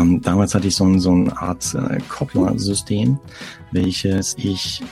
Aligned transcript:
Und 0.00 0.26
damals 0.26 0.54
hatte 0.54 0.68
ich 0.68 0.74
so, 0.74 0.98
so 0.98 1.12
eine 1.12 1.36
Art 1.36 1.74
äh, 1.74 1.98
Kopplersystem, 2.08 3.18
welches 3.72 4.34
ich 4.38 4.82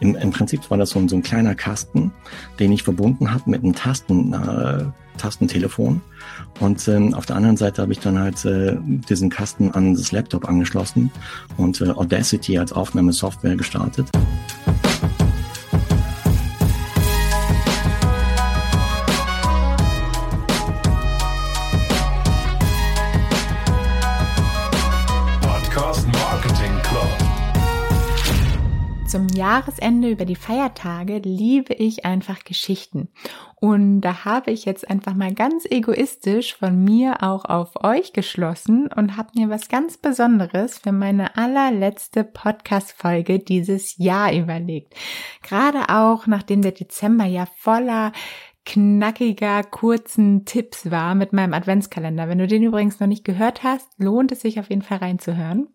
im, 0.00 0.14
im 0.14 0.30
Prinzip 0.30 0.70
war 0.70 0.78
das 0.78 0.90
so 0.90 0.98
ein, 0.98 1.08
so 1.08 1.16
ein 1.16 1.22
kleiner 1.22 1.54
Kasten, 1.54 2.12
den 2.60 2.70
ich 2.72 2.82
verbunden 2.82 3.32
habe 3.32 3.50
mit 3.50 3.64
einem 3.64 3.74
Tasten, 3.74 4.32
äh, 4.32 4.84
Tastentelefon. 5.16 6.00
Und 6.60 6.86
ähm, 6.86 7.14
auf 7.14 7.26
der 7.26 7.36
anderen 7.36 7.56
Seite 7.56 7.82
habe 7.82 7.92
ich 7.92 7.98
dann 7.98 8.18
halt 8.18 8.44
äh, 8.44 8.76
diesen 9.08 9.30
Kasten 9.30 9.72
an 9.72 9.94
das 9.94 10.12
Laptop 10.12 10.48
angeschlossen 10.48 11.10
und 11.56 11.80
äh, 11.80 11.90
Audacity 11.90 12.58
als 12.58 12.72
Aufnahmesoftware 12.72 13.56
gestartet. 13.56 14.08
Jahresende 29.38 30.10
über 30.10 30.24
die 30.24 30.34
Feiertage 30.34 31.18
liebe 31.18 31.72
ich 31.72 32.04
einfach 32.04 32.42
Geschichten. 32.42 33.08
Und 33.54 34.00
da 34.00 34.24
habe 34.24 34.50
ich 34.50 34.64
jetzt 34.64 34.90
einfach 34.90 35.14
mal 35.14 35.32
ganz 35.32 35.64
egoistisch 35.64 36.56
von 36.56 36.82
mir 36.82 37.22
auch 37.22 37.44
auf 37.44 37.84
euch 37.84 38.12
geschlossen 38.12 38.88
und 38.94 39.16
habe 39.16 39.30
mir 39.36 39.48
was 39.48 39.68
ganz 39.68 39.96
Besonderes 39.96 40.78
für 40.78 40.90
meine 40.90 41.36
allerletzte 41.36 42.24
Podcast-Folge 42.24 43.38
dieses 43.38 43.96
Jahr 43.96 44.32
überlegt. 44.34 44.94
Gerade 45.42 45.88
auch, 45.88 46.26
nachdem 46.26 46.62
der 46.62 46.72
Dezember 46.72 47.24
ja 47.24 47.46
voller 47.58 48.10
knackiger, 48.66 49.62
kurzen 49.62 50.46
Tipps 50.46 50.90
war 50.90 51.14
mit 51.14 51.32
meinem 51.32 51.54
Adventskalender. 51.54 52.28
Wenn 52.28 52.38
du 52.38 52.48
den 52.48 52.64
übrigens 52.64 52.98
noch 52.98 53.06
nicht 53.06 53.24
gehört 53.24 53.62
hast, 53.62 53.88
lohnt 53.98 54.32
es 54.32 54.40
sich 54.40 54.58
auf 54.58 54.68
jeden 54.68 54.82
Fall 54.82 54.98
reinzuhören. 54.98 55.68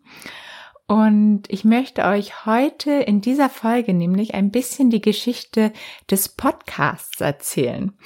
Und 0.86 1.44
ich 1.48 1.64
möchte 1.64 2.04
euch 2.04 2.44
heute 2.44 2.90
in 2.92 3.22
dieser 3.22 3.48
Folge 3.48 3.94
nämlich 3.94 4.34
ein 4.34 4.50
bisschen 4.50 4.90
die 4.90 5.00
Geschichte 5.00 5.72
des 6.10 6.28
Podcasts 6.28 7.20
erzählen. 7.20 7.96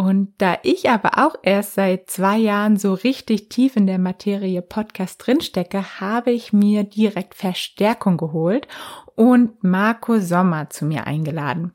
Und 0.00 0.32
da 0.38 0.56
ich 0.62 0.88
aber 0.88 1.18
auch 1.18 1.34
erst 1.42 1.74
seit 1.74 2.08
zwei 2.08 2.38
Jahren 2.38 2.78
so 2.78 2.94
richtig 2.94 3.50
tief 3.50 3.76
in 3.76 3.86
der 3.86 3.98
Materie 3.98 4.62
Podcast 4.62 5.26
drinstecke, 5.26 6.00
habe 6.00 6.30
ich 6.30 6.54
mir 6.54 6.84
direkt 6.84 7.34
Verstärkung 7.34 8.16
geholt 8.16 8.66
und 9.14 9.62
Marco 9.62 10.18
Sommer 10.18 10.70
zu 10.70 10.86
mir 10.86 11.06
eingeladen. 11.06 11.72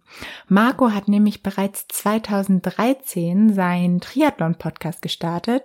Marco 0.47 0.89
hat 0.89 1.07
nämlich 1.07 1.43
bereits 1.43 1.87
2013 1.89 3.53
seinen 3.53 4.01
Triathlon-Podcast 4.01 5.03
gestartet, 5.03 5.61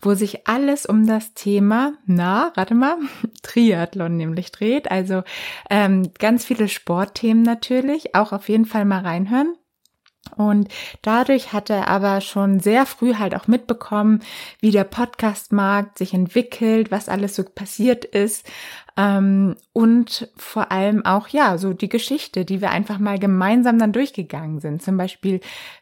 wo 0.00 0.14
sich 0.14 0.46
alles 0.46 0.86
um 0.86 1.08
das 1.08 1.34
Thema, 1.34 1.94
na, 2.06 2.52
rate 2.56 2.76
mal, 2.76 2.96
Triathlon 3.42 4.16
nämlich 4.16 4.52
dreht. 4.52 4.88
Also 4.88 5.24
ähm, 5.68 6.12
ganz 6.20 6.44
viele 6.44 6.68
Sportthemen 6.68 7.42
natürlich, 7.42 8.14
auch 8.14 8.30
auf 8.30 8.48
jeden 8.48 8.66
Fall 8.66 8.84
mal 8.84 9.00
reinhören. 9.00 9.56
Und 10.36 10.68
dadurch 11.02 11.52
hat 11.52 11.70
er 11.70 11.88
aber 11.88 12.20
schon 12.20 12.60
sehr 12.60 12.86
früh 12.86 13.14
halt 13.14 13.34
auch 13.34 13.46
mitbekommen, 13.46 14.20
wie 14.60 14.70
der 14.70 14.84
Podcastmarkt 14.84 15.98
sich 15.98 16.14
entwickelt, 16.14 16.90
was 16.90 17.08
alles 17.08 17.36
so 17.36 17.44
passiert 17.44 18.04
ist. 18.04 18.46
Ähm, 18.96 19.56
und 19.72 20.30
vor 20.36 20.70
allem 20.70 21.04
auch, 21.04 21.28
ja, 21.28 21.58
so 21.58 21.72
die 21.72 21.88
Geschichte, 21.88 22.44
die 22.44 22.60
wir 22.60 22.70
einfach 22.70 22.98
mal 22.98 23.18
gemeinsam 23.18 23.78
dann 23.78 23.92
durchgegangen 23.92 24.60
sind. 24.60 24.82
Zum 24.82 24.96
Beispiel, 24.96 25.40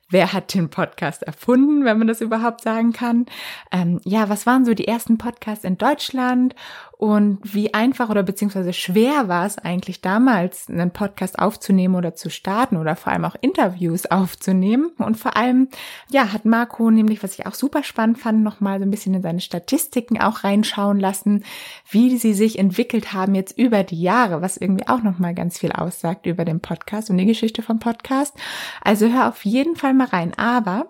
wer 0.09 0.33
hat 0.33 0.55
den 0.55 0.71
Podcast 0.71 1.23
erfunden, 1.23 1.85
wenn 1.85 1.99
man 1.99 2.07
das 2.07 2.21
überhaupt 2.21 2.63
sagen 2.63 2.93
kann? 2.93 3.27
Ähm, 3.71 4.01
ja, 4.05 4.29
was 4.29 4.47
waren 4.47 4.65
so 4.65 4.73
die 4.75 4.89
ersten 4.89 5.19
Podcasts 5.19 5.65
in 5.65 5.77
Deutschland? 5.77 6.55
Und 7.03 7.41
wie 7.43 7.75
einfach 7.75 8.11
oder 8.11 8.23
beziehungsweise 8.23 8.73
schwer 8.73 9.27
war 9.27 9.45
es 9.45 9.59
eigentlich 9.59 10.03
damals, 10.03 10.69
einen 10.69 10.93
Podcast 10.93 11.37
aufzunehmen 11.37 11.97
oder 11.97 12.15
zu 12.15 12.31
starten 12.31 12.77
oder 12.77 12.95
vor 12.95 13.13
allem 13.13 13.25
auch 13.25 13.35
Interviews 13.41 14.07
aufzunehmen? 14.07 14.93
Und 14.99 15.17
vor 15.17 15.35
allem, 15.35 15.67
ja, 16.13 16.33
hat 16.33 16.45
Marco 16.45 16.93
nämlich, 16.93 17.25
was 17.25 17.37
ich 17.37 17.45
auch 17.45 17.55
super 17.55 17.83
spannend 17.83 18.19
fand, 18.19 18.45
nochmal 18.45 18.79
so 18.79 18.85
ein 18.85 18.93
bisschen 18.93 19.15
in 19.15 19.23
seine 19.23 19.41
Statistiken 19.41 20.21
auch 20.21 20.45
reinschauen 20.45 21.01
lassen, 21.01 21.43
wie 21.91 22.17
sie 22.19 22.35
sich 22.35 22.57
entwickelt 22.57 23.13
haben 23.13 23.35
jetzt 23.35 23.59
über 23.59 23.83
die 23.83 24.01
Jahre, 24.01 24.41
was 24.41 24.57
irgendwie 24.57 24.87
auch 24.87 25.03
noch 25.03 25.19
mal 25.19 25.35
ganz 25.35 25.59
viel 25.59 25.73
aussagt 25.73 26.27
über 26.27 26.45
den 26.45 26.61
Podcast 26.61 27.11
und 27.11 27.19
die 27.19 27.27
Geschichte 27.27 27.63
vom 27.63 27.81
Podcast. 27.81 28.33
Also 28.81 29.09
hör 29.09 29.29
auf 29.29 29.45
jeden 29.45 29.75
Fall 29.75 29.93
mal 29.93 30.07
rein. 30.07 30.35
Aber 30.39 30.87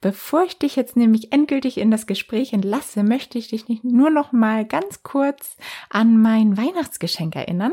bevor 0.00 0.44
ich 0.44 0.58
dich 0.58 0.76
jetzt 0.76 0.96
nämlich 0.96 1.32
endgültig 1.32 1.78
in 1.78 1.90
das 1.90 2.06
Gespräch 2.06 2.52
entlasse, 2.52 3.02
möchte 3.02 3.38
ich 3.38 3.48
dich 3.48 3.68
nicht 3.68 3.84
nur 3.84 4.10
noch 4.10 4.32
mal 4.32 4.64
ganz 4.64 5.02
kurz 5.02 5.56
an 5.90 6.20
mein 6.20 6.56
Weihnachtsgeschenk 6.56 7.36
erinnern. 7.36 7.72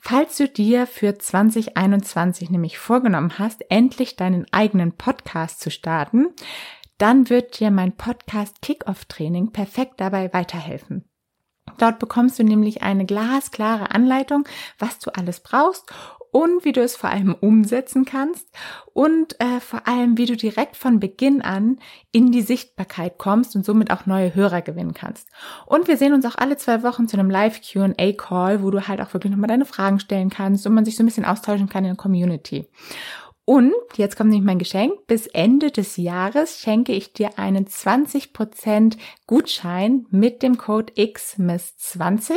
Falls 0.00 0.36
du 0.36 0.48
dir 0.48 0.86
für 0.86 1.18
2021 1.18 2.50
nämlich 2.50 2.78
vorgenommen 2.78 3.38
hast, 3.38 3.64
endlich 3.70 4.16
deinen 4.16 4.46
eigenen 4.52 4.92
Podcast 4.92 5.60
zu 5.60 5.70
starten, 5.70 6.26
dann 6.98 7.30
wird 7.30 7.58
dir 7.58 7.70
mein 7.70 7.96
Podcast 7.96 8.60
Kickoff 8.62 9.04
Training 9.06 9.50
perfekt 9.52 10.00
dabei 10.00 10.32
weiterhelfen. 10.32 11.08
Dort 11.78 11.98
bekommst 11.98 12.38
du 12.38 12.44
nämlich 12.44 12.82
eine 12.82 13.04
glasklare 13.04 13.90
Anleitung, 13.90 14.46
was 14.78 14.98
du 14.98 15.10
alles 15.14 15.40
brauchst 15.40 15.90
und 16.34 16.64
wie 16.64 16.72
du 16.72 16.82
es 16.82 16.96
vor 16.96 17.10
allem 17.10 17.32
umsetzen 17.32 18.04
kannst 18.04 18.48
und 18.92 19.40
äh, 19.40 19.60
vor 19.60 19.86
allem, 19.86 20.18
wie 20.18 20.26
du 20.26 20.36
direkt 20.36 20.76
von 20.76 20.98
Beginn 20.98 21.42
an 21.42 21.78
in 22.10 22.32
die 22.32 22.42
Sichtbarkeit 22.42 23.18
kommst 23.18 23.54
und 23.54 23.64
somit 23.64 23.92
auch 23.92 24.06
neue 24.06 24.34
Hörer 24.34 24.60
gewinnen 24.60 24.94
kannst. 24.94 25.28
Und 25.64 25.86
wir 25.86 25.96
sehen 25.96 26.12
uns 26.12 26.26
auch 26.26 26.34
alle 26.34 26.56
zwei 26.56 26.82
Wochen 26.82 27.06
zu 27.06 27.16
einem 27.16 27.30
Live 27.30 27.60
Q&A 27.60 28.12
Call, 28.14 28.64
wo 28.64 28.72
du 28.72 28.88
halt 28.88 29.00
auch 29.00 29.14
wirklich 29.14 29.30
nochmal 29.30 29.46
deine 29.46 29.64
Fragen 29.64 30.00
stellen 30.00 30.28
kannst 30.28 30.66
und 30.66 30.74
man 30.74 30.84
sich 30.84 30.96
so 30.96 31.04
ein 31.04 31.06
bisschen 31.06 31.24
austauschen 31.24 31.68
kann 31.68 31.84
in 31.84 31.90
der 31.90 31.96
Community. 31.96 32.66
Und 33.46 33.74
jetzt 33.96 34.16
kommt 34.16 34.30
nämlich 34.30 34.46
mein 34.46 34.58
Geschenk. 34.58 35.06
Bis 35.06 35.26
Ende 35.26 35.70
des 35.70 35.98
Jahres 35.98 36.60
schenke 36.60 36.92
ich 36.92 37.12
dir 37.12 37.38
einen 37.38 37.66
20% 37.66 38.96
Gutschein 39.26 40.06
mit 40.10 40.42
dem 40.42 40.56
Code 40.56 40.94
XMIS20. 40.94 42.32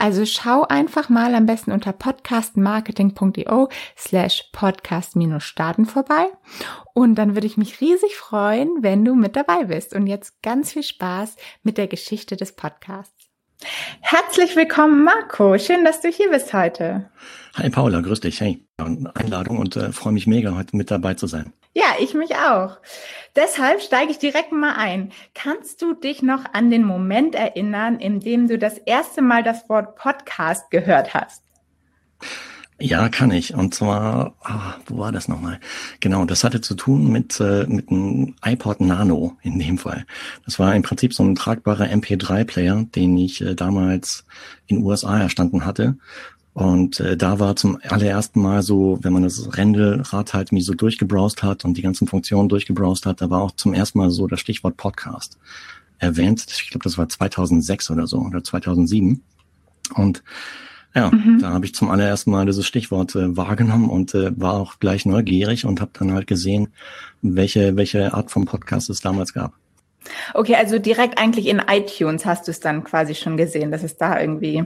Also 0.00 0.26
schau 0.26 0.62
einfach 0.62 1.08
mal 1.08 1.36
am 1.36 1.46
besten 1.46 1.70
unter 1.70 1.92
podcastmarketing.io 1.92 3.68
slash 3.96 4.50
podcast-starten 4.52 5.86
vorbei. 5.86 6.26
Und 6.92 7.14
dann 7.14 7.36
würde 7.36 7.46
ich 7.46 7.56
mich 7.56 7.80
riesig 7.80 8.16
freuen, 8.16 8.68
wenn 8.80 9.04
du 9.04 9.14
mit 9.14 9.36
dabei 9.36 9.64
bist. 9.64 9.94
Und 9.94 10.08
jetzt 10.08 10.42
ganz 10.42 10.72
viel 10.72 10.82
Spaß 10.82 11.36
mit 11.62 11.78
der 11.78 11.86
Geschichte 11.86 12.34
des 12.36 12.56
Podcasts. 12.56 13.14
Herzlich 14.00 14.56
willkommen, 14.56 15.04
Marco. 15.04 15.56
Schön, 15.56 15.84
dass 15.84 16.00
du 16.00 16.08
hier 16.08 16.30
bist 16.30 16.52
heute. 16.52 17.10
Hi 17.54 17.68
Paula, 17.68 18.00
grüß 18.00 18.20
dich. 18.20 18.40
Hey, 18.40 18.64
Einladung 18.78 19.58
und 19.58 19.76
äh, 19.76 19.92
freue 19.92 20.14
mich 20.14 20.26
mega, 20.26 20.54
heute 20.54 20.74
mit 20.74 20.90
dabei 20.90 21.12
zu 21.14 21.26
sein. 21.26 21.52
Ja, 21.74 21.84
ich 22.00 22.14
mich 22.14 22.34
auch. 22.34 22.78
Deshalb 23.36 23.82
steige 23.82 24.10
ich 24.10 24.18
direkt 24.18 24.52
mal 24.52 24.72
ein. 24.74 25.12
Kannst 25.34 25.82
du 25.82 25.92
dich 25.92 26.22
noch 26.22 26.44
an 26.54 26.70
den 26.70 26.82
Moment 26.82 27.34
erinnern, 27.34 27.98
in 27.98 28.20
dem 28.20 28.48
du 28.48 28.58
das 28.58 28.78
erste 28.78 29.20
Mal 29.20 29.42
das 29.42 29.68
Wort 29.68 29.96
Podcast 29.96 30.70
gehört 30.70 31.12
hast? 31.12 31.42
Ja, 32.84 33.08
kann 33.08 33.30
ich. 33.30 33.54
Und 33.54 33.74
zwar, 33.74 34.34
ah, 34.42 34.74
wo 34.86 34.98
war 34.98 35.12
das 35.12 35.28
nochmal? 35.28 35.60
Genau, 36.00 36.24
das 36.24 36.42
hatte 36.42 36.60
zu 36.60 36.74
tun 36.74 37.12
mit, 37.12 37.38
äh, 37.38 37.64
mit 37.68 37.90
einem 37.90 38.34
iPod 38.44 38.80
Nano 38.80 39.36
in 39.42 39.58
dem 39.58 39.78
Fall. 39.78 40.04
Das 40.44 40.58
war 40.58 40.74
im 40.74 40.82
Prinzip 40.82 41.14
so 41.14 41.22
ein 41.22 41.36
tragbarer 41.36 41.84
MP3-Player, 41.84 42.86
den 42.94 43.16
ich 43.18 43.40
äh, 43.40 43.54
damals 43.54 44.24
in 44.66 44.82
USA 44.82 45.20
erstanden 45.20 45.64
hatte. 45.64 45.96
Und 46.54 47.00
äh, 47.00 47.16
da 47.16 47.38
war 47.38 47.56
zum 47.56 47.78
allerersten 47.88 48.42
Mal 48.42 48.62
so, 48.62 48.98
wenn 49.00 49.12
man 49.12 49.22
das 49.22 49.56
Rändelrad 49.56 50.34
halt 50.34 50.52
mich 50.52 50.66
so 50.66 50.74
durchgebrowst 50.74 51.42
hat 51.42 51.64
und 51.64 51.76
die 51.78 51.82
ganzen 51.82 52.06
Funktionen 52.06 52.48
durchgebrowst 52.50 53.06
hat, 53.06 53.22
da 53.22 53.30
war 53.30 53.40
auch 53.40 53.52
zum 53.52 53.72
ersten 53.72 53.98
Mal 53.98 54.10
so 54.10 54.26
das 54.26 54.40
Stichwort 54.40 54.76
Podcast 54.76 55.38
erwähnt. 55.98 56.44
Ich 56.48 56.70
glaube, 56.70 56.84
das 56.84 56.98
war 56.98 57.08
2006 57.08 57.90
oder 57.90 58.06
so 58.06 58.18
oder 58.18 58.44
2007. 58.44 59.22
Und 59.94 60.22
ja, 60.94 61.10
mhm. 61.10 61.38
da 61.40 61.52
habe 61.52 61.64
ich 61.64 61.74
zum 61.74 61.90
allerersten 61.90 62.30
Mal 62.30 62.44
dieses 62.44 62.66
Stichwort 62.66 63.14
äh, 63.14 63.34
wahrgenommen 63.34 63.88
und 63.88 64.14
äh, 64.14 64.38
war 64.38 64.54
auch 64.54 64.78
gleich 64.78 65.06
neugierig 65.06 65.64
und 65.64 65.80
habe 65.80 65.92
dann 65.98 66.12
halt 66.12 66.26
gesehen, 66.26 66.68
welche, 67.22 67.76
welche 67.76 68.12
Art 68.12 68.30
von 68.30 68.44
Podcast 68.44 68.90
es 68.90 69.00
damals 69.00 69.32
gab. 69.32 69.54
Okay, 70.34 70.56
also 70.56 70.78
direkt 70.78 71.18
eigentlich 71.18 71.46
in 71.46 71.62
iTunes 71.66 72.26
hast 72.26 72.46
du 72.46 72.50
es 72.50 72.60
dann 72.60 72.84
quasi 72.84 73.14
schon 73.14 73.36
gesehen, 73.36 73.70
dass 73.70 73.82
es 73.82 73.96
da 73.96 74.20
irgendwie, 74.20 74.64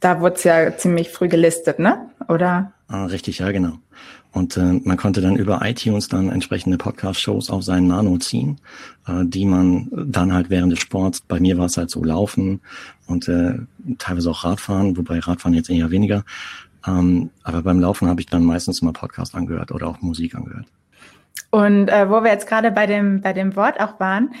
da 0.00 0.20
wurde 0.20 0.36
es 0.36 0.44
ja 0.44 0.76
ziemlich 0.76 1.10
früh 1.10 1.28
gelistet, 1.28 1.78
ne? 1.78 2.10
Oder? 2.28 2.72
Ah, 2.88 3.06
richtig, 3.06 3.38
ja, 3.38 3.50
genau. 3.50 3.78
Und 4.32 4.56
äh, 4.58 4.80
man 4.84 4.98
konnte 4.98 5.22
dann 5.22 5.36
über 5.36 5.60
iTunes 5.64 6.08
dann 6.08 6.28
entsprechende 6.28 6.76
Podcast-Shows 6.76 7.48
auf 7.48 7.62
seinen 7.62 7.86
Nano 7.86 8.18
ziehen, 8.18 8.60
äh, 9.08 9.24
die 9.24 9.46
man 9.46 9.88
dann 9.92 10.34
halt 10.34 10.50
während 10.50 10.72
des 10.72 10.80
Sports, 10.80 11.22
bei 11.22 11.40
mir 11.40 11.56
war 11.56 11.66
es 11.66 11.78
halt 11.78 11.90
so 11.90 12.04
Laufen 12.04 12.60
und 13.06 13.28
äh, 13.28 13.54
teilweise 13.98 14.30
auch 14.30 14.44
Radfahren, 14.44 14.96
wobei 14.96 15.20
Radfahren 15.20 15.54
jetzt 15.54 15.70
eher 15.70 15.90
weniger. 15.90 16.24
Ähm, 16.86 17.30
aber 17.42 17.62
beim 17.62 17.80
Laufen 17.80 18.08
habe 18.08 18.20
ich 18.20 18.26
dann 18.26 18.44
meistens 18.44 18.82
mal 18.82 18.92
Podcast 18.92 19.34
angehört 19.34 19.72
oder 19.72 19.88
auch 19.88 20.02
Musik 20.02 20.34
angehört. 20.34 20.66
Und 21.50 21.88
äh, 21.88 22.10
wo 22.10 22.22
wir 22.22 22.30
jetzt 22.30 22.46
gerade 22.46 22.70
bei 22.70 22.86
dem, 22.86 23.22
bei 23.22 23.32
dem 23.32 23.56
Wort 23.56 23.80
auch 23.80 23.98
waren, 24.00 24.34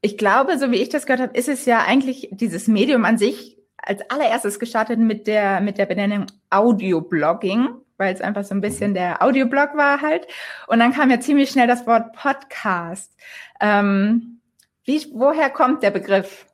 ich 0.00 0.18
glaube, 0.18 0.58
so 0.58 0.70
wie 0.70 0.76
ich 0.76 0.90
das 0.90 1.06
gehört 1.06 1.22
habe, 1.22 1.36
ist 1.36 1.48
es 1.48 1.64
ja 1.64 1.82
eigentlich 1.84 2.28
dieses 2.30 2.68
Medium 2.68 3.04
an 3.04 3.18
sich 3.18 3.57
als 3.88 4.08
allererstes 4.10 4.58
gestartet 4.58 4.98
mit 4.98 5.26
der, 5.26 5.60
mit 5.60 5.78
der 5.78 5.86
Benennung 5.86 6.26
Audioblogging, 6.50 7.68
weil 7.96 8.14
es 8.14 8.20
einfach 8.20 8.44
so 8.44 8.54
ein 8.54 8.60
bisschen 8.60 8.94
der 8.94 9.22
Audioblog 9.22 9.76
war 9.76 10.02
halt. 10.02 10.26
Und 10.66 10.78
dann 10.78 10.92
kam 10.92 11.10
ja 11.10 11.20
ziemlich 11.20 11.50
schnell 11.50 11.66
das 11.66 11.86
Wort 11.86 12.12
Podcast. 12.12 13.16
Ähm, 13.60 14.40
wie, 14.84 15.06
woher 15.14 15.50
kommt 15.50 15.82
der 15.82 15.90
Begriff? 15.90 16.46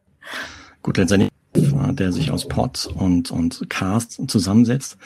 Gut, 0.83 0.97
letztendlich 0.97 1.31
der 1.93 2.13
sich 2.13 2.31
aus 2.31 2.49
Pod 2.49 2.89
und, 2.95 3.31
und 3.31 3.69
Cast 3.71 4.21
zusammensetzt. 4.29 4.97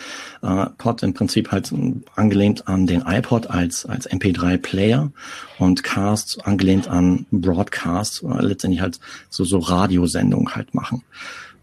Äh, 0.42 0.66
Pod 0.78 1.02
im 1.02 1.14
Prinzip 1.14 1.52
halt 1.52 1.72
angelehnt 2.14 2.68
an 2.68 2.86
den 2.86 3.02
iPod 3.06 3.48
als, 3.48 3.84
als 3.84 4.08
MP3-Player 4.08 5.12
und 5.58 5.82
Cast 5.82 6.46
angelehnt 6.46 6.88
an 6.88 7.26
Broadcast, 7.30 8.22
äh, 8.22 8.42
letztendlich 8.42 8.80
halt 8.80 8.98
so, 9.28 9.44
so 9.44 9.58
Radiosendungen 9.58 10.54
halt 10.54 10.74
machen. 10.74 11.04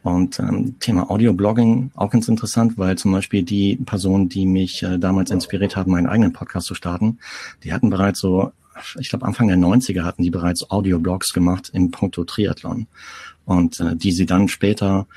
Und 0.06 0.38
ähm, 0.38 0.76
Thema 0.80 1.10
Audio-Blogging 1.10 1.90
auch 1.96 2.12
ganz 2.12 2.28
interessant, 2.28 2.78
weil 2.78 2.96
zum 2.96 3.12
Beispiel 3.12 3.42
die 3.42 3.76
Personen, 3.76 4.30
die 4.30 4.46
mich 4.46 4.84
äh, 4.84 5.00
damals 5.00 5.32
inspiriert 5.32 5.76
haben, 5.76 5.90
meinen 5.90 6.06
eigenen 6.06 6.32
Podcast 6.32 6.68
zu 6.68 6.76
starten, 6.76 7.18
die 7.64 7.74
hatten 7.74 7.90
bereits 7.90 8.20
so, 8.20 8.52
ich 9.00 9.10
glaube 9.10 9.26
Anfang 9.26 9.48
der 9.48 9.58
90er 9.58 10.04
hatten 10.04 10.22
die 10.22 10.30
bereits 10.30 10.70
Audio-Blogs 10.70 11.34
gemacht 11.34 11.72
im 11.74 11.90
Punkto 11.90 12.24
Triathlon. 12.24 12.86
Und 13.46 13.80
äh, 13.80 13.96
die 13.96 14.12
sie 14.12 14.28
dann 14.28 14.48
später, 14.48 15.08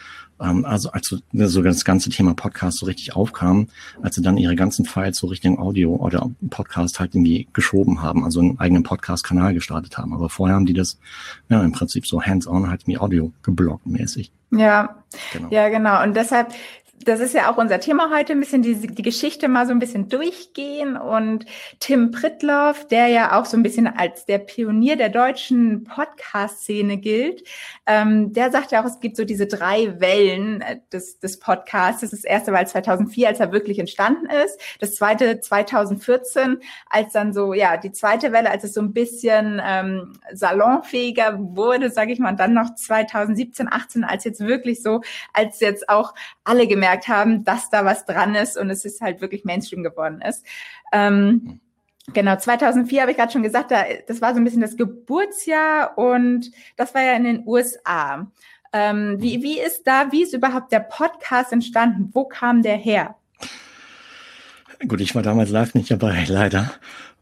ähm, 0.40 0.64
also 0.64 0.90
als 0.90 1.08
so, 1.08 1.19
so 1.32 1.62
das 1.62 1.85
ganze 1.85 2.11
Thema 2.11 2.35
Podcast 2.35 2.79
so 2.79 2.87
richtig 2.87 3.14
aufkam, 3.14 3.69
als 4.02 4.17
sie 4.17 4.23
dann 4.23 4.37
ihre 4.37 4.56
ganzen 4.56 4.85
Files 4.85 5.19
so 5.19 5.26
Richtung 5.26 5.58
Audio 5.58 5.94
oder 5.94 6.31
Podcast 6.50 7.00
halt 7.00 7.14
irgendwie 7.14 7.49
geschoben 7.52 8.02
haben, 8.02 8.25
also 8.25 8.40
einen 8.40 8.58
eigenen 8.58 8.82
Podcast-Kanal 8.82 9.55
gestartet 9.55 9.99
haben. 9.99 10.12
Aber 10.12 10.29
vorher 10.29 10.56
haben 10.56 10.67
die 10.67 10.75
das 10.75 10.99
ja 11.49 11.62
im 11.62 11.73
Prinzip 11.73 12.06
so 12.06 12.23
hands-on 12.23 12.69
halt 12.69 12.87
wie 12.87 12.99
Audio 12.99 13.32
geblockt 13.43 13.87
mäßig. 13.87 14.32
Ja, 14.50 14.96
genau. 15.32 15.49
ja, 15.50 15.69
genau. 15.69 16.02
Und 16.02 16.17
deshalb 16.17 16.52
das 17.05 17.21
ist 17.21 17.35
ja 17.35 17.50
auch 17.50 17.56
unser 17.56 17.81
Thema 17.81 18.11
heute, 18.15 18.33
ein 18.33 18.41
bisschen 18.41 18.62
die, 18.62 18.75
die 18.75 19.03
Geschichte 19.03 19.49
mal 19.49 19.67
so 19.67 19.73
ein 19.73 19.79
bisschen 19.79 20.09
durchgehen. 20.09 20.97
Und 20.97 21.47
Tim 21.81 22.11
Pritloff, 22.11 22.87
der 22.89 23.09
ja 23.09 23.39
auch 23.39 23.45
so 23.45 23.56
ein 23.56 23.62
bisschen 23.62 23.87
als 23.87 24.27
der 24.27 24.39
Pionier 24.39 24.97
der 24.97 25.09
deutschen 25.09 25.85
Podcast-Szene 25.85 26.99
gilt, 26.99 27.43
ähm, 27.87 28.33
der 28.33 28.50
sagt 28.50 28.73
ja 28.73 28.83
auch, 28.83 28.87
es 28.87 29.00
gibt 29.00 29.17
so 29.17 29.25
diese 29.25 29.47
drei 29.47 30.00
Wellen 30.00 30.61
äh, 30.61 30.81
des, 30.93 31.19
des 31.19 31.39
Podcasts. 31.39 32.00
Das, 32.03 32.11
das 32.11 32.25
erste 32.25 32.53
war 32.53 32.65
2004, 32.65 33.29
als 33.29 33.41
er 33.41 33.53
wirklich 33.53 33.79
entstanden 33.79 34.27
ist. 34.45 34.61
Das 34.81 34.97
zweite 34.97 35.41
2014, 35.41 36.59
als 36.91 37.12
dann 37.12 37.33
so, 37.33 37.55
ja, 37.55 37.77
die 37.77 37.93
zweite 37.93 38.33
Welle, 38.33 38.50
als 38.50 38.65
es 38.65 38.75
so 38.75 38.81
ein 38.81 38.93
bisschen 38.93 39.61
ähm, 39.65 40.12
salonfähiger 40.33 41.39
wurde, 41.39 41.91
sage 41.91 42.12
ich 42.12 42.19
mal. 42.19 42.31
Und 42.31 42.41
dann 42.41 42.55
noch 42.55 42.75
2017, 42.75 43.69
18, 43.71 44.05
als 44.05 44.25
jetzt 44.25 44.41
wirklich 44.41 44.83
so, 44.83 45.00
als 45.33 45.61
jetzt 45.61 45.89
auch 45.89 46.15
alle 46.45 46.67
gemerkt 46.67 46.88
gemerkt 46.88 47.08
haben, 47.08 47.44
dass 47.44 47.70
da 47.70 47.85
was 47.85 48.05
dran 48.06 48.35
ist 48.35 48.56
und 48.56 48.70
es 48.70 48.85
ist 48.85 49.00
halt 49.00 49.20
wirklich 49.20 49.44
Mainstream 49.44 49.82
geworden 49.82 50.23
ist. 50.26 50.44
Ähm, 50.93 51.61
genau, 52.14 52.37
2004 52.37 53.02
habe 53.02 53.11
ich 53.11 53.17
gerade 53.17 53.32
schon 53.32 53.43
gesagt, 53.43 53.70
da, 53.70 53.85
das 54.06 54.20
war 54.23 54.32
so 54.32 54.40
ein 54.40 54.44
bisschen 54.44 54.62
das 54.62 54.76
Geburtsjahr 54.76 55.99
und 55.99 56.50
das 56.76 56.94
war 56.94 57.02
ja 57.02 57.12
in 57.12 57.25
den 57.25 57.46
USA. 57.46 58.26
Ähm, 58.73 59.17
wie, 59.19 59.43
wie 59.43 59.61
ist 59.61 59.87
da, 59.87 60.11
wie 60.12 60.23
ist 60.23 60.35
überhaupt 60.35 60.73
der 60.73 60.81
Podcast 60.81 61.52
entstanden? 61.52 62.11
Wo 62.12 62.25
kam 62.25 62.62
der 62.62 62.76
her? 62.76 63.17
Gut, 64.87 65.00
ich 65.00 65.14
war 65.14 65.23
damals 65.23 65.50
live 65.50 65.75
nicht 65.75 65.90
dabei, 65.90 66.25
leider. 66.29 66.70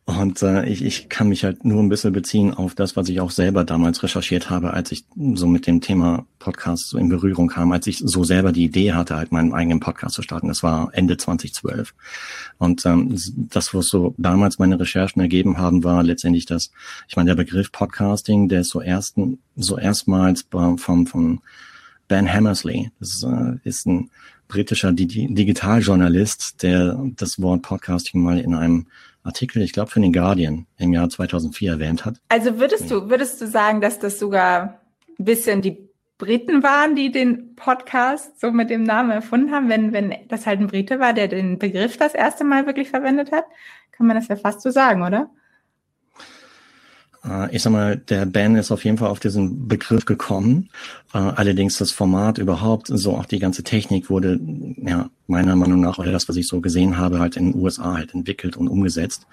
Und 0.06 0.40
äh, 0.42 0.64
ich, 0.66 0.84
ich 0.84 1.08
kann 1.08 1.28
mich 1.28 1.42
halt 1.42 1.64
nur 1.64 1.82
ein 1.82 1.88
bisschen 1.88 2.12
beziehen 2.12 2.54
auf 2.54 2.76
das, 2.76 2.94
was 2.94 3.08
ich 3.08 3.20
auch 3.20 3.32
selber 3.32 3.64
damals 3.64 4.04
recherchiert 4.04 4.50
habe, 4.50 4.72
als 4.72 4.92
ich 4.92 5.04
so 5.34 5.48
mit 5.48 5.66
dem 5.66 5.80
Thema 5.80 6.24
Podcast 6.38 6.90
so 6.90 6.98
in 6.98 7.08
Berührung 7.08 7.48
kam, 7.48 7.72
als 7.72 7.88
ich 7.88 7.98
so 7.98 8.22
selber 8.22 8.52
die 8.52 8.62
Idee 8.62 8.92
hatte, 8.92 9.16
halt 9.16 9.32
meinen 9.32 9.52
eigenen 9.52 9.80
Podcast 9.80 10.14
zu 10.14 10.22
starten. 10.22 10.46
Das 10.46 10.62
war 10.62 10.90
Ende 10.92 11.16
2012. 11.16 11.92
Und 12.58 12.86
ähm, 12.86 13.18
das, 13.50 13.74
was 13.74 13.86
so 13.86 14.14
damals 14.16 14.60
meine 14.60 14.78
Recherchen 14.78 15.20
ergeben 15.20 15.58
haben, 15.58 15.82
war 15.82 16.04
letztendlich 16.04 16.46
das, 16.46 16.70
ich 17.08 17.16
meine, 17.16 17.30
der 17.30 17.42
Begriff 17.42 17.72
Podcasting, 17.72 18.48
der 18.48 18.60
ist 18.60 18.70
so 18.70 18.80
ersten, 18.80 19.40
so 19.56 19.76
erstmals 19.76 20.46
vom, 20.78 21.08
vom 21.08 21.42
Ben 22.06 22.32
Hammersley. 22.32 22.92
Das 23.00 23.24
äh, 23.24 23.56
ist 23.64 23.86
ein 23.86 24.10
britischer 24.46 24.92
Digitaljournalist, 24.92 26.62
der 26.62 26.96
das 27.16 27.42
Wort 27.42 27.62
Podcasting 27.62 28.22
mal 28.22 28.38
in 28.38 28.54
einem 28.54 28.86
Artikel, 29.26 29.62
ich 29.62 29.72
glaube, 29.72 29.90
für 29.90 30.00
den 30.00 30.12
Guardian 30.12 30.66
im 30.78 30.92
Jahr 30.92 31.08
2004 31.08 31.72
erwähnt 31.72 32.04
hat. 32.04 32.20
Also 32.28 32.58
würdest 32.58 32.90
du, 32.90 33.10
würdest 33.10 33.40
du 33.40 33.46
sagen, 33.46 33.80
dass 33.80 33.98
das 33.98 34.18
sogar 34.18 34.80
ein 35.18 35.24
bisschen 35.24 35.62
die 35.62 35.86
Briten 36.18 36.62
waren, 36.62 36.96
die 36.96 37.12
den 37.12 37.54
Podcast 37.56 38.40
so 38.40 38.50
mit 38.50 38.70
dem 38.70 38.82
Namen 38.82 39.10
erfunden 39.10 39.52
haben, 39.52 39.68
wenn, 39.68 39.92
wenn 39.92 40.14
das 40.28 40.46
halt 40.46 40.60
ein 40.60 40.66
Brite 40.66 40.98
war, 40.98 41.12
der 41.12 41.28
den 41.28 41.58
Begriff 41.58 41.98
das 41.98 42.14
erste 42.14 42.44
Mal 42.44 42.66
wirklich 42.66 42.88
verwendet 42.88 43.32
hat? 43.32 43.44
Kann 43.92 44.06
man 44.06 44.16
das 44.16 44.28
ja 44.28 44.36
fast 44.36 44.62
so 44.62 44.70
sagen, 44.70 45.02
oder? 45.02 45.30
Äh, 47.24 47.54
ich 47.54 47.62
sag 47.62 47.70
mal, 47.72 47.96
der 47.96 48.26
Ben 48.26 48.56
ist 48.56 48.70
auf 48.70 48.84
jeden 48.84 48.98
Fall 48.98 49.08
auf 49.08 49.20
diesen 49.20 49.68
Begriff 49.68 50.04
gekommen. 50.04 50.70
Äh, 51.12 51.18
allerdings 51.18 51.78
das 51.78 51.92
Format 51.92 52.38
überhaupt, 52.38 52.86
so 52.88 53.16
auch 53.16 53.26
die 53.26 53.38
ganze 53.38 53.62
Technik 53.62 54.08
wurde, 54.10 54.40
ja, 54.76 55.10
meiner 55.26 55.56
Meinung 55.56 55.80
nach, 55.80 55.98
oder 55.98 56.12
das, 56.12 56.28
was 56.28 56.36
ich 56.36 56.46
so 56.46 56.60
gesehen 56.60 56.98
habe, 56.98 57.18
halt 57.18 57.36
in 57.36 57.52
den 57.52 57.60
USA 57.60 57.94
halt 57.94 58.14
entwickelt 58.14 58.56
und 58.56 58.68
umgesetzt. 58.68 59.26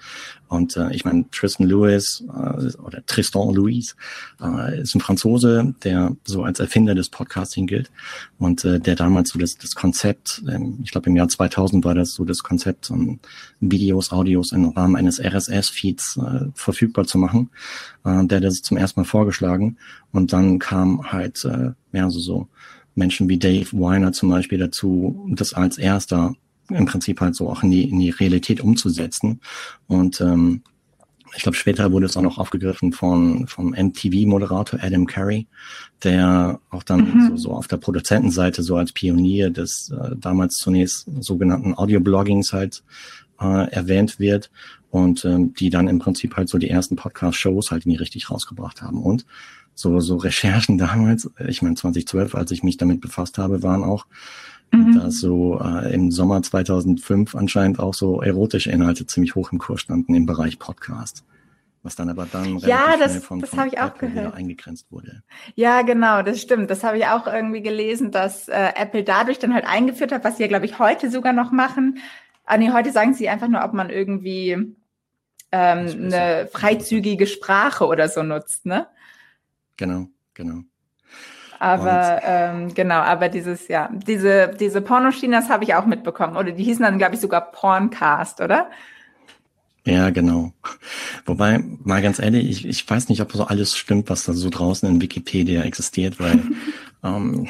Und 0.48 0.76
äh, 0.76 0.92
ich 0.92 1.04
meine, 1.04 1.24
Tristan 1.30 1.66
Lewis 1.66 2.24
äh, 2.28 2.76
oder 2.82 3.04
Tristan 3.06 3.54
Louis 3.54 3.96
äh, 4.42 4.80
ist 4.80 4.94
ein 4.94 5.00
Franzose, 5.00 5.74
der 5.84 6.16
so 6.24 6.44
als 6.44 6.60
Erfinder 6.60 6.94
des 6.94 7.08
Podcasting 7.08 7.66
gilt 7.66 7.90
und 8.38 8.64
äh, 8.64 8.80
der 8.80 8.96
damals 8.96 9.30
so 9.30 9.38
das, 9.38 9.56
das 9.56 9.74
Konzept, 9.74 10.42
ähm, 10.48 10.78
ich 10.82 10.90
glaube 10.90 11.10
im 11.10 11.16
Jahr 11.16 11.28
2000 11.28 11.84
war 11.84 11.94
das 11.94 12.14
so 12.14 12.24
das 12.24 12.42
Konzept, 12.42 12.90
um 12.90 13.20
Videos, 13.60 14.12
Audios 14.12 14.52
im 14.52 14.68
Rahmen 14.70 14.96
eines 14.96 15.20
RSS-Feeds 15.20 16.18
äh, 16.18 16.46
verfügbar 16.54 17.04
zu 17.04 17.18
machen. 17.18 17.50
Äh, 18.04 18.26
der 18.26 18.38
hat 18.38 18.44
das 18.44 18.62
zum 18.62 18.76
ersten 18.76 19.00
Mal 19.00 19.04
vorgeschlagen 19.04 19.76
und 20.12 20.32
dann 20.32 20.58
kam 20.58 21.12
halt 21.12 21.44
äh, 21.44 21.70
ja 21.92 22.10
so 22.10 22.20
so 22.20 22.48
Menschen 22.94 23.28
wie 23.28 23.38
Dave 23.38 23.68
Weiner 23.72 24.12
zum 24.12 24.30
Beispiel 24.30 24.58
dazu, 24.58 25.26
das 25.30 25.54
als 25.54 25.78
erster 25.78 26.34
im 26.70 26.86
Prinzip 26.86 27.20
halt 27.20 27.36
so 27.36 27.50
auch 27.50 27.62
in 27.62 27.70
die, 27.70 27.88
in 27.88 27.98
die 27.98 28.10
Realität 28.10 28.60
umzusetzen. 28.60 29.40
Und 29.86 30.20
ähm, 30.20 30.62
ich 31.36 31.42
glaube, 31.42 31.56
später 31.56 31.90
wurde 31.92 32.06
es 32.06 32.16
auch 32.16 32.22
noch 32.22 32.38
aufgegriffen 32.38 32.92
von 32.92 33.46
vom 33.48 33.70
MTV-Moderator 33.70 34.78
Adam 34.80 35.06
Carey, 35.06 35.46
der 36.02 36.60
auch 36.70 36.82
dann 36.82 37.00
mhm. 37.00 37.28
so, 37.30 37.36
so 37.36 37.52
auf 37.52 37.66
der 37.66 37.78
Produzentenseite 37.78 38.62
so 38.62 38.76
als 38.76 38.92
Pionier 38.92 39.50
des 39.50 39.90
äh, 39.90 40.14
damals 40.16 40.54
zunächst 40.54 41.08
sogenannten 41.20 41.76
Audio-Bloggings 41.76 42.52
halt 42.52 42.84
äh, 43.40 43.70
erwähnt 43.70 44.20
wird 44.20 44.50
und 44.90 45.24
ähm, 45.24 45.54
die 45.54 45.70
dann 45.70 45.88
im 45.88 45.98
Prinzip 45.98 46.36
halt 46.36 46.48
so 46.48 46.58
die 46.58 46.70
ersten 46.70 46.94
Podcast-Shows 46.94 47.72
halt 47.72 47.84
nie 47.84 47.96
richtig 47.96 48.30
rausgebracht 48.30 48.80
haben. 48.80 49.02
Und 49.02 49.26
so, 49.74 50.00
so 50.00 50.16
Recherchen 50.16 50.78
damals, 50.78 51.30
ich 51.46 51.62
meine 51.62 51.74
2012, 51.74 52.34
als 52.34 52.50
ich 52.50 52.62
mich 52.62 52.76
damit 52.76 53.00
befasst 53.00 53.38
habe, 53.38 53.62
waren 53.62 53.84
auch, 53.84 54.06
mhm. 54.72 54.98
dass 54.98 55.18
so 55.18 55.60
äh, 55.60 55.92
im 55.92 56.10
Sommer 56.10 56.42
2005 56.42 57.34
anscheinend 57.34 57.78
auch 57.78 57.94
so 57.94 58.22
erotische 58.22 58.70
Inhalte 58.70 59.06
ziemlich 59.06 59.34
hoch 59.34 59.52
im 59.52 59.58
Kurs 59.58 59.80
standen 59.80 60.14
im 60.14 60.26
Bereich 60.26 60.58
Podcast. 60.58 61.24
Was 61.82 61.96
dann 61.96 62.08
aber 62.08 62.26
dann 62.32 62.56
ja, 62.60 62.96
das, 62.96 63.22
von, 63.22 63.40
das 63.40 63.52
habe 63.52 63.68
ich 63.68 63.78
auch 63.78 63.88
Apple 63.88 64.08
gehört. 64.08 64.34
eingegrenzt 64.34 64.90
wurde. 64.90 65.22
Ja, 65.54 65.82
genau, 65.82 66.22
das 66.22 66.40
stimmt. 66.40 66.70
Das 66.70 66.82
habe 66.82 66.96
ich 66.96 67.04
auch 67.04 67.26
irgendwie 67.26 67.60
gelesen, 67.60 68.10
dass 68.10 68.48
äh, 68.48 68.72
Apple 68.74 69.04
dadurch 69.04 69.38
dann 69.38 69.52
halt 69.52 69.66
eingeführt 69.66 70.10
hat, 70.10 70.24
was 70.24 70.38
sie 70.38 70.44
ja, 70.44 70.48
glaube 70.48 70.64
ich, 70.64 70.78
heute 70.78 71.10
sogar 71.10 71.34
noch 71.34 71.52
machen. 71.52 71.98
Ah, 72.46 72.56
nee, 72.56 72.70
heute 72.70 72.90
sagen 72.90 73.12
sie 73.12 73.28
einfach 73.28 73.48
nur, 73.48 73.62
ob 73.62 73.74
man 73.74 73.90
irgendwie 73.90 74.52
ähm, 74.52 74.76
eine 75.52 76.48
freizügige 76.50 77.26
Sprache 77.26 77.86
oder 77.86 78.08
so 78.08 78.22
nutzt, 78.22 78.64
ne? 78.64 78.86
Genau, 79.76 80.06
genau. 80.34 80.60
Aber 81.58 82.20
ähm, 82.24 82.74
genau, 82.74 82.96
aber 82.96 83.28
dieses, 83.28 83.68
ja, 83.68 83.88
diese, 83.92 84.54
diese 84.58 84.80
Pornoschienen, 84.80 85.40
das 85.40 85.48
habe 85.48 85.64
ich 85.64 85.74
auch 85.74 85.86
mitbekommen. 85.86 86.36
Oder 86.36 86.52
die 86.52 86.64
hießen 86.64 86.82
dann, 86.82 86.98
glaube 86.98 87.14
ich, 87.14 87.20
sogar 87.20 87.52
Porncast, 87.52 88.40
oder? 88.40 88.70
Ja, 89.86 90.10
genau. 90.10 90.52
Wobei, 91.26 91.62
mal 91.82 92.02
ganz 92.02 92.18
ehrlich, 92.18 92.50
ich, 92.50 92.66
ich 92.66 92.88
weiß 92.90 93.08
nicht, 93.08 93.20
ob 93.20 93.32
so 93.32 93.44
alles 93.44 93.76
stimmt, 93.76 94.10
was 94.10 94.24
da 94.24 94.32
so 94.32 94.50
draußen 94.50 94.88
in 94.88 95.00
Wikipedia 95.00 95.62
existiert, 95.62 96.18
weil 96.18 96.42
ähm, 97.04 97.48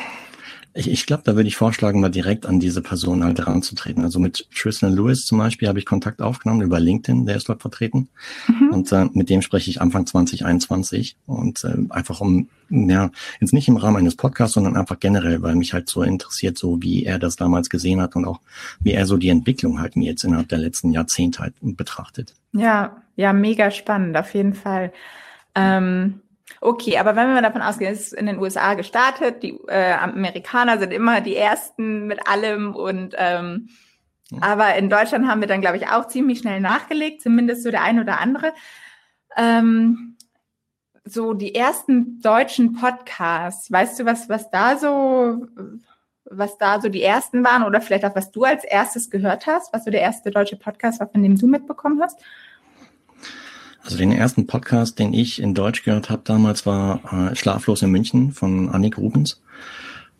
ich, 0.77 0.91
ich 0.91 1.07
glaube, 1.07 1.23
da 1.25 1.37
würde 1.37 1.47
ich 1.47 1.57
vorschlagen, 1.57 2.01
mal 2.01 2.11
direkt 2.11 2.47
an 2.47 2.59
diese 2.59 2.83
Person 2.83 3.23
halt 3.23 3.39
heranzutreten. 3.39 4.03
Also 4.03 4.19
mit 4.19 4.49
Tristan 4.53 4.93
Lewis 4.93 5.25
zum 5.25 5.39
Beispiel 5.39 5.69
habe 5.69 5.79
ich 5.79 5.87
Kontakt 5.87 6.21
aufgenommen 6.21 6.63
über 6.63 6.81
LinkedIn, 6.81 7.27
der 7.27 7.37
ist 7.37 7.49
dort 7.49 7.63
vertreten. 7.63 8.09
Mhm. 8.49 8.71
Und 8.71 8.93
äh, 8.93 9.07
mit 9.13 9.31
dem 9.31 9.41
spreche 9.41 9.71
ich 9.71 9.81
Anfang 9.81 10.05
2021. 10.05 11.17
Und 11.27 11.63
äh, 11.63 11.77
einfach 11.91 12.21
um, 12.21 12.49
ja, 12.71 13.11
jetzt 13.41 13.53
nicht 13.53 13.69
im 13.69 13.77
Rahmen 13.77 13.99
eines 13.99 14.17
Podcasts, 14.17 14.55
sondern 14.55 14.77
einfach 14.77 14.99
generell, 14.99 15.43
weil 15.43 15.55
mich 15.55 15.73
halt 15.73 15.89
so 15.89 16.03
interessiert, 16.03 16.59
so 16.59 16.83
wie 16.83 17.05
er 17.05 17.21
das 17.21 17.37
damals 17.37 17.71
gesehen 17.71 18.01
hat 18.01 18.17
und 18.17 18.25
auch 18.25 18.41
wie 18.81 18.93
er 18.93 19.07
so 19.07 19.17
die 19.17 19.29
Entwicklung 19.29 19.81
halt 19.81 19.95
mir 19.95 20.11
jetzt 20.11 20.25
innerhalb 20.25 20.49
der 20.49 20.59
letzten 20.59 20.91
Jahrzehnte 20.91 21.41
halt 21.41 21.55
betrachtet. 21.63 22.35
Ja, 22.53 23.01
ja, 23.15 23.33
mega 23.33 23.71
spannend, 23.71 24.17
auf 24.17 24.35
jeden 24.35 24.55
Fall. 24.55 24.93
Ähm 25.55 26.21
Okay, 26.61 26.99
aber 26.99 27.17
wenn 27.17 27.35
wir 27.35 27.43
davon 27.43 27.63
ausgehen, 27.63 27.93
es 27.93 28.01
ist 28.01 28.13
in 28.13 28.27
den 28.27 28.39
USA 28.39 28.75
gestartet, 28.75 29.43
die 29.43 29.59
äh, 29.69 29.93
Amerikaner 29.93 30.79
sind 30.79 30.93
immer 30.93 31.21
die 31.21 31.37
Ersten 31.37 32.07
mit 32.07 32.29
allem 32.29 32.75
und 32.75 33.15
ähm, 33.17 33.69
ja. 34.31 34.39
aber 34.43 34.75
in 34.77 34.91
Deutschland 34.91 35.27
haben 35.27 35.41
wir 35.41 35.49
dann, 35.49 35.61
glaube 35.61 35.79
ich, 35.79 35.89
auch 35.89 36.09
ziemlich 36.09 36.41
schnell 36.41 36.61
nachgelegt, 36.61 37.23
zumindest 37.23 37.63
so 37.63 37.71
der 37.71 37.83
ein 37.83 37.99
oder 37.99 38.21
andere. 38.21 38.53
Ähm, 39.37 40.17
so 41.05 41.35
die 41.35 41.55
ersten 41.55 42.21
deutschen 42.21 42.75
Podcasts, 42.75 43.71
weißt 43.71 44.01
du, 44.01 44.05
was, 44.07 44.29
was 44.29 44.51
da 44.51 44.77
so, 44.79 45.47
was 46.25 46.57
da 46.57 46.81
so 46.81 46.89
die 46.89 47.03
ersten 47.03 47.45
waren 47.45 47.63
oder 47.63 47.81
vielleicht 47.81 48.05
auch 48.05 48.17
was 48.17 48.31
du 48.31 48.45
als 48.45 48.65
erstes 48.65 49.11
gehört 49.11 49.47
hast, 49.47 49.73
was 49.73 49.85
so 49.85 49.91
der 49.91 50.01
erste 50.01 50.31
deutsche 50.31 50.57
Podcast 50.57 51.01
war, 51.01 51.09
von 51.09 51.23
dem 51.23 51.37
du 51.39 51.47
mitbekommen 51.47 52.01
hast? 52.03 52.19
Also 53.85 53.99
den 53.99 54.13
ersten 54.13 54.47
Podcast, 54.47 54.99
den 54.99 55.13
ich 55.13 55.41
in 55.41 55.53
Deutsch 55.53 55.83
gehört 55.83 56.09
habe 56.09 56.23
damals, 56.25 56.65
war 56.65 57.31
äh, 57.31 57.37
Schlaflos 57.37 57.83
in 57.83 57.91
München 57.91 58.33
von 58.33 58.71
Annik 58.71 58.97
Rubens. 58.97 59.43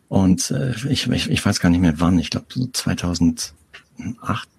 Und 0.07 0.51
äh, 0.51 0.71
ich, 0.89 1.09
ich, 1.09 1.29
ich 1.29 1.43
weiß 1.43 1.59
gar 1.59 1.69
nicht 1.69 1.81
mehr 1.81 1.99
wann, 1.99 2.19
ich 2.19 2.29
glaube 2.29 2.45
2008, 2.71 3.55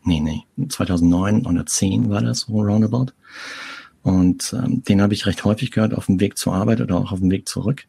nee, 0.02 0.20
nee, 0.20 0.42
2009 0.68 1.46
oder 1.46 1.64
10 1.64 2.10
war 2.10 2.20
das, 2.20 2.40
so 2.40 2.60
roundabout. 2.60 3.12
Und 4.02 4.52
ähm, 4.52 4.82
den 4.82 5.00
habe 5.00 5.14
ich 5.14 5.26
recht 5.26 5.44
häufig 5.44 5.70
gehört 5.70 5.94
auf 5.94 6.06
dem 6.06 6.18
Weg 6.18 6.36
zur 6.36 6.54
Arbeit 6.54 6.80
oder 6.80 6.96
auch 6.96 7.12
auf 7.12 7.20
dem 7.20 7.30
Weg 7.30 7.48
zurück 7.48 7.86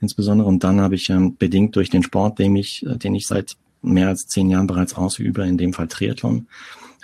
insbesondere. 0.00 0.48
Und 0.48 0.64
dann 0.64 0.80
habe 0.80 0.94
ich 0.94 1.10
ähm, 1.10 1.36
bedingt 1.36 1.76
durch 1.76 1.90
den 1.90 2.02
Sport, 2.02 2.38
den 2.38 2.56
ich, 2.56 2.84
äh, 2.86 2.96
den 2.96 3.14
ich 3.14 3.26
seit 3.26 3.56
mehr 3.82 4.08
als 4.08 4.26
zehn 4.26 4.50
Jahren 4.50 4.66
bereits 4.66 4.94
ausübe, 4.94 5.46
in 5.46 5.58
dem 5.58 5.72
Fall 5.72 5.88
Triathlon, 5.88 6.46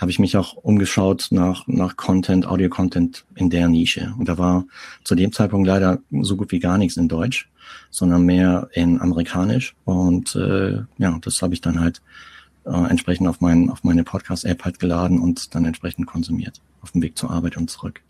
habe 0.02 0.10
ich 0.10 0.18
mich 0.18 0.36
auch 0.36 0.54
umgeschaut 0.54 1.28
nach, 1.30 1.64
nach 1.68 1.96
Content, 1.96 2.44
Audio-Content 2.44 3.24
in 3.36 3.50
der 3.50 3.68
Nische. 3.68 4.12
Und 4.18 4.28
da 4.28 4.36
war 4.36 4.66
zu 5.04 5.14
dem 5.14 5.32
Zeitpunkt 5.32 5.68
leider 5.68 6.00
so 6.10 6.36
gut 6.36 6.50
wie 6.50 6.58
gar 6.58 6.76
nichts 6.76 6.96
in 6.96 7.06
Deutsch, 7.06 7.48
sondern 7.88 8.26
mehr 8.26 8.68
in 8.72 9.00
Amerikanisch. 9.00 9.76
Und 9.84 10.34
äh, 10.34 10.82
ja, 10.98 11.18
das 11.22 11.40
habe 11.40 11.54
ich 11.54 11.60
dann 11.60 11.78
halt 11.78 12.02
äh, 12.64 12.90
entsprechend 12.90 13.28
auf, 13.28 13.40
mein, 13.40 13.70
auf 13.70 13.84
meine 13.84 14.02
Podcast-App 14.02 14.64
halt 14.64 14.80
geladen 14.80 15.20
und 15.20 15.54
dann 15.54 15.64
entsprechend 15.64 16.08
konsumiert 16.08 16.60
auf 16.80 16.90
dem 16.90 17.02
Weg 17.02 17.16
zur 17.16 17.30
Arbeit 17.30 17.56
und 17.56 17.70
zurück. 17.70 18.02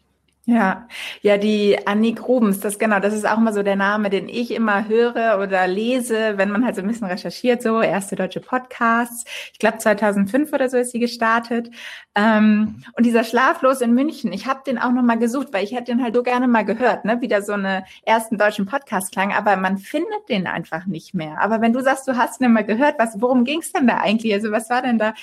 Ja, 0.45 0.89
ja, 1.21 1.39
die 1.39 1.87
Annik 1.87 2.27
Rubens, 2.27 2.59
das 2.59 2.81
genau, 2.81 2.99
das 2.99 3.15
ist 3.15 3.25
auch 3.25 3.39
immer 3.39 3.53
so 3.53 3.63
der 3.63 3.77
Name, 3.77 4.11
den 4.11 4.29
ich 4.29 4.51
immer 4.51 4.89
höre 4.89 5.39
oder 5.41 5.69
lese, 5.69 6.37
wenn 6.37 6.51
man 6.51 6.65
halt 6.65 6.75
so 6.75 6.83
ein 6.83 6.89
bisschen 6.89 7.07
recherchiert, 7.07 7.63
so 7.63 7.81
erste 7.81 8.17
deutsche 8.17 8.41
Podcasts. 8.41 9.25
Ich 9.53 9.61
glaube 9.61 9.79
2005 9.79 10.53
oder 10.53 10.69
so 10.69 10.79
ist 10.79 10.91
sie 10.91 10.99
gestartet. 10.99 11.71
Ähm, 12.17 12.83
und 12.97 13.07
dieser 13.07 13.23
Schlaflos 13.23 13.81
in 13.83 13.95
München, 13.95 14.33
ich 14.33 14.47
habe 14.49 14.63
den 14.67 14.79
auch 14.79 14.91
noch 14.91 15.05
mal 15.05 15.17
gesucht, 15.17 15.53
weil 15.53 15.63
ich 15.63 15.73
hätte 15.75 15.93
den 15.93 16.03
halt 16.03 16.17
so 16.17 16.25
gerne 16.25 16.49
mal 16.49 16.65
gehört, 16.65 17.05
ne, 17.05 17.21
wie 17.21 17.29
da 17.29 17.41
so 17.41 17.53
eine 17.53 17.85
ersten 18.05 18.37
deutschen 18.37 18.67
Podcast 18.67 19.13
klang, 19.13 19.33
aber 19.33 19.55
man 19.57 19.79
findet 19.79 20.29
den 20.29 20.49
einfach 20.49 20.87
nicht 20.87 21.15
mehr. 21.15 21.41
Aber 21.41 21.61
wenn 21.61 21.73
du 21.73 21.81
sagst, 21.85 22.09
du 22.09 22.17
hast 22.17 22.41
ihn 22.41 22.53
mal 22.53 22.65
gehört, 22.65 22.97
was, 22.99 23.21
worum 23.21 23.45
ging's 23.45 23.73
denn 23.73 23.87
da 23.87 23.99
eigentlich? 23.99 24.33
Also 24.35 24.51
was 24.51 24.69
war 24.71 24.83
denn 24.83 24.99
da? 24.99 25.15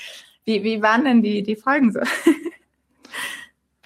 Wie, 0.46 0.64
wie 0.64 0.82
waren 0.82 1.04
denn 1.04 1.22
die 1.22 1.44
die 1.44 1.58
Folgen 1.58 1.92
so? 1.92 2.00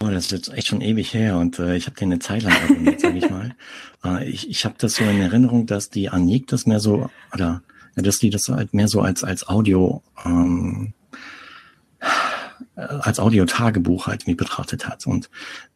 Oh, 0.03 0.09
das 0.09 0.25
ist 0.25 0.31
jetzt 0.31 0.53
echt 0.53 0.67
schon 0.67 0.81
ewig 0.81 1.13
her 1.13 1.37
und 1.37 1.59
äh, 1.59 1.77
ich 1.77 1.85
habe 1.85 1.95
den 1.95 2.11
eine 2.11 2.19
Zeit 2.19 2.43
lang 2.43 2.53
abonniert, 2.61 2.99
sage 2.99 3.17
ich 3.17 3.29
mal. 3.29 3.55
Äh, 4.05 4.27
ich 4.27 4.49
ich 4.49 4.65
habe 4.65 4.75
das 4.77 4.95
so 4.95 5.05
in 5.05 5.21
Erinnerung, 5.21 5.65
dass 5.65 5.89
die 5.89 6.09
Anik 6.09 6.47
das 6.47 6.65
mehr 6.65 6.81
so, 6.81 7.09
oder 7.33 7.61
dass 7.95 8.17
die 8.17 8.29
das 8.29 8.49
halt 8.49 8.73
mehr 8.73 8.89
so 8.89 8.99
als, 8.99 9.23
als 9.23 9.47
Audio, 9.47 10.03
ähm, 10.25 10.91
als 12.75 13.21
Audio-Tagebuch 13.21 14.07
halt 14.07 14.27
wie 14.27 14.35
betrachtet 14.35 14.89
hat. 14.89 15.07
Und 15.07 15.29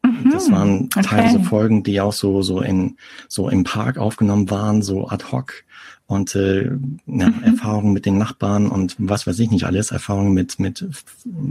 mhm, 0.04 0.30
das 0.30 0.50
waren 0.50 0.90
teilweise 0.90 1.38
okay. 1.38 1.46
Folgen, 1.46 1.82
die 1.84 2.02
auch 2.02 2.12
so, 2.12 2.42
so 2.42 2.60
in, 2.60 2.98
so 3.28 3.48
im 3.48 3.64
Park 3.64 3.96
aufgenommen 3.96 4.50
waren, 4.50 4.82
so 4.82 5.08
ad 5.08 5.24
hoc 5.32 5.64
und 6.08 6.34
äh, 6.34 6.64
ja, 6.64 7.28
mhm. 7.28 7.42
Erfahrungen 7.44 7.92
mit 7.92 8.06
den 8.06 8.16
Nachbarn 8.16 8.66
und 8.66 8.96
was 8.98 9.26
weiß 9.26 9.38
ich 9.40 9.50
nicht 9.50 9.64
alles, 9.64 9.90
Erfahrungen 9.90 10.32
mit, 10.32 10.58
mit, 10.58 10.88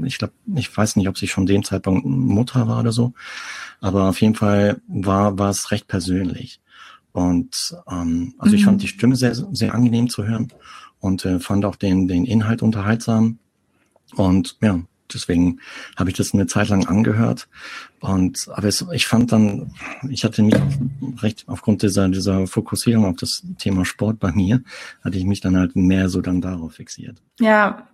ich 0.03 0.17
glaube, 0.17 0.33
ich 0.55 0.75
weiß 0.75 0.95
nicht, 0.95 1.07
ob 1.07 1.17
sie 1.17 1.27
schon 1.27 1.45
dem 1.45 1.63
Zeitpunkt 1.63 2.05
Mutter 2.05 2.67
war 2.67 2.79
oder 2.79 2.91
so, 2.91 3.13
aber 3.81 4.09
auf 4.09 4.19
jeden 4.19 4.33
Fall 4.33 4.81
war, 4.87 5.37
war 5.37 5.51
es 5.51 5.69
recht 5.69 5.87
persönlich. 5.87 6.59
Und 7.11 7.77
ähm, 7.87 8.33
also 8.39 8.53
mhm. 8.53 8.57
ich 8.57 8.65
fand 8.65 8.77
mhm. 8.77 8.81
die 8.81 8.87
Stimme 8.87 9.15
sehr, 9.15 9.35
sehr 9.35 9.75
angenehm 9.75 10.09
zu 10.09 10.25
hören 10.25 10.47
und 10.99 11.23
äh, 11.23 11.39
fand 11.39 11.63
auch 11.63 11.75
den, 11.75 12.07
den 12.07 12.25
Inhalt 12.25 12.63
unterhaltsam. 12.63 13.37
Und 14.15 14.57
ja, 14.61 14.79
deswegen 15.13 15.59
habe 15.95 16.09
ich 16.09 16.15
das 16.15 16.33
eine 16.33 16.47
Zeit 16.47 16.69
lang 16.69 16.87
angehört. 16.87 17.47
Und 17.99 18.47
aber 18.53 18.67
es, 18.67 18.85
ich 18.91 19.07
fand 19.07 19.31
dann, 19.31 19.71
ich 20.09 20.23
hatte 20.23 20.43
mich 20.43 20.55
recht 21.21 21.45
aufgrund 21.47 21.81
dieser 21.81 22.09
dieser 22.09 22.47
Fokussierung 22.47 23.05
auf 23.05 23.15
das 23.17 23.43
Thema 23.57 23.85
Sport 23.85 24.19
bei 24.19 24.31
mir, 24.31 24.61
hatte 25.03 25.17
ich 25.17 25.25
mich 25.25 25.41
dann 25.41 25.57
halt 25.57 25.75
mehr 25.75 26.09
so 26.09 26.21
dann 26.21 26.41
darauf 26.41 26.73
fixiert. 26.73 27.17
Ja. 27.39 27.87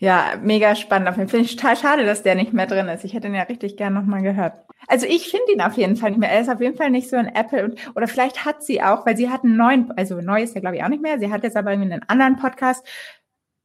Ja, 0.00 0.34
mega 0.40 0.76
spannend. 0.76 1.08
Auf 1.08 1.16
jeden 1.16 1.28
Fall 1.28 1.38
finde 1.40 1.50
ich 1.50 1.56
total 1.56 1.76
schade, 1.76 2.04
dass 2.04 2.22
der 2.22 2.36
nicht 2.36 2.52
mehr 2.52 2.68
drin 2.68 2.86
ist. 2.86 3.04
Ich 3.04 3.14
hätte 3.14 3.26
ihn 3.26 3.34
ja 3.34 3.42
richtig 3.42 3.76
gern 3.76 3.94
nochmal 3.94 4.22
gehört. 4.22 4.52
Also 4.86 5.06
ich 5.06 5.28
finde 5.28 5.52
ihn 5.52 5.60
auf 5.60 5.74
jeden 5.74 5.96
Fall 5.96 6.10
nicht 6.10 6.20
mehr. 6.20 6.30
Er 6.30 6.40
ist 6.40 6.48
auf 6.48 6.60
jeden 6.60 6.76
Fall 6.76 6.90
nicht 6.90 7.10
so 7.10 7.16
ein 7.16 7.26
Apple 7.26 7.64
und, 7.64 7.96
oder 7.96 8.06
vielleicht 8.06 8.44
hat 8.44 8.62
sie 8.62 8.80
auch, 8.80 9.04
weil 9.04 9.16
sie 9.16 9.28
hat 9.28 9.42
einen 9.42 9.56
neuen, 9.56 9.90
also 9.96 10.20
neu 10.20 10.42
ist 10.42 10.54
er 10.54 10.60
glaube 10.60 10.76
ich 10.76 10.84
auch 10.84 10.88
nicht 10.88 11.02
mehr. 11.02 11.18
Sie 11.18 11.32
hat 11.32 11.42
jetzt 11.42 11.56
aber 11.56 11.72
irgendwie 11.72 11.92
einen 11.92 12.08
anderen 12.08 12.36
Podcast, 12.36 12.86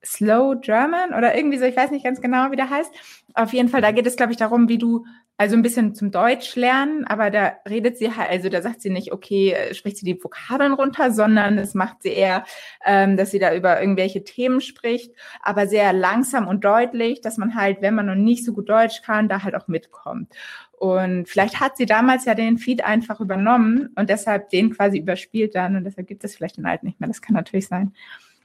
Slow 0.05 0.55
German 0.59 1.13
oder 1.13 1.35
irgendwie 1.35 1.57
so, 1.57 1.65
ich 1.65 1.75
weiß 1.75 1.91
nicht 1.91 2.03
ganz 2.03 2.21
genau, 2.21 2.51
wie 2.51 2.55
der 2.55 2.69
heißt. 2.69 2.91
Auf 3.33 3.53
jeden 3.53 3.69
Fall, 3.69 3.81
da 3.81 3.91
geht 3.91 4.05
es, 4.05 4.15
glaube 4.15 4.31
ich, 4.31 4.37
darum, 4.37 4.69
wie 4.69 4.77
du 4.77 5.05
also 5.37 5.55
ein 5.55 5.63
bisschen 5.63 5.95
zum 5.95 6.11
Deutsch 6.11 6.55
lernen, 6.55 7.05
aber 7.05 7.31
da 7.31 7.53
redet 7.67 7.97
sie 7.97 8.15
halt, 8.15 8.29
also 8.29 8.49
da 8.49 8.61
sagt 8.61 8.81
sie 8.81 8.91
nicht, 8.91 9.11
okay, 9.11 9.51
äh, 9.51 9.73
spricht 9.73 9.97
sie 9.97 10.05
die 10.05 10.23
Vokabeln 10.23 10.73
runter, 10.73 11.11
sondern 11.11 11.57
es 11.57 11.73
macht 11.73 12.03
sie 12.03 12.09
eher, 12.09 12.45
ähm, 12.85 13.17
dass 13.17 13.31
sie 13.31 13.39
da 13.39 13.53
über 13.55 13.81
irgendwelche 13.81 14.23
Themen 14.23 14.61
spricht, 14.61 15.11
aber 15.41 15.67
sehr 15.67 15.91
langsam 15.91 16.47
und 16.47 16.63
deutlich, 16.63 17.21
dass 17.21 17.37
man 17.37 17.55
halt, 17.55 17.81
wenn 17.81 17.95
man 17.95 18.05
noch 18.05 18.15
nicht 18.15 18.45
so 18.45 18.53
gut 18.53 18.69
Deutsch 18.69 19.01
kann, 19.01 19.27
da 19.27 19.43
halt 19.43 19.55
auch 19.55 19.67
mitkommt. 19.67 20.31
Und 20.71 21.27
vielleicht 21.27 21.59
hat 21.59 21.77
sie 21.77 21.85
damals 21.85 22.25
ja 22.25 22.35
den 22.35 22.57
Feed 22.57 22.83
einfach 22.83 23.19
übernommen 23.19 23.89
und 23.95 24.09
deshalb 24.09 24.49
den 24.49 24.71
quasi 24.71 24.99
überspielt 24.99 25.55
dann 25.55 25.75
und 25.75 25.83
deshalb 25.83 26.07
gibt 26.07 26.23
es 26.23 26.35
vielleicht 26.35 26.57
den 26.57 26.65
alten 26.65 26.85
nicht 26.85 26.99
mehr. 26.99 27.07
Das 27.07 27.21
kann 27.21 27.35
natürlich 27.35 27.67
sein. 27.67 27.93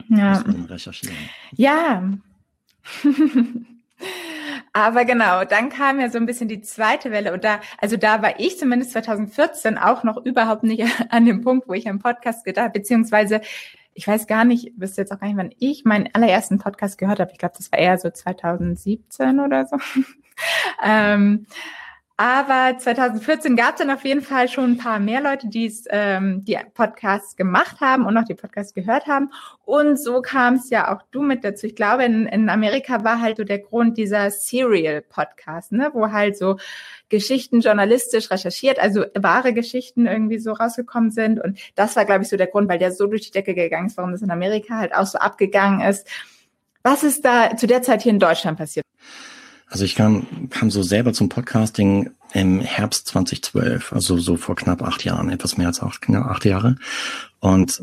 Ja. 0.08 0.44
recherchieren. 0.68 1.16
Ja. 1.52 2.02
Aber 4.72 5.04
genau, 5.04 5.44
dann 5.44 5.70
kam 5.70 5.98
ja 5.98 6.08
so 6.10 6.18
ein 6.18 6.26
bisschen 6.26 6.48
die 6.48 6.60
zweite 6.60 7.10
Welle 7.10 7.32
und 7.32 7.42
da, 7.42 7.60
also 7.78 7.96
da 7.96 8.22
war 8.22 8.38
ich 8.38 8.58
zumindest 8.58 8.92
2014 8.92 9.76
auch 9.76 10.04
noch 10.04 10.24
überhaupt 10.24 10.62
nicht 10.62 10.84
an 11.10 11.24
dem 11.24 11.42
Punkt, 11.42 11.68
wo 11.68 11.72
ich 11.72 11.88
einen 11.88 11.98
Podcast 11.98 12.44
gedacht, 12.44 12.72
beziehungsweise 12.72 13.40
ich 13.94 14.06
weiß 14.06 14.28
gar 14.28 14.44
nicht, 14.44 14.72
wüsste 14.76 15.00
jetzt 15.00 15.10
auch 15.12 15.18
gar 15.18 15.26
nicht, 15.26 15.36
wann 15.36 15.54
ich 15.58 15.84
meinen 15.84 16.08
allerersten 16.12 16.58
Podcast 16.58 16.98
gehört 16.98 17.18
habe. 17.18 17.32
Ich 17.32 17.38
glaube, 17.38 17.54
das 17.56 17.72
war 17.72 17.80
eher 17.80 17.98
so 17.98 18.08
2017 18.08 19.40
oder 19.40 19.66
so. 19.66 19.76
ähm, 20.84 21.46
aber 22.20 22.76
2014 22.76 23.54
gab 23.54 23.74
es 23.74 23.78
dann 23.78 23.92
auf 23.92 24.04
jeden 24.04 24.22
Fall 24.22 24.48
schon 24.48 24.72
ein 24.72 24.76
paar 24.76 24.98
mehr 24.98 25.20
Leute, 25.20 25.46
die 25.46 25.72
ähm, 25.88 26.44
die 26.44 26.58
Podcasts 26.74 27.36
gemacht 27.36 27.80
haben 27.80 28.06
und 28.06 28.16
auch 28.16 28.24
die 28.24 28.34
Podcasts 28.34 28.74
gehört 28.74 29.06
haben. 29.06 29.30
Und 29.64 30.00
so 30.00 30.20
kam 30.20 30.54
es 30.54 30.68
ja 30.68 30.92
auch 30.92 31.02
du 31.12 31.22
mit 31.22 31.44
dazu. 31.44 31.66
Ich 31.66 31.76
glaube, 31.76 32.02
in, 32.02 32.26
in 32.26 32.48
Amerika 32.48 33.04
war 33.04 33.20
halt 33.20 33.36
so 33.36 33.44
der 33.44 33.60
Grund 33.60 33.98
dieser 33.98 34.32
Serial-Podcast, 34.32 35.70
ne, 35.70 35.90
wo 35.92 36.10
halt 36.10 36.36
so 36.36 36.56
Geschichten 37.08 37.60
journalistisch 37.60 38.32
recherchiert, 38.32 38.80
also 38.80 39.04
wahre 39.14 39.54
Geschichten 39.54 40.06
irgendwie 40.08 40.40
so 40.40 40.54
rausgekommen 40.54 41.12
sind. 41.12 41.40
Und 41.40 41.60
das 41.76 41.94
war, 41.94 42.04
glaube 42.04 42.24
ich, 42.24 42.28
so 42.28 42.36
der 42.36 42.48
Grund, 42.48 42.68
weil 42.68 42.80
der 42.80 42.90
so 42.90 43.06
durch 43.06 43.26
die 43.26 43.30
Decke 43.30 43.54
gegangen 43.54 43.86
ist, 43.86 43.96
warum 43.96 44.10
das 44.10 44.22
in 44.22 44.32
Amerika 44.32 44.76
halt 44.76 44.92
auch 44.92 45.06
so 45.06 45.18
abgegangen 45.18 45.88
ist. 45.88 46.08
Was 46.82 47.04
ist 47.04 47.24
da 47.24 47.56
zu 47.56 47.68
der 47.68 47.82
Zeit 47.82 48.02
hier 48.02 48.10
in 48.10 48.18
Deutschland 48.18 48.58
passiert? 48.58 48.84
Also 49.70 49.84
ich 49.84 49.94
kam, 49.94 50.48
kam 50.50 50.70
so 50.70 50.82
selber 50.82 51.12
zum 51.12 51.28
Podcasting 51.28 52.10
im 52.32 52.60
Herbst 52.60 53.06
2012, 53.08 53.92
also 53.92 54.18
so 54.18 54.36
vor 54.36 54.56
knapp 54.56 54.82
acht 54.82 55.04
Jahren, 55.04 55.30
etwas 55.30 55.56
mehr 55.56 55.66
als 55.66 55.82
acht, 55.82 56.02
knapp 56.02 56.26
acht 56.26 56.44
Jahre. 56.44 56.76
Und 57.40 57.82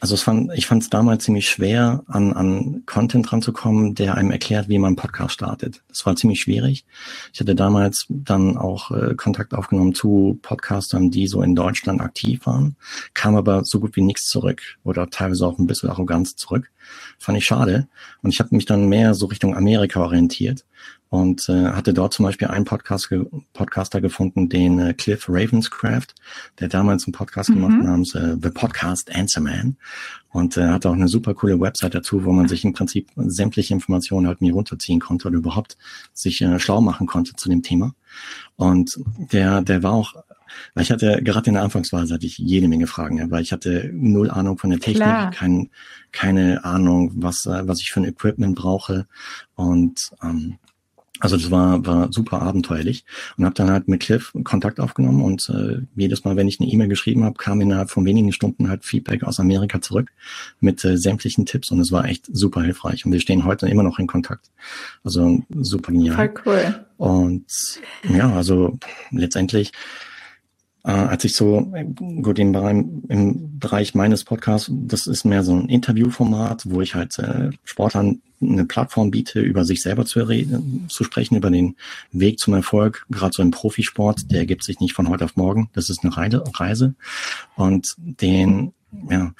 also 0.00 0.14
es 0.14 0.22
fand, 0.22 0.52
ich 0.54 0.66
fand 0.66 0.82
es 0.82 0.90
damals 0.90 1.24
ziemlich 1.24 1.48
schwer, 1.48 2.04
an, 2.06 2.32
an 2.32 2.82
Content 2.86 3.32
ranzukommen, 3.32 3.94
der 3.94 4.14
einem 4.14 4.30
erklärt, 4.30 4.68
wie 4.68 4.78
man 4.78 4.88
einen 4.88 4.96
Podcast 4.96 5.34
startet. 5.34 5.82
Das 5.88 6.06
war 6.06 6.14
ziemlich 6.14 6.40
schwierig. 6.40 6.84
Ich 7.32 7.40
hatte 7.40 7.56
damals 7.56 8.06
dann 8.08 8.56
auch 8.56 8.92
äh, 8.92 9.14
Kontakt 9.16 9.54
aufgenommen 9.54 9.94
zu 9.94 10.38
Podcastern, 10.42 11.10
die 11.10 11.26
so 11.26 11.42
in 11.42 11.56
Deutschland 11.56 12.00
aktiv 12.00 12.46
waren, 12.46 12.76
kam 13.14 13.34
aber 13.34 13.64
so 13.64 13.80
gut 13.80 13.96
wie 13.96 14.02
nichts 14.02 14.28
zurück 14.28 14.62
oder 14.84 15.10
teilweise 15.10 15.46
auch 15.46 15.58
ein 15.58 15.66
bisschen 15.66 15.90
Arroganz 15.90 16.36
zurück. 16.36 16.70
Fand 17.18 17.36
ich 17.36 17.44
schade. 17.44 17.88
Und 18.22 18.30
ich 18.30 18.38
habe 18.38 18.54
mich 18.54 18.66
dann 18.66 18.88
mehr 18.88 19.14
so 19.14 19.26
Richtung 19.26 19.56
Amerika 19.56 20.00
orientiert 20.00 20.64
und 21.10 21.48
äh, 21.48 21.68
hatte 21.68 21.94
dort 21.94 22.12
zum 22.12 22.24
Beispiel 22.24 22.48
einen 22.48 22.64
Podcast 22.64 23.08
ge 23.08 23.24
Podcaster 23.52 24.00
gefunden, 24.00 24.48
den 24.48 24.78
äh, 24.78 24.94
Cliff 24.94 25.26
Ravenscraft, 25.28 26.08
der 26.60 26.68
damals 26.68 27.06
einen 27.06 27.12
Podcast 27.12 27.50
mhm. 27.50 27.54
gemacht 27.54 27.84
namens 27.84 28.14
äh, 28.14 28.36
The 28.40 28.50
Podcast 28.50 29.14
Answer 29.14 29.40
Man 29.40 29.76
und 30.30 30.56
äh, 30.56 30.68
hatte 30.68 30.90
auch 30.90 30.94
eine 30.94 31.08
super 31.08 31.34
coole 31.34 31.60
Website 31.60 31.94
dazu, 31.94 32.24
wo 32.24 32.32
man 32.32 32.48
sich 32.48 32.64
im 32.64 32.74
Prinzip 32.74 33.10
sämtliche 33.16 33.72
Informationen 33.72 34.26
halt 34.26 34.40
mir 34.40 34.52
runterziehen 34.52 35.00
konnte 35.00 35.28
oder 35.28 35.38
überhaupt 35.38 35.78
sich 36.12 36.42
äh, 36.42 36.58
schlau 36.58 36.80
machen 36.80 37.06
konnte 37.06 37.34
zu 37.34 37.48
dem 37.48 37.62
Thema. 37.62 37.94
Und 38.56 38.98
der, 39.32 39.62
der 39.62 39.82
war 39.82 39.92
auch 39.92 40.14
weil 40.74 40.82
ich 40.82 40.90
hatte 40.90 41.22
gerade 41.22 41.48
in 41.48 41.54
der 41.54 41.62
Anfangsphase 41.62 42.14
hatte 42.14 42.26
ich 42.26 42.38
jede 42.38 42.68
Menge 42.68 42.86
Fragen, 42.86 43.18
ja, 43.18 43.30
weil 43.30 43.42
ich 43.42 43.52
hatte 43.52 43.90
null 43.92 44.30
Ahnung 44.30 44.56
von 44.56 44.70
der 44.70 44.80
Technik, 44.80 45.32
kein, 45.32 45.70
keine 46.10 46.64
Ahnung, 46.64 47.12
was 47.16 47.44
äh, 47.46 47.68
was 47.68 47.80
ich 47.80 47.90
für 47.92 48.00
ein 48.00 48.06
Equipment 48.06 48.56
brauche 48.56 49.06
und 49.56 50.10
ähm, 50.22 50.58
also 51.20 51.36
das 51.36 51.50
war, 51.50 51.84
war 51.84 52.12
super 52.12 52.42
abenteuerlich 52.42 53.04
und 53.36 53.44
habe 53.44 53.54
dann 53.54 53.70
halt 53.70 53.88
mit 53.88 54.00
Cliff 54.00 54.32
Kontakt 54.44 54.80
aufgenommen 54.80 55.22
und 55.22 55.48
äh, 55.48 55.82
jedes 55.96 56.24
Mal, 56.24 56.36
wenn 56.36 56.48
ich 56.48 56.60
eine 56.60 56.68
E-Mail 56.68 56.88
geschrieben 56.88 57.24
habe, 57.24 57.36
kam 57.36 57.60
innerhalb 57.60 57.90
von 57.90 58.04
wenigen 58.04 58.32
Stunden 58.32 58.68
halt 58.68 58.84
Feedback 58.84 59.24
aus 59.24 59.40
Amerika 59.40 59.80
zurück 59.80 60.10
mit 60.60 60.84
äh, 60.84 60.96
sämtlichen 60.96 61.46
Tipps 61.46 61.70
und 61.70 61.80
es 61.80 61.92
war 61.92 62.04
echt 62.04 62.26
super 62.32 62.62
hilfreich 62.62 63.04
und 63.04 63.12
wir 63.12 63.20
stehen 63.20 63.44
heute 63.44 63.68
immer 63.68 63.82
noch 63.82 63.98
in 63.98 64.06
Kontakt. 64.06 64.50
Also 65.04 65.42
super 65.50 65.92
genial. 65.92 66.16
Voll 66.16 66.34
cool. 66.46 66.84
Und 66.96 67.46
ja, 68.08 68.32
also 68.32 68.78
letztendlich 69.10 69.72
äh, 70.88 70.92
als 70.92 71.22
ich 71.24 71.34
so, 71.34 71.70
gut, 72.22 72.38
im, 72.38 72.54
im 73.08 73.58
Bereich 73.58 73.94
meines 73.94 74.24
Podcasts, 74.24 74.70
das 74.72 75.06
ist 75.06 75.26
mehr 75.26 75.42
so 75.42 75.54
ein 75.54 75.68
Interviewformat, 75.68 76.62
wo 76.70 76.80
ich 76.80 76.94
halt 76.94 77.18
äh, 77.18 77.50
Sportlern 77.62 78.22
eine 78.40 78.64
Plattform 78.64 79.10
biete, 79.10 79.40
über 79.40 79.66
sich 79.66 79.82
selber 79.82 80.06
zu 80.06 80.20
reden, 80.20 80.86
zu 80.88 81.04
sprechen, 81.04 81.36
über 81.36 81.50
den 81.50 81.76
Weg 82.12 82.38
zum 82.38 82.54
Erfolg, 82.54 83.04
gerade 83.10 83.32
so 83.34 83.42
im 83.42 83.50
Profisport, 83.50 84.30
der 84.30 84.38
ergibt 84.38 84.64
sich 84.64 84.80
nicht 84.80 84.94
von 84.94 85.10
heute 85.10 85.26
auf 85.26 85.36
morgen. 85.36 85.68
Das 85.74 85.90
ist 85.90 86.04
eine 86.04 86.16
Reise. 86.16 86.94
Und 87.54 87.94
den, 87.98 88.72
ja, 89.10 89.34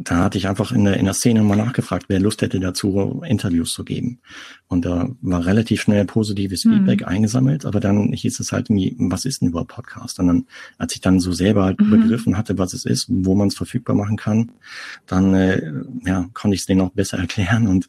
da 0.00 0.18
hatte 0.18 0.38
ich 0.38 0.46
einfach 0.46 0.70
in 0.70 0.84
der, 0.84 0.96
in 0.96 1.06
der 1.06 1.14
Szene 1.14 1.42
mal 1.42 1.56
nachgefragt, 1.56 2.06
wer 2.08 2.20
Lust 2.20 2.40
hätte 2.40 2.60
dazu, 2.60 3.20
Interviews 3.26 3.72
zu 3.72 3.84
geben. 3.84 4.20
Und 4.68 4.84
da 4.84 5.08
war 5.20 5.44
relativ 5.44 5.82
schnell 5.82 6.04
positives 6.04 6.64
mhm. 6.64 6.74
Feedback 6.74 7.06
eingesammelt, 7.06 7.66
aber 7.66 7.80
dann 7.80 8.12
hieß 8.12 8.38
es 8.38 8.52
halt 8.52 8.70
irgendwie, 8.70 8.94
was 8.98 9.24
ist 9.24 9.42
denn 9.42 9.48
überhaupt 9.48 9.72
Podcast? 9.72 10.20
Und 10.20 10.28
dann, 10.28 10.46
als 10.78 10.94
ich 10.94 11.00
dann 11.00 11.18
so 11.18 11.32
selber 11.32 11.64
halt 11.64 11.80
mhm. 11.80 11.90
begriffen 11.90 12.38
hatte, 12.38 12.58
was 12.58 12.74
es 12.74 12.84
ist, 12.84 13.06
wo 13.08 13.34
man 13.34 13.48
es 13.48 13.56
verfügbar 13.56 13.96
machen 13.96 14.16
kann, 14.16 14.52
dann 15.06 15.34
äh, 15.34 15.72
ja, 16.06 16.28
konnte 16.32 16.54
ich 16.54 16.60
es 16.60 16.66
denen 16.66 16.82
auch 16.82 16.90
besser 16.90 17.18
erklären 17.18 17.66
und 17.66 17.88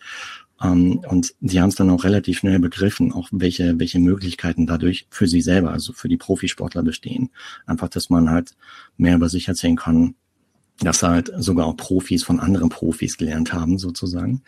ähm, 0.62 1.00
und 1.08 1.36
die 1.40 1.62
haben 1.62 1.70
es 1.70 1.76
dann 1.76 1.90
auch 1.90 2.04
relativ 2.04 2.40
schnell 2.40 2.60
begriffen, 2.60 3.14
auch 3.14 3.30
welche, 3.32 3.80
welche 3.80 4.00
Möglichkeiten 4.00 4.68
dadurch 4.68 5.08
für 5.10 5.26
sie 5.26 5.42
selber, 5.42 5.72
also 5.72 5.94
für 5.94 6.10
die 6.10 6.18
Profisportler 6.18 6.84
bestehen. 6.84 7.30
Einfach, 7.66 7.88
dass 7.88 8.10
man 8.10 8.30
halt 8.30 8.56
mehr 8.98 9.16
über 9.16 9.30
sich 9.30 9.48
erzählen 9.48 9.78
kann, 9.78 10.16
dass 10.82 11.04
halt 11.04 11.32
sogar 11.38 11.66
auch 11.66 11.78
Profis 11.78 12.24
von 12.24 12.40
anderen 12.40 12.70
Profis 12.70 13.18
gelernt 13.18 13.54
haben, 13.54 13.78
sozusagen. 13.78 14.44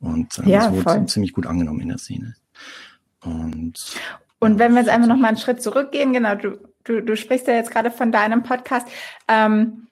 Und 0.00 0.38
ähm, 0.38 0.48
ja, 0.48 0.60
das 0.60 0.72
wurde 0.72 0.82
voll. 0.82 1.06
ziemlich 1.06 1.32
gut 1.32 1.46
angenommen 1.46 1.80
in 1.80 1.88
der 1.88 1.98
Szene. 1.98 2.34
Und, 3.22 3.96
und 4.38 4.58
wenn 4.58 4.72
wir 4.72 4.80
jetzt 4.80 4.90
einfach 4.90 5.08
noch 5.08 5.16
mal 5.16 5.28
einen 5.28 5.36
Schritt 5.36 5.62
zurückgehen, 5.62 6.12
genau, 6.12 6.34
du, 6.34 6.58
du, 6.84 7.00
du 7.02 7.16
sprichst 7.16 7.46
ja 7.46 7.54
jetzt 7.54 7.70
gerade 7.70 7.90
von 7.90 8.12
deinem 8.12 8.42
Podcast. 8.42 8.86
Ähm, 9.28 9.88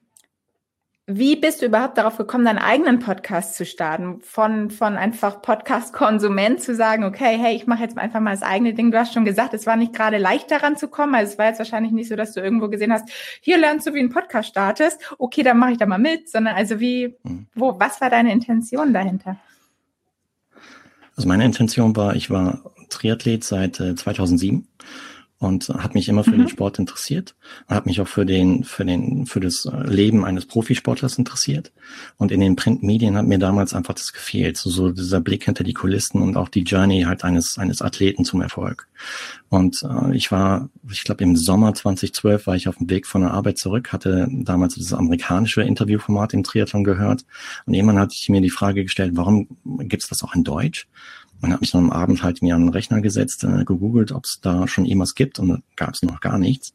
wie 1.06 1.34
bist 1.34 1.60
du 1.60 1.66
überhaupt 1.66 1.98
darauf 1.98 2.16
gekommen, 2.16 2.44
deinen 2.44 2.58
eigenen 2.58 3.00
Podcast 3.00 3.56
zu 3.56 3.66
starten? 3.66 4.20
Von, 4.22 4.70
von 4.70 4.96
einfach 4.96 5.42
Podcast-Konsument 5.42 6.60
zu 6.60 6.76
sagen, 6.76 7.02
okay, 7.02 7.36
hey, 7.36 7.56
ich 7.56 7.66
mache 7.66 7.82
jetzt 7.82 7.98
einfach 7.98 8.20
mal 8.20 8.30
das 8.30 8.42
eigene 8.42 8.72
Ding. 8.72 8.92
Du 8.92 8.98
hast 8.98 9.12
schon 9.12 9.24
gesagt, 9.24 9.52
es 9.52 9.66
war 9.66 9.74
nicht 9.74 9.92
gerade 9.92 10.18
leicht 10.18 10.50
daran 10.52 10.76
zu 10.76 10.86
kommen. 10.86 11.16
Also 11.16 11.32
es 11.32 11.38
war 11.38 11.46
jetzt 11.46 11.58
wahrscheinlich 11.58 11.90
nicht 11.90 12.08
so, 12.08 12.14
dass 12.14 12.32
du 12.32 12.40
irgendwo 12.40 12.68
gesehen 12.68 12.92
hast, 12.92 13.10
hier 13.40 13.58
lernst 13.58 13.88
du, 13.88 13.94
wie 13.94 14.00
ein 14.00 14.10
Podcast 14.10 14.50
startest. 14.50 15.00
Okay, 15.18 15.42
dann 15.42 15.58
mache 15.58 15.72
ich 15.72 15.78
da 15.78 15.86
mal 15.86 15.98
mit. 15.98 16.30
Sondern 16.30 16.54
also 16.54 16.78
wie, 16.78 17.16
hm. 17.24 17.46
wo, 17.54 17.80
was 17.80 18.00
war 18.00 18.08
deine 18.08 18.32
Intention 18.32 18.94
dahinter? 18.94 19.38
Also 21.16 21.28
meine 21.28 21.44
Intention 21.44 21.96
war, 21.96 22.14
ich 22.14 22.30
war 22.30 22.62
Triathlet 22.90 23.42
seit 23.42 23.80
äh, 23.80 23.96
2007 23.96 24.68
und 25.42 25.70
hat 25.70 25.94
mich 25.94 26.08
immer 26.08 26.22
für 26.22 26.30
mhm. 26.30 26.42
den 26.42 26.48
Sport 26.48 26.78
interessiert, 26.78 27.34
hat 27.66 27.84
mich 27.84 28.00
auch 28.00 28.06
für 28.06 28.24
den 28.24 28.62
für 28.62 28.84
den 28.84 29.26
für 29.26 29.40
das 29.40 29.68
Leben 29.84 30.24
eines 30.24 30.46
Profisportlers 30.46 31.18
interessiert 31.18 31.72
und 32.16 32.30
in 32.30 32.38
den 32.38 32.54
Printmedien 32.54 33.16
hat 33.16 33.26
mir 33.26 33.40
damals 33.40 33.74
einfach 33.74 33.94
das 33.94 34.12
gefehlt, 34.12 34.56
so, 34.56 34.70
so 34.70 34.90
dieser 34.90 35.20
Blick 35.20 35.44
hinter 35.44 35.64
die 35.64 35.74
Kulissen 35.74 36.22
und 36.22 36.36
auch 36.36 36.48
die 36.48 36.62
Journey 36.62 37.02
halt 37.02 37.24
eines 37.24 37.58
eines 37.58 37.82
Athleten 37.82 38.24
zum 38.24 38.40
Erfolg. 38.40 38.86
Und 39.48 39.82
äh, 39.82 40.16
ich 40.16 40.30
war, 40.30 40.70
ich 40.88 41.02
glaube 41.02 41.24
im 41.24 41.34
Sommer 41.36 41.74
2012 41.74 42.46
war 42.46 42.54
ich 42.54 42.68
auf 42.68 42.76
dem 42.76 42.88
Weg 42.88 43.08
von 43.08 43.22
der 43.22 43.32
Arbeit 43.32 43.58
zurück, 43.58 43.92
hatte 43.92 44.28
damals 44.30 44.76
das 44.76 44.92
amerikanische 44.92 45.62
Interviewformat 45.62 46.34
im 46.34 46.44
Triathlon 46.44 46.84
gehört 46.84 47.24
und 47.66 47.74
jemand 47.74 47.98
hatte 47.98 48.14
ich 48.16 48.28
mir 48.28 48.40
die 48.40 48.50
Frage 48.50 48.84
gestellt, 48.84 49.12
warum 49.14 49.48
gibt's 49.64 50.08
das 50.08 50.22
auch 50.22 50.36
in 50.36 50.44
Deutsch? 50.44 50.86
Man 51.42 51.52
hat 51.52 51.60
mich 51.60 51.72
dann 51.72 51.84
am 51.84 51.90
Abend 51.90 52.22
halt 52.22 52.40
mir 52.40 52.54
an 52.54 52.62
den 52.62 52.68
Rechner 52.68 53.00
gesetzt, 53.00 53.42
äh, 53.42 53.64
gegoogelt, 53.64 54.12
ob 54.12 54.24
es 54.24 54.38
da 54.40 54.68
schon 54.68 54.86
irgendwas 54.86 55.16
gibt 55.16 55.40
und 55.40 55.48
da 55.48 55.58
gab 55.74 55.92
es 55.92 56.02
noch 56.02 56.20
gar 56.20 56.38
nichts. 56.38 56.72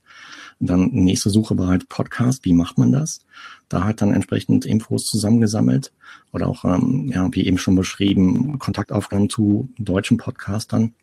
Und 0.59 0.69
dann 0.69 0.89
nächste 0.91 1.29
Suche 1.29 1.57
war 1.57 1.67
halt 1.67 1.87
Podcast, 1.87 2.43
wie 2.43 2.53
macht 2.53 2.77
man 2.77 2.91
das? 2.91 3.21
Da 3.69 3.85
halt 3.85 4.01
dann 4.01 4.13
entsprechend 4.13 4.65
Infos 4.65 5.05
zusammengesammelt 5.05 5.93
oder 6.33 6.47
auch, 6.47 6.65
ähm, 6.65 7.09
ja, 7.13 7.27
wie 7.31 7.45
eben 7.45 7.57
schon 7.57 7.75
beschrieben, 7.75 8.59
Kontaktaufnahmen 8.59 9.29
zu 9.29 9.69
deutschen 9.77 10.17
Podcastern. 10.17 10.93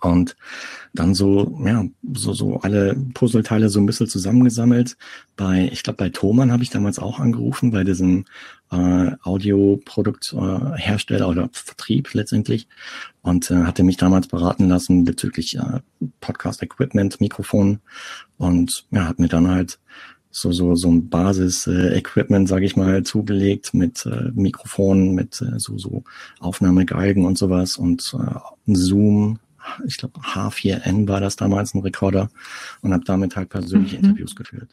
Und 0.00 0.36
dann 0.94 1.14
so, 1.14 1.60
ja, 1.64 1.84
so, 2.14 2.32
so 2.32 2.60
alle 2.60 2.94
Puzzleteile 3.14 3.68
so 3.68 3.80
ein 3.80 3.86
bisschen 3.86 4.08
zusammengesammelt. 4.08 4.96
Bei, 5.36 5.68
ich 5.72 5.82
glaube, 5.82 5.98
bei 5.98 6.08
Thomann 6.10 6.52
habe 6.52 6.62
ich 6.62 6.70
damals 6.70 6.98
auch 6.98 7.18
angerufen, 7.18 7.70
bei 7.70 7.84
diesem 7.84 8.24
äh, 8.70 9.12
Audioprodukthersteller 9.22 11.26
äh, 11.26 11.28
oder 11.28 11.48
Vertrieb 11.52 12.12
letztendlich. 12.14 12.68
Und 13.22 13.50
äh, 13.50 13.64
hatte 13.64 13.82
mich 13.82 13.96
damals 13.96 14.28
beraten 14.28 14.68
lassen 14.68 15.04
bezüglich 15.04 15.56
äh, 15.56 15.80
Podcast-Equipment, 16.20 17.20
Mikrofon. 17.20 17.80
Und 18.38 18.86
ja, 18.90 19.06
hat 19.06 19.18
mir 19.18 19.28
dann 19.28 19.48
halt 19.48 19.78
so 20.36 20.52
so 20.52 20.74
so 20.74 20.90
ein 20.90 21.08
Basis-Equipment, 21.08 22.46
äh, 22.46 22.48
sage 22.48 22.66
ich 22.66 22.76
mal, 22.76 23.02
zugelegt 23.04 23.72
mit 23.72 24.04
äh, 24.04 24.30
Mikrofonen, 24.34 25.14
mit 25.14 25.40
äh, 25.40 25.58
so 25.58 25.78
so 25.78 26.04
Aufnahmegeigen 26.40 27.24
und 27.24 27.38
sowas 27.38 27.78
und 27.78 28.14
äh, 28.18 28.74
Zoom 28.74 29.38
ich 29.86 29.98
glaube 29.98 30.20
H4N 30.20 31.08
war 31.08 31.20
das 31.20 31.36
damals 31.36 31.74
ein 31.74 31.80
Rekorder 31.80 32.28
und 32.82 32.92
habe 32.92 33.04
damit 33.04 33.36
halt 33.36 33.48
persönliche 33.48 33.98
mhm. 33.98 34.04
Interviews 34.04 34.36
geführt. 34.36 34.68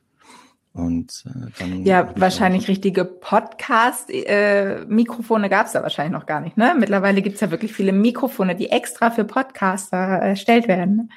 Und 0.73 1.23
äh, 1.27 1.29
dann 1.59 1.85
ja, 1.85 2.11
wahrscheinlich 2.15 2.67
richtige 2.67 3.05
Podcast-Mikrofone 3.05 5.45
äh, 5.45 5.49
gab 5.49 5.67
es 5.67 5.73
da 5.73 5.83
wahrscheinlich 5.83 6.13
noch 6.13 6.25
gar 6.25 6.41
nicht. 6.41 6.57
Ne? 6.57 6.73
Mittlerweile 6.77 7.21
gibt 7.21 7.35
es 7.35 7.41
ja 7.41 7.51
wirklich 7.51 7.73
viele 7.73 7.91
Mikrofone, 7.91 8.55
die 8.55 8.71
extra 8.71 9.11
für 9.11 9.23
Podcaster 9.23 9.97
erstellt 9.97 10.67
werden. 10.67 10.95
Ne? 10.95 11.07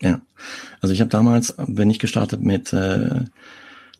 Ja, 0.00 0.20
also 0.80 0.92
ich 0.92 1.00
habe 1.00 1.10
damals, 1.10 1.54
bin 1.68 1.90
ich 1.90 2.00
gestartet 2.00 2.42
mit 2.42 2.72
äh, 2.72 3.20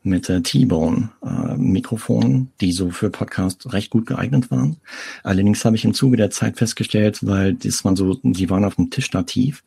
mit 0.03 0.29
äh, 0.29 0.41
T-Bone 0.41 1.11
äh, 1.25 1.57
Mikrofonen, 1.57 2.51
die 2.61 2.73
so 2.73 2.91
für 2.91 3.11
Podcast 3.11 3.73
recht 3.73 3.91
gut 3.91 4.07
geeignet 4.07 4.51
waren. 4.51 4.79
Allerdings 5.23 5.65
habe 5.65 5.77
ich 5.77 5.85
im 5.85 5.95
Zuge 5.95 6.17
der 6.17 6.31
Zeit 6.31 6.59
festgestellt, 6.59 7.21
weil 7.23 7.55
das 7.55 7.85
waren 7.85 7.97
so, 7.97 8.19
die 8.23 8.51
waren 8.51 8.65
auf 8.65 8.77
dem 8.77 8.91
Tischstativ 8.91 9.63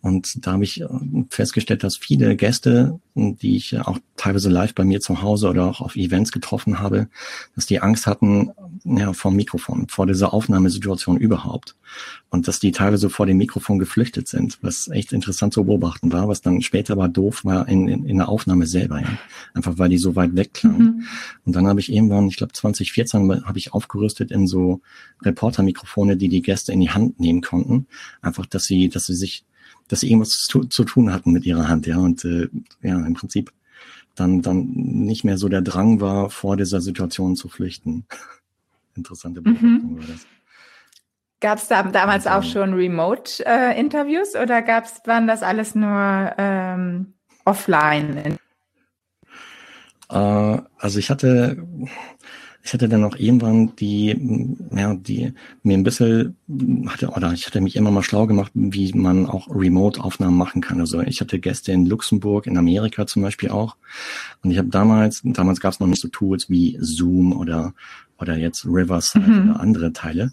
und 0.00 0.46
da 0.46 0.52
habe 0.52 0.64
ich 0.64 0.80
äh, 0.80 0.86
festgestellt, 1.30 1.84
dass 1.84 1.96
viele 1.96 2.36
Gäste, 2.36 3.00
die 3.14 3.56
ich 3.56 3.78
auch 3.80 3.98
teilweise 4.16 4.50
live 4.50 4.74
bei 4.74 4.84
mir 4.84 5.00
zu 5.00 5.22
Hause 5.22 5.48
oder 5.48 5.64
auch 5.64 5.80
auf 5.80 5.96
Events 5.96 6.32
getroffen 6.32 6.78
habe, 6.78 7.08
dass 7.54 7.66
die 7.66 7.80
Angst 7.80 8.06
hatten 8.06 8.50
ja, 8.84 9.12
vom 9.12 9.36
Mikrofon, 9.36 9.86
vor 9.88 10.06
dieser 10.06 10.32
Aufnahmesituation 10.32 11.16
überhaupt 11.16 11.76
und 12.30 12.48
dass 12.48 12.60
die 12.60 12.72
teilweise 12.72 13.10
vor 13.10 13.26
dem 13.26 13.38
Mikrofon 13.38 13.78
geflüchtet 13.78 14.28
sind, 14.28 14.58
was 14.62 14.88
echt 14.88 15.12
interessant 15.12 15.54
zu 15.54 15.64
beobachten 15.64 16.12
war, 16.12 16.28
was 16.28 16.40
dann 16.40 16.62
später 16.62 16.94
aber 16.94 17.08
doof 17.08 17.44
war 17.44 17.68
in, 17.68 17.88
in, 17.88 18.04
in 18.04 18.18
der 18.18 18.28
Aufnahme 18.28 18.66
selber, 18.66 19.00
ja. 19.00 19.18
Einfach 19.54 19.78
weil 19.78 19.88
die 19.88 19.98
so 19.98 20.16
weit 20.16 20.36
weg 20.36 20.54
klang. 20.54 20.78
Mhm. 20.78 21.04
Und 21.44 21.56
dann 21.56 21.66
habe 21.66 21.80
ich 21.80 21.92
irgendwann, 21.92 22.28
ich 22.28 22.36
glaube 22.36 22.52
2014, 22.52 23.44
habe 23.44 23.58
ich 23.58 23.72
aufgerüstet 23.72 24.30
in 24.30 24.46
so 24.46 24.80
Reporter-Mikrofone, 25.22 26.16
die 26.16 26.28
die 26.28 26.42
Gäste 26.42 26.72
in 26.72 26.80
die 26.80 26.90
Hand 26.90 27.20
nehmen 27.20 27.40
konnten. 27.40 27.86
Einfach, 28.20 28.46
dass 28.46 28.64
sie, 28.64 28.88
dass 28.88 29.06
sie 29.06 29.14
sich, 29.14 29.44
dass 29.88 30.00
sie 30.00 30.10
irgendwas 30.10 30.46
zu, 30.46 30.64
zu 30.64 30.84
tun 30.84 31.12
hatten 31.12 31.32
mit 31.32 31.46
ihrer 31.46 31.68
Hand, 31.68 31.86
ja. 31.86 31.98
Und 31.98 32.24
äh, 32.24 32.48
ja, 32.82 33.04
im 33.04 33.14
Prinzip 33.14 33.52
dann, 34.18 34.42
dann 34.42 34.66
nicht 34.72 35.24
mehr 35.24 35.38
so 35.38 35.48
der 35.48 35.62
Drang 35.62 36.00
war, 36.00 36.30
vor 36.30 36.56
dieser 36.56 36.80
Situation 36.80 37.36
zu 37.36 37.48
flüchten. 37.48 38.04
Interessante 38.98 39.40
Beobachtung 39.40 39.94
mhm. 39.94 39.98
war 39.98 40.06
das. 40.06 40.26
Gab 41.40 41.58
es 41.58 41.68
da 41.68 41.82
damals 41.84 42.26
auch 42.26 42.42
schon 42.42 42.74
Remote-Interviews 42.74 44.34
äh, 44.34 44.42
oder 44.42 44.60
gab's, 44.60 45.00
waren 45.04 45.28
das 45.28 45.44
alles 45.44 45.76
nur 45.76 46.34
ähm, 46.36 47.14
offline? 47.44 48.36
Äh, 50.10 50.58
also 50.78 50.98
ich 50.98 51.10
hatte, 51.10 51.64
ich 52.68 52.74
hatte 52.74 52.90
dann 52.90 53.02
auch 53.04 53.16
irgendwann 53.16 53.74
die, 53.76 54.58
ja, 54.76 54.94
die 54.94 55.32
mir 55.62 55.78
ein 55.78 55.84
bisschen 55.84 56.36
hatte, 56.86 57.08
oder 57.08 57.32
ich 57.32 57.46
hatte 57.46 57.62
mich 57.62 57.76
immer 57.76 57.90
mal 57.90 58.02
schlau 58.02 58.26
gemacht, 58.26 58.52
wie 58.52 58.92
man 58.92 59.24
auch 59.24 59.48
Remote-Aufnahmen 59.48 60.36
machen 60.36 60.60
kann. 60.60 60.78
Also 60.78 61.00
ich 61.00 61.22
hatte 61.22 61.38
Gäste 61.38 61.72
in 61.72 61.86
Luxemburg, 61.86 62.46
in 62.46 62.58
Amerika 62.58 63.06
zum 63.06 63.22
Beispiel 63.22 63.48
auch. 63.48 63.76
Und 64.42 64.50
ich 64.50 64.58
habe 64.58 64.68
damals, 64.68 65.22
damals 65.24 65.60
gab 65.60 65.72
es 65.72 65.80
noch 65.80 65.86
nicht 65.86 66.02
so 66.02 66.08
Tools 66.08 66.50
wie 66.50 66.76
Zoom 66.78 67.32
oder 67.32 67.72
oder 68.20 68.36
jetzt 68.36 68.66
Riverside 68.66 69.26
mhm. 69.26 69.50
oder 69.50 69.60
andere 69.60 69.92
Teile. 69.94 70.32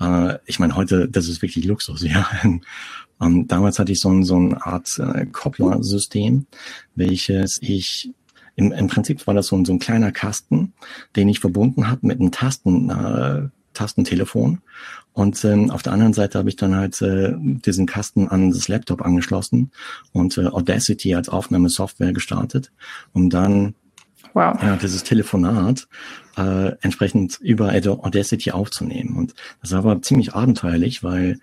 Äh, 0.00 0.38
ich 0.46 0.60
meine, 0.60 0.76
heute, 0.76 1.08
das 1.08 1.26
ist 1.26 1.42
wirklich 1.42 1.64
Luxus, 1.64 2.02
ja. 2.04 2.30
Ähm, 3.20 3.48
damals 3.48 3.80
hatte 3.80 3.90
ich 3.90 4.00
so, 4.00 4.10
ein, 4.10 4.22
so 4.22 4.36
eine 4.36 4.64
Art 4.64 5.00
äh, 5.00 5.26
Kopplersystem, 5.26 6.46
welches 6.94 7.58
ich 7.60 8.12
im, 8.56 8.72
im 8.72 8.86
Prinzip 8.88 9.26
war 9.26 9.34
das 9.34 9.46
so 9.46 9.56
ein, 9.56 9.64
so 9.64 9.72
ein 9.72 9.78
kleiner 9.78 10.12
Kasten, 10.12 10.72
den 11.16 11.28
ich 11.28 11.40
verbunden 11.40 11.88
habe 11.88 12.06
mit 12.06 12.20
einem 12.20 12.32
Tasten, 12.32 12.90
äh, 12.90 13.48
Tastentelefon. 13.72 14.60
Und 15.14 15.44
ähm, 15.44 15.70
auf 15.70 15.82
der 15.82 15.92
anderen 15.92 16.14
Seite 16.14 16.38
habe 16.38 16.48
ich 16.48 16.56
dann 16.56 16.74
halt 16.74 17.00
äh, 17.02 17.34
diesen 17.36 17.86
Kasten 17.86 18.28
an 18.28 18.50
das 18.50 18.68
Laptop 18.68 19.02
angeschlossen 19.02 19.70
und 20.12 20.38
äh, 20.38 20.46
Audacity 20.46 21.14
als 21.14 21.28
Aufnahmesoftware 21.28 22.12
gestartet, 22.12 22.72
um 23.12 23.28
dann 23.28 23.74
wow. 24.32 24.56
ja, 24.62 24.76
dieses 24.76 25.04
Telefonat 25.04 25.86
äh, 26.36 26.72
entsprechend 26.80 27.38
über 27.40 27.72
Audacity 27.72 28.52
aufzunehmen. 28.52 29.16
Und 29.16 29.34
das 29.60 29.72
war 29.72 29.80
aber 29.80 30.02
ziemlich 30.02 30.34
abenteuerlich, 30.34 31.02
weil 31.02 31.38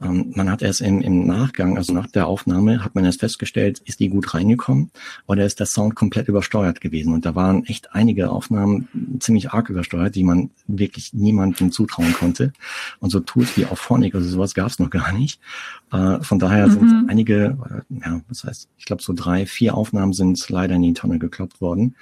man 0.00 0.50
hat 0.50 0.62
erst 0.62 0.80
im, 0.80 1.02
im 1.02 1.26
Nachgang, 1.26 1.76
also 1.76 1.92
nach 1.92 2.06
der 2.06 2.26
Aufnahme, 2.26 2.82
hat 2.82 2.94
man 2.94 3.04
erst 3.04 3.20
festgestellt, 3.20 3.82
ist 3.84 4.00
die 4.00 4.08
gut 4.08 4.32
reingekommen 4.32 4.90
oder 5.26 5.44
ist 5.44 5.60
der 5.60 5.66
Sound 5.66 5.94
komplett 5.94 6.28
übersteuert 6.28 6.80
gewesen. 6.80 7.12
Und 7.12 7.26
da 7.26 7.34
waren 7.34 7.66
echt 7.66 7.94
einige 7.94 8.30
Aufnahmen 8.30 8.88
ziemlich 9.20 9.50
arg 9.50 9.68
übersteuert, 9.68 10.14
die 10.14 10.24
man 10.24 10.50
wirklich 10.66 11.12
niemandem 11.12 11.70
zutrauen 11.70 12.14
konnte. 12.14 12.54
Und 13.00 13.10
so 13.10 13.20
Tools 13.20 13.56
wie 13.58 13.66
Auphonic 13.66 14.14
oder 14.14 14.24
sowas 14.24 14.54
gab 14.54 14.68
es 14.68 14.78
noch 14.78 14.88
gar 14.88 15.12
nicht. 15.12 15.38
Äh, 15.92 16.20
von 16.22 16.38
daher 16.38 16.68
mhm. 16.68 16.72
sind 16.72 17.10
einige, 17.10 17.58
äh, 17.90 17.94
ja, 18.02 18.20
das 18.28 18.44
heißt, 18.44 18.68
ich 18.78 18.86
glaube 18.86 19.02
so 19.02 19.12
drei, 19.12 19.44
vier 19.44 19.74
Aufnahmen 19.74 20.14
sind 20.14 20.48
leider 20.48 20.76
in 20.76 20.82
die 20.82 20.94
Tonne 20.94 21.18
gekloppt 21.18 21.60
worden 21.60 21.94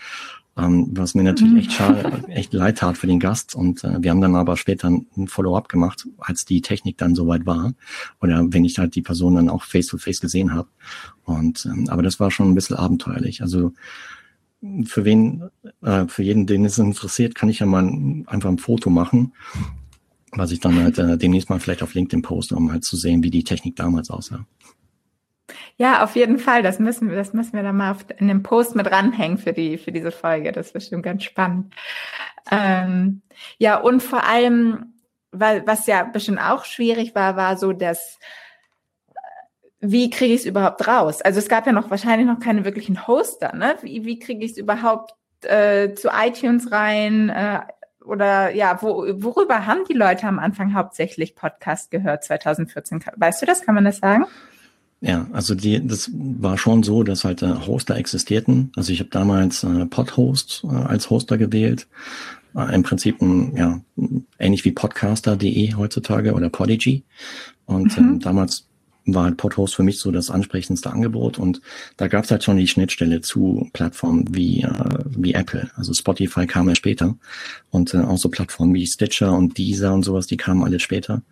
ähm, 0.58 0.88
was 0.92 1.14
mir 1.14 1.22
natürlich 1.22 1.52
mhm. 1.52 1.58
echt 1.58 1.72
schade, 1.72 2.24
echt 2.28 2.52
leid 2.52 2.78
tat 2.78 2.98
für 2.98 3.06
den 3.06 3.20
Gast. 3.20 3.54
Und 3.54 3.84
äh, 3.84 4.02
wir 4.02 4.10
haben 4.10 4.20
dann 4.20 4.34
aber 4.34 4.56
später 4.56 4.88
ein 4.88 5.28
Follow-up 5.28 5.68
gemacht, 5.68 6.06
als 6.18 6.44
die 6.44 6.60
Technik 6.60 6.98
dann 6.98 7.14
soweit 7.14 7.46
war. 7.46 7.74
Oder 8.20 8.44
wenn 8.48 8.64
ich 8.64 8.78
halt 8.78 8.94
die 8.94 9.02
Person 9.02 9.36
dann 9.36 9.48
auch 9.48 9.62
face-to-face 9.62 10.18
-face 10.18 10.20
gesehen 10.20 10.54
habe. 10.54 10.68
Und 11.24 11.66
ähm, 11.66 11.88
aber 11.88 12.02
das 12.02 12.18
war 12.20 12.30
schon 12.30 12.50
ein 12.50 12.54
bisschen 12.54 12.76
abenteuerlich. 12.76 13.42
Also 13.42 13.72
für 14.84 15.04
wen, 15.04 15.44
äh, 15.82 16.06
für 16.08 16.22
jeden, 16.22 16.46
den 16.46 16.64
es 16.64 16.78
interessiert, 16.78 17.34
kann 17.34 17.48
ich 17.48 17.60
ja 17.60 17.66
mal 17.66 17.84
einfach 18.26 18.48
ein 18.48 18.58
Foto 18.58 18.90
machen, 18.90 19.32
was 20.32 20.50
ich 20.50 20.60
dann 20.60 20.82
halt 20.82 20.98
äh, 20.98 21.16
demnächst 21.16 21.48
mal 21.48 21.60
vielleicht 21.60 21.82
auf 21.82 21.94
LinkedIn 21.94 22.22
poste, 22.22 22.56
um 22.56 22.72
halt 22.72 22.84
zu 22.84 22.96
sehen, 22.96 23.22
wie 23.22 23.30
die 23.30 23.44
Technik 23.44 23.76
damals 23.76 24.10
aussah. 24.10 24.46
Ja, 25.76 26.02
auf 26.02 26.16
jeden 26.16 26.38
Fall. 26.38 26.62
Das 26.62 26.78
müssen 26.78 27.08
wir, 27.08 27.16
das 27.16 27.32
müssen 27.32 27.54
wir 27.54 27.62
dann 27.62 27.76
mal 27.76 27.96
in 28.18 28.28
dem 28.28 28.42
Post 28.42 28.74
mit 28.74 28.90
ranhängen 28.90 29.38
für 29.38 29.52
die, 29.52 29.78
für 29.78 29.92
diese 29.92 30.10
Folge. 30.10 30.52
Das 30.52 30.66
ist 30.66 30.72
bestimmt 30.72 31.02
ganz 31.02 31.24
spannend. 31.24 31.74
Ähm, 32.50 33.22
ja, 33.58 33.76
und 33.76 34.02
vor 34.02 34.24
allem, 34.24 34.94
weil, 35.32 35.66
was 35.66 35.86
ja 35.86 36.04
bestimmt 36.04 36.40
auch 36.40 36.64
schwierig 36.64 37.14
war, 37.14 37.36
war 37.36 37.56
so, 37.56 37.72
dass, 37.72 38.18
wie 39.80 40.10
kriege 40.10 40.34
ich 40.34 40.40
es 40.40 40.46
überhaupt 40.46 40.86
raus? 40.88 41.22
Also 41.22 41.38
es 41.38 41.48
gab 41.48 41.66
ja 41.66 41.72
noch 41.72 41.90
wahrscheinlich 41.90 42.26
noch 42.26 42.40
keine 42.40 42.64
wirklichen 42.64 43.06
Hoster, 43.06 43.54
ne? 43.54 43.76
Wie, 43.82 44.04
wie 44.04 44.18
kriege 44.18 44.44
ich 44.44 44.52
es 44.52 44.58
überhaupt 44.58 45.14
äh, 45.42 45.94
zu 45.94 46.08
iTunes 46.08 46.72
rein? 46.72 47.28
Äh, 47.28 47.60
oder 48.04 48.50
ja, 48.54 48.80
wo, 48.82 49.04
worüber 49.22 49.66
haben 49.66 49.84
die 49.88 49.94
Leute 49.94 50.26
am 50.26 50.38
Anfang 50.38 50.74
hauptsächlich 50.74 51.36
Podcast 51.36 51.90
gehört 51.90 52.24
2014? 52.24 53.04
Weißt 53.16 53.42
du 53.42 53.46
das? 53.46 53.62
Kann 53.62 53.74
man 53.74 53.84
das 53.84 53.98
sagen? 53.98 54.26
Ja, 55.00 55.28
also 55.32 55.54
die, 55.54 55.86
das 55.86 56.10
war 56.12 56.58
schon 56.58 56.82
so, 56.82 57.04
dass 57.04 57.24
halt 57.24 57.42
äh, 57.42 57.54
Hoster 57.66 57.96
existierten. 57.96 58.72
Also 58.74 58.92
ich 58.92 58.98
habe 58.98 59.10
damals 59.10 59.62
äh, 59.62 59.86
Podhost 59.86 60.64
äh, 60.64 60.74
als 60.74 61.08
Hoster 61.08 61.38
gewählt. 61.38 61.86
Äh, 62.56 62.74
Im 62.74 62.82
Prinzip 62.82 63.22
ein, 63.22 63.56
ja, 63.56 63.80
ähnlich 64.40 64.64
wie 64.64 64.72
podcaster.de 64.72 65.74
heutzutage 65.74 66.34
oder 66.34 66.48
Podigy. 66.48 67.04
Und 67.66 67.96
mhm. 67.96 68.04
ähm, 68.04 68.20
damals 68.20 68.68
war 69.14 69.24
halt 69.24 69.36
Podhost 69.36 69.74
für 69.74 69.82
mich 69.82 69.98
so 69.98 70.10
das 70.10 70.30
ansprechendste 70.30 70.90
Angebot 70.90 71.38
und 71.38 71.60
da 71.96 72.08
gab 72.08 72.24
es 72.24 72.30
halt 72.30 72.44
schon 72.44 72.58
die 72.58 72.68
Schnittstelle 72.68 73.20
zu 73.20 73.68
Plattformen 73.72 74.24
wie, 74.30 74.62
äh, 74.62 74.98
wie 75.06 75.32
Apple. 75.32 75.70
Also 75.76 75.94
Spotify 75.94 76.46
kam 76.46 76.68
ja 76.68 76.74
später 76.74 77.16
und 77.70 77.94
äh, 77.94 77.98
auch 77.98 78.18
so 78.18 78.28
Plattformen 78.28 78.74
wie 78.74 78.86
Stitcher 78.86 79.32
und 79.32 79.56
Deezer 79.56 79.94
und 79.94 80.02
sowas, 80.02 80.26
die 80.26 80.36
kamen 80.36 80.62
alle 80.62 80.80
später. 80.80 81.22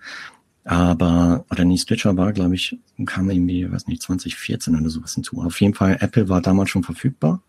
Aber, 0.68 1.44
oder 1.48 1.64
nee, 1.64 1.78
Stitcher 1.78 2.16
war, 2.16 2.32
glaube 2.32 2.56
ich, 2.56 2.76
kam 3.04 3.30
irgendwie, 3.30 3.70
weiß 3.70 3.86
nicht, 3.86 4.02
2014 4.02 4.74
oder 4.74 4.90
sowas 4.90 5.14
hinzu. 5.14 5.40
Auf 5.40 5.60
jeden 5.60 5.74
Fall, 5.74 5.96
Apple 6.00 6.28
war 6.28 6.40
damals 6.40 6.70
schon 6.70 6.82
verfügbar. 6.82 7.40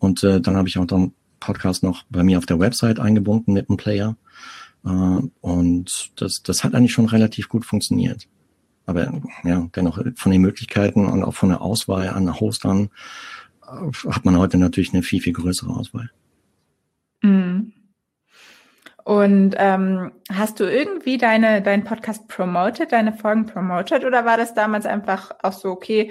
Und 0.00 0.24
äh, 0.24 0.40
dann 0.40 0.56
habe 0.56 0.66
ich 0.66 0.76
auch 0.76 0.84
den 0.84 1.12
Podcast 1.38 1.84
noch 1.84 2.02
bei 2.10 2.24
mir 2.24 2.38
auf 2.38 2.46
der 2.46 2.58
Website 2.58 2.98
eingebunden 2.98 3.52
mit 3.52 3.70
einem 3.70 3.76
Player. 3.76 4.16
Äh, 4.84 4.88
und 5.42 6.10
das, 6.16 6.42
das 6.42 6.64
hat 6.64 6.74
eigentlich 6.74 6.92
schon 6.92 7.06
relativ 7.06 7.48
gut 7.48 7.64
funktioniert. 7.64 8.26
Aber 8.84 9.22
ja, 9.44 9.68
dennoch 9.76 10.02
von 10.16 10.32
den 10.32 10.42
Möglichkeiten 10.42 11.06
und 11.06 11.22
auch 11.22 11.34
von 11.34 11.50
der 11.50 11.60
Auswahl 11.60 12.08
an 12.08 12.40
Hostern 12.40 12.90
äh, 13.62 14.08
hat 14.10 14.24
man 14.24 14.38
heute 14.38 14.58
natürlich 14.58 14.92
eine 14.92 15.04
viel, 15.04 15.20
viel 15.20 15.34
größere 15.34 15.70
Auswahl. 15.70 16.10
Mhm. 17.22 17.74
Und 19.06 19.54
ähm, 19.56 20.10
hast 20.32 20.58
du 20.58 20.64
irgendwie 20.64 21.16
deine, 21.16 21.62
deinen 21.62 21.84
Podcast 21.84 22.26
promoted, 22.26 22.90
deine 22.90 23.12
Folgen 23.12 23.46
promoted 23.46 24.04
oder 24.04 24.24
war 24.24 24.36
das 24.36 24.52
damals 24.52 24.84
einfach 24.84 25.30
auch 25.44 25.52
so, 25.52 25.68
okay, 25.68 26.10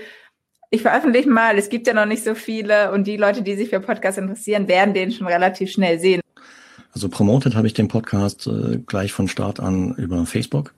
ich 0.69 0.81
veröffentliche 0.81 1.29
mal, 1.29 1.57
es 1.57 1.67
gibt 1.67 1.87
ja 1.87 1.93
noch 1.93 2.05
nicht 2.05 2.23
so 2.23 2.35
viele 2.35 2.93
und 2.93 3.05
die 3.05 3.17
Leute, 3.17 3.41
die 3.41 3.55
sich 3.55 3.69
für 3.69 3.81
Podcasts 3.81 4.17
interessieren, 4.17 4.69
werden 4.69 4.93
den 4.93 5.11
schon 5.11 5.27
relativ 5.27 5.71
schnell 5.71 5.99
sehen? 5.99 6.21
Also 6.93 7.09
promoted 7.09 7.53
habe 7.53 7.67
ich 7.67 7.73
den 7.73 7.89
Podcast 7.89 8.47
äh, 8.47 8.77
gleich 8.77 9.11
von 9.11 9.27
Start 9.27 9.59
an 9.59 9.93
über 9.95 10.25
Facebook 10.25 10.73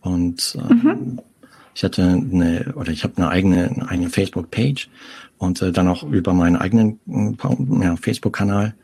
und 0.00 0.56
äh, 0.58 0.72
mhm. 0.72 1.20
ich 1.74 1.84
hatte 1.84 2.02
eine 2.02 2.72
oder 2.76 2.92
ich 2.92 3.04
habe 3.04 3.18
eine 3.18 3.28
eigene 3.28 3.68
eine 3.68 3.90
eigene 3.90 4.08
Facebook-Page 4.08 4.88
und 5.36 5.60
äh, 5.60 5.70
dann 5.70 5.88
auch 5.88 6.02
über 6.02 6.32
meinen 6.32 6.56
eigenen 6.56 6.98
äh, 7.06 7.84
ja, 7.84 7.96
Facebook-Kanal 7.96 8.74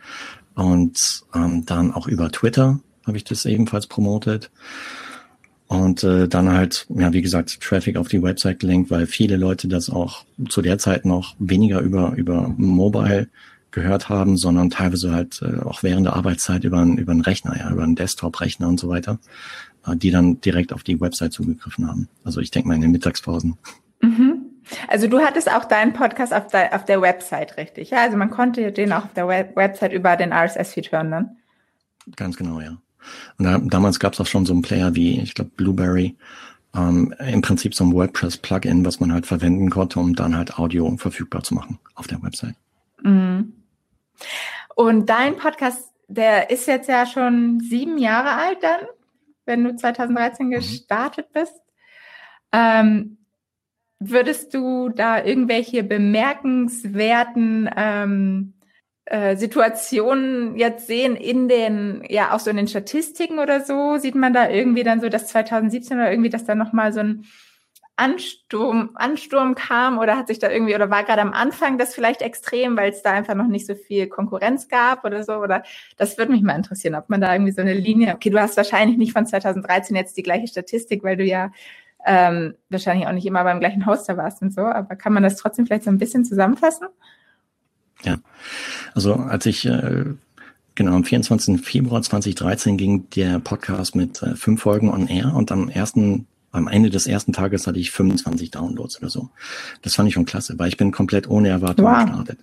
und 0.58 1.22
ähm, 1.36 1.64
dann 1.66 1.92
auch 1.94 2.08
über 2.08 2.32
Twitter 2.32 2.80
habe 3.06 3.16
ich 3.16 3.22
das 3.22 3.44
ebenfalls 3.44 3.86
promotet. 3.86 4.50
Und 5.68 6.02
äh, 6.02 6.26
dann 6.26 6.50
halt, 6.50 6.86
ja, 6.88 7.12
wie 7.12 7.22
gesagt, 7.22 7.60
Traffic 7.60 7.96
auf 7.96 8.08
die 8.08 8.22
Website 8.22 8.58
gelenkt, 8.58 8.90
weil 8.90 9.06
viele 9.06 9.36
Leute 9.36 9.68
das 9.68 9.88
auch 9.88 10.24
zu 10.48 10.60
der 10.60 10.78
Zeit 10.78 11.04
noch 11.04 11.36
weniger 11.38 11.80
über, 11.80 12.14
über 12.16 12.52
Mobile 12.56 13.28
gehört 13.70 14.08
haben, 14.08 14.36
sondern 14.36 14.70
teilweise 14.70 15.12
halt 15.12 15.42
äh, 15.42 15.60
auch 15.60 15.84
während 15.84 16.06
der 16.06 16.16
Arbeitszeit 16.16 16.64
über 16.64 16.78
einen, 16.78 16.98
über 16.98 17.12
einen 17.12 17.20
Rechner, 17.20 17.56
ja, 17.56 17.70
über 17.70 17.84
einen 17.84 17.94
Desktop-Rechner 17.94 18.66
und 18.66 18.80
so 18.80 18.88
weiter, 18.88 19.20
äh, 19.86 19.94
die 19.94 20.10
dann 20.10 20.40
direkt 20.40 20.72
auf 20.72 20.82
die 20.82 21.00
Website 21.00 21.34
zugegriffen 21.34 21.86
haben. 21.86 22.08
Also 22.24 22.40
ich 22.40 22.50
denke 22.50 22.66
mal 22.66 22.74
in 22.74 22.80
den 22.80 22.90
Mittagspausen. 22.90 23.58
Mhm. 24.00 24.27
Also 24.86 25.06
du 25.06 25.20
hattest 25.20 25.50
auch 25.50 25.64
deinen 25.64 25.92
Podcast 25.92 26.32
auf, 26.32 26.48
de, 26.48 26.70
auf 26.72 26.84
der 26.84 27.00
Website, 27.00 27.56
richtig? 27.56 27.90
Ja, 27.90 28.02
also 28.02 28.16
man 28.16 28.30
konnte 28.30 28.72
den 28.72 28.92
auch 28.92 29.04
auf 29.04 29.14
der 29.14 29.28
Web 29.28 29.56
Website 29.56 29.92
über 29.92 30.16
den 30.16 30.32
RSS-Feed 30.32 30.92
hören 30.92 31.10
dann? 31.10 31.36
Ganz 32.16 32.36
genau, 32.36 32.60
ja. 32.60 32.76
Und 33.38 33.44
da, 33.44 33.58
damals 33.58 33.98
gab 34.00 34.12
es 34.12 34.20
auch 34.20 34.26
schon 34.26 34.46
so 34.46 34.52
einen 34.52 34.62
Player 34.62 34.94
wie, 34.94 35.20
ich 35.20 35.34
glaube, 35.34 35.50
Blueberry, 35.56 36.16
ähm, 36.74 37.14
im 37.18 37.40
Prinzip 37.40 37.74
so 37.74 37.84
ein 37.84 37.94
WordPress-Plugin, 37.94 38.84
was 38.84 39.00
man 39.00 39.12
halt 39.12 39.26
verwenden 39.26 39.70
konnte, 39.70 39.98
um 40.00 40.14
dann 40.14 40.36
halt 40.36 40.58
Audio 40.58 40.96
verfügbar 40.96 41.42
zu 41.42 41.54
machen 41.54 41.78
auf 41.94 42.06
der 42.06 42.22
Website. 42.22 42.54
Mhm. 43.02 43.54
Und 44.74 45.06
dein 45.06 45.36
Podcast, 45.36 45.92
der 46.08 46.50
ist 46.50 46.66
jetzt 46.66 46.88
ja 46.88 47.06
schon 47.06 47.60
sieben 47.60 47.98
Jahre 47.98 48.32
alt 48.32 48.62
dann, 48.62 48.80
wenn 49.44 49.64
du 49.64 49.74
2013 49.74 50.46
mhm. 50.46 50.50
gestartet 50.50 51.32
bist. 51.32 51.54
Ähm, 52.52 53.17
Würdest 54.00 54.54
du 54.54 54.90
da 54.90 55.24
irgendwelche 55.24 55.82
bemerkenswerten 55.82 57.68
ähm, 57.76 58.54
äh, 59.06 59.36
Situationen 59.36 60.56
jetzt 60.56 60.86
sehen 60.86 61.16
in 61.16 61.48
den, 61.48 62.04
ja 62.08 62.32
auch 62.32 62.40
so 62.40 62.50
in 62.50 62.56
den 62.56 62.68
Statistiken 62.68 63.38
oder 63.38 63.60
so? 63.60 63.96
Sieht 63.98 64.14
man 64.14 64.32
da 64.32 64.48
irgendwie 64.48 64.84
dann 64.84 65.00
so, 65.00 65.08
dass 65.08 65.26
2017 65.28 65.96
oder 65.96 66.10
irgendwie, 66.10 66.30
dass 66.30 66.44
da 66.44 66.54
nochmal 66.54 66.92
so 66.92 67.00
ein 67.00 67.24
Ansturm, 67.98 68.90
Ansturm 68.94 69.56
kam 69.56 69.98
oder 69.98 70.16
hat 70.16 70.28
sich 70.28 70.38
da 70.38 70.48
irgendwie, 70.48 70.76
oder 70.76 70.88
war 70.88 71.02
gerade 71.02 71.20
am 71.20 71.32
Anfang 71.32 71.78
das 71.78 71.96
vielleicht 71.96 72.22
extrem, 72.22 72.76
weil 72.76 72.92
es 72.92 73.02
da 73.02 73.10
einfach 73.10 73.34
noch 73.34 73.48
nicht 73.48 73.66
so 73.66 73.74
viel 73.74 74.06
Konkurrenz 74.06 74.68
gab 74.68 75.04
oder 75.04 75.24
so? 75.24 75.32
Oder 75.34 75.64
das 75.96 76.16
würde 76.16 76.30
mich 76.30 76.42
mal 76.42 76.54
interessieren, 76.54 76.94
ob 76.94 77.08
man 77.08 77.20
da 77.20 77.32
irgendwie 77.32 77.50
so 77.50 77.60
eine 77.60 77.74
Linie, 77.74 78.14
okay, 78.14 78.30
du 78.30 78.38
hast 78.38 78.56
wahrscheinlich 78.56 78.98
nicht 78.98 79.12
von 79.12 79.26
2013 79.26 79.96
jetzt 79.96 80.16
die 80.16 80.22
gleiche 80.22 80.46
Statistik, 80.46 81.02
weil 81.02 81.16
du 81.16 81.24
ja 81.24 81.50
ähm, 82.04 82.54
wahrscheinlich 82.68 83.06
auch 83.06 83.12
nicht 83.12 83.26
immer 83.26 83.44
beim 83.44 83.60
gleichen 83.60 83.86
Hoster 83.86 84.16
warst 84.16 84.42
und 84.42 84.52
so, 84.52 84.62
aber 84.62 84.96
kann 84.96 85.12
man 85.12 85.22
das 85.22 85.36
trotzdem 85.36 85.66
vielleicht 85.66 85.84
so 85.84 85.90
ein 85.90 85.98
bisschen 85.98 86.24
zusammenfassen? 86.24 86.88
Ja, 88.02 88.18
also 88.94 89.14
als 89.14 89.46
ich 89.46 89.66
äh, 89.66 90.04
genau 90.74 90.92
am 90.92 91.04
24. 91.04 91.60
Februar 91.60 92.00
2013 92.02 92.76
ging 92.76 93.10
der 93.10 93.40
Podcast 93.40 93.96
mit 93.96 94.22
äh, 94.22 94.36
fünf 94.36 94.62
Folgen 94.62 94.90
on 94.90 95.08
air 95.08 95.34
und 95.34 95.50
am 95.50 95.68
ersten 95.68 96.26
am 96.50 96.66
Ende 96.66 96.88
des 96.88 97.06
ersten 97.06 97.32
Tages 97.34 97.66
hatte 97.66 97.78
ich 97.78 97.90
25 97.90 98.50
Downloads 98.50 98.98
oder 99.00 99.10
so. 99.10 99.28
Das 99.82 99.94
fand 99.94 100.08
ich 100.08 100.14
schon 100.14 100.24
klasse, 100.24 100.58
weil 100.58 100.68
ich 100.68 100.78
bin 100.78 100.92
komplett 100.92 101.28
ohne 101.28 101.48
Erwartung 101.48 101.84
wow. 101.84 102.04
gestartet. 102.04 102.38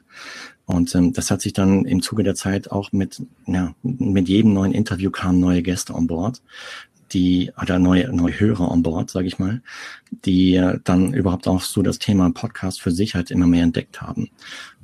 Und 0.65 0.93
ähm, 0.95 1.13
das 1.13 1.31
hat 1.31 1.41
sich 1.41 1.53
dann 1.53 1.85
im 1.85 2.01
Zuge 2.01 2.23
der 2.23 2.35
Zeit 2.35 2.71
auch 2.71 2.91
mit, 2.91 3.23
ja, 3.47 3.73
mit 3.81 4.27
jedem 4.27 4.53
neuen 4.53 4.73
Interview 4.73 5.11
kamen 5.11 5.39
neue 5.39 5.63
Gäste 5.63 5.93
on 5.93 6.07
board 6.07 6.41
die 7.11 7.51
oder 7.61 7.79
neue, 7.79 8.13
neue 8.13 8.39
Hörer 8.39 8.71
an 8.71 8.83
Bord, 8.83 9.09
sage 9.09 9.27
ich 9.27 9.39
mal, 9.39 9.61
die 10.11 10.61
dann 10.83 11.13
überhaupt 11.13 11.47
auch 11.47 11.61
so 11.61 11.81
das 11.81 11.99
Thema 11.99 12.29
Podcast 12.31 12.81
für 12.81 12.91
sich 12.91 13.15
halt 13.15 13.31
immer 13.31 13.47
mehr 13.47 13.63
entdeckt 13.63 14.01
haben. 14.01 14.29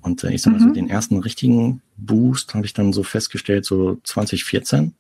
Und 0.02 0.24
äh, 0.24 0.34
ich 0.34 0.42
sag 0.42 0.54
mal 0.54 0.60
mhm. 0.60 0.68
so, 0.68 0.74
den 0.74 0.90
ersten 0.90 1.20
richtigen 1.20 1.82
Boost 1.98 2.54
habe 2.54 2.66
ich 2.66 2.74
dann 2.74 2.94
so 2.94 3.04
festgestellt, 3.04 3.66
so 3.66 4.00
2014. 4.04 4.94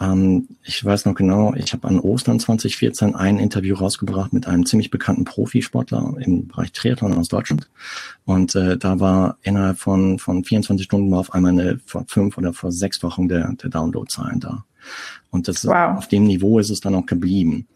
Ähm, 0.00 0.48
ich 0.62 0.84
weiß 0.84 1.04
noch 1.06 1.14
genau, 1.14 1.54
ich 1.54 1.72
habe 1.72 1.88
an 1.88 2.00
Ostern 2.00 2.40
2014 2.40 3.14
ein 3.14 3.38
Interview 3.38 3.74
rausgebracht 3.74 4.32
mit 4.32 4.46
einem 4.46 4.66
ziemlich 4.66 4.90
bekannten 4.90 5.24
Profisportler 5.24 6.14
im 6.20 6.48
Bereich 6.48 6.72
Triathlon 6.72 7.14
aus 7.14 7.28
Deutschland. 7.28 7.70
Und 8.24 8.54
äh, 8.54 8.76
da 8.76 9.00
war 9.00 9.38
innerhalb 9.42 9.78
von, 9.78 10.18
von 10.18 10.44
24 10.44 10.84
Stunden 10.84 11.10
war 11.10 11.20
auf 11.20 11.34
einmal 11.34 11.52
eine, 11.52 11.80
vor 11.84 12.04
fünf 12.08 12.38
oder 12.38 12.52
vor 12.52 12.72
sechs 12.72 13.02
Wochen 13.02 13.28
der, 13.28 13.52
der 13.52 13.70
Downloadzahlen 13.70 14.40
da. 14.40 14.64
Und 15.30 15.48
das, 15.48 15.64
wow. 15.64 15.96
auf 15.98 16.08
dem 16.08 16.24
Niveau 16.24 16.58
ist 16.58 16.70
es 16.70 16.80
dann 16.80 16.94
auch 16.94 17.06
geblieben. 17.06 17.66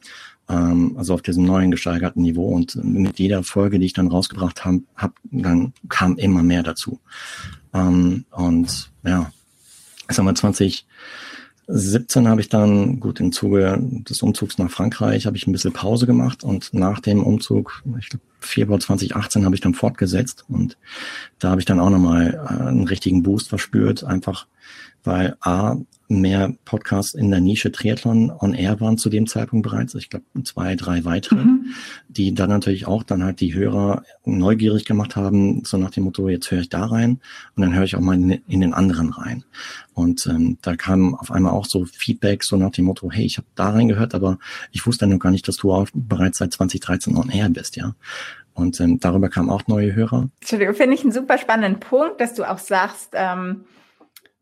Ähm, 0.49 0.95
also 0.97 1.15
auf 1.15 1.23
diesem 1.23 1.45
neuen 1.45 1.71
gesteigerten 1.71 2.23
Niveau. 2.23 2.49
Und 2.49 2.77
mit 2.85 3.19
jeder 3.19 3.43
Folge, 3.43 3.79
die 3.79 3.87
ich 3.87 3.93
dann 3.93 4.09
rausgebracht 4.09 4.65
habe, 4.65 4.83
hab, 4.97 5.15
dann 5.25 5.73
kam 5.89 6.17
immer 6.17 6.43
mehr 6.43 6.63
dazu. 6.63 7.01
Ähm, 7.73 8.25
und 8.31 8.91
ja, 9.05 9.31
ich 10.09 10.17
sag 10.17 10.25
mal 10.25 10.35
20, 10.37 10.87
17 11.69 12.29
habe 12.29 12.41
ich 12.41 12.49
dann, 12.49 13.01
gut, 13.01 13.19
im 13.19 13.33
Zuge 13.33 13.79
des 13.81 14.23
Umzugs 14.23 14.57
nach 14.59 14.71
Frankreich 14.71 15.27
habe 15.27 15.37
ich 15.37 15.47
ein 15.47 15.53
bisschen 15.53 15.73
Pause 15.73 16.07
gemacht 16.07 16.45
und 16.45 16.73
nach 16.73 17.01
dem 17.01 17.23
Umzug, 17.23 17.83
ich 17.99 18.09
glaube 18.09 18.25
Februar 18.39 18.79
2018 18.79 19.45
habe 19.45 19.55
ich 19.55 19.61
dann 19.61 19.75
fortgesetzt 19.75 20.45
und 20.49 20.77
da 21.41 21.51
habe 21.51 21.61
ich 21.61 21.65
dann 21.65 21.81
auch 21.81 21.91
nochmal 21.91 22.35
äh, 22.35 22.69
einen 22.69 22.87
richtigen 22.87 23.23
Boost 23.23 23.49
verspürt, 23.49 24.05
einfach 24.05 24.47
weil 25.03 25.37
A, 25.41 25.77
mehr 26.09 26.55
Podcasts 26.65 27.15
in 27.15 27.31
der 27.31 27.41
Nische 27.41 27.73
Triathlon 27.73 28.31
on 28.31 28.55
Air 28.55 28.81
waren 28.81 28.99
zu 28.99 29.11
dem 29.11 29.27
Zeitpunkt 29.27 29.65
bereits. 29.69 29.95
Ich 29.95 30.11
glaube, 30.11 30.25
zwei, 30.45 30.77
drei 30.77 31.05
weitere, 31.05 31.45
mhm. 31.45 31.75
die 32.09 32.35
dann 32.35 32.51
natürlich 32.51 32.87
auch 32.87 33.03
dann 33.03 33.25
halt 33.25 33.41
die 33.41 33.55
Hörer 33.55 34.03
neugierig 34.25 34.85
gemacht 34.85 35.17
haben, 35.17 35.65
so 35.65 35.77
nach 35.79 35.91
dem 35.91 36.05
Motto, 36.05 36.29
jetzt 36.29 36.51
höre 36.51 36.61
ich 36.61 36.69
da 36.69 36.87
rein 36.87 37.21
und 37.55 37.63
dann 37.63 37.75
höre 37.75 37.85
ich 37.85 37.97
auch 37.97 38.01
mal 38.01 38.15
in, 38.15 38.31
in 38.47 38.61
den 38.61 38.75
anderen 38.75 39.11
rein. 39.11 39.45
Und 39.95 40.27
ähm, 40.27 40.59
da 40.63 40.77
kam 40.77 41.15
auf 41.15 41.31
einmal 41.31 41.53
auch 41.53 41.67
so 41.67 41.85
Feedback, 41.85 42.45
so 42.45 42.57
nach 42.57 42.71
dem 42.71 42.85
Motto, 42.85 43.11
hey, 43.11 43.25
ich 43.25 43.39
habe 43.39 43.49
da 43.55 43.71
reingehört, 43.71 44.15
aber 44.15 44.39
ich 44.73 44.87
wusste 44.87 45.07
noch 45.07 45.19
gar 45.19 45.31
nicht, 45.31 45.49
dass 45.49 45.57
du 45.57 45.73
auch 45.73 45.89
bereits 45.95 46.39
seit 46.39 46.53
2013 46.53 47.17
on 47.17 47.31
Air 47.31 47.49
bist, 47.49 47.77
ja. 47.77 47.95
Und 48.55 48.81
ähm, 48.81 48.99
darüber 49.01 49.29
kamen 49.29 49.51
auch 49.51 49.67
neue 49.67 49.95
Hörer. 49.95 50.31
Entschuldigung, 50.41 50.75
finde 50.75 50.95
ich 50.95 51.03
einen 51.03 51.13
super 51.13 51.37
spannenden 51.37 51.79
Punkt, 51.79 52.23
dass 52.23 52.33
du 52.33 52.45
auch 52.45 52.59
sagst, 52.59 53.11
ähm, 53.13 53.67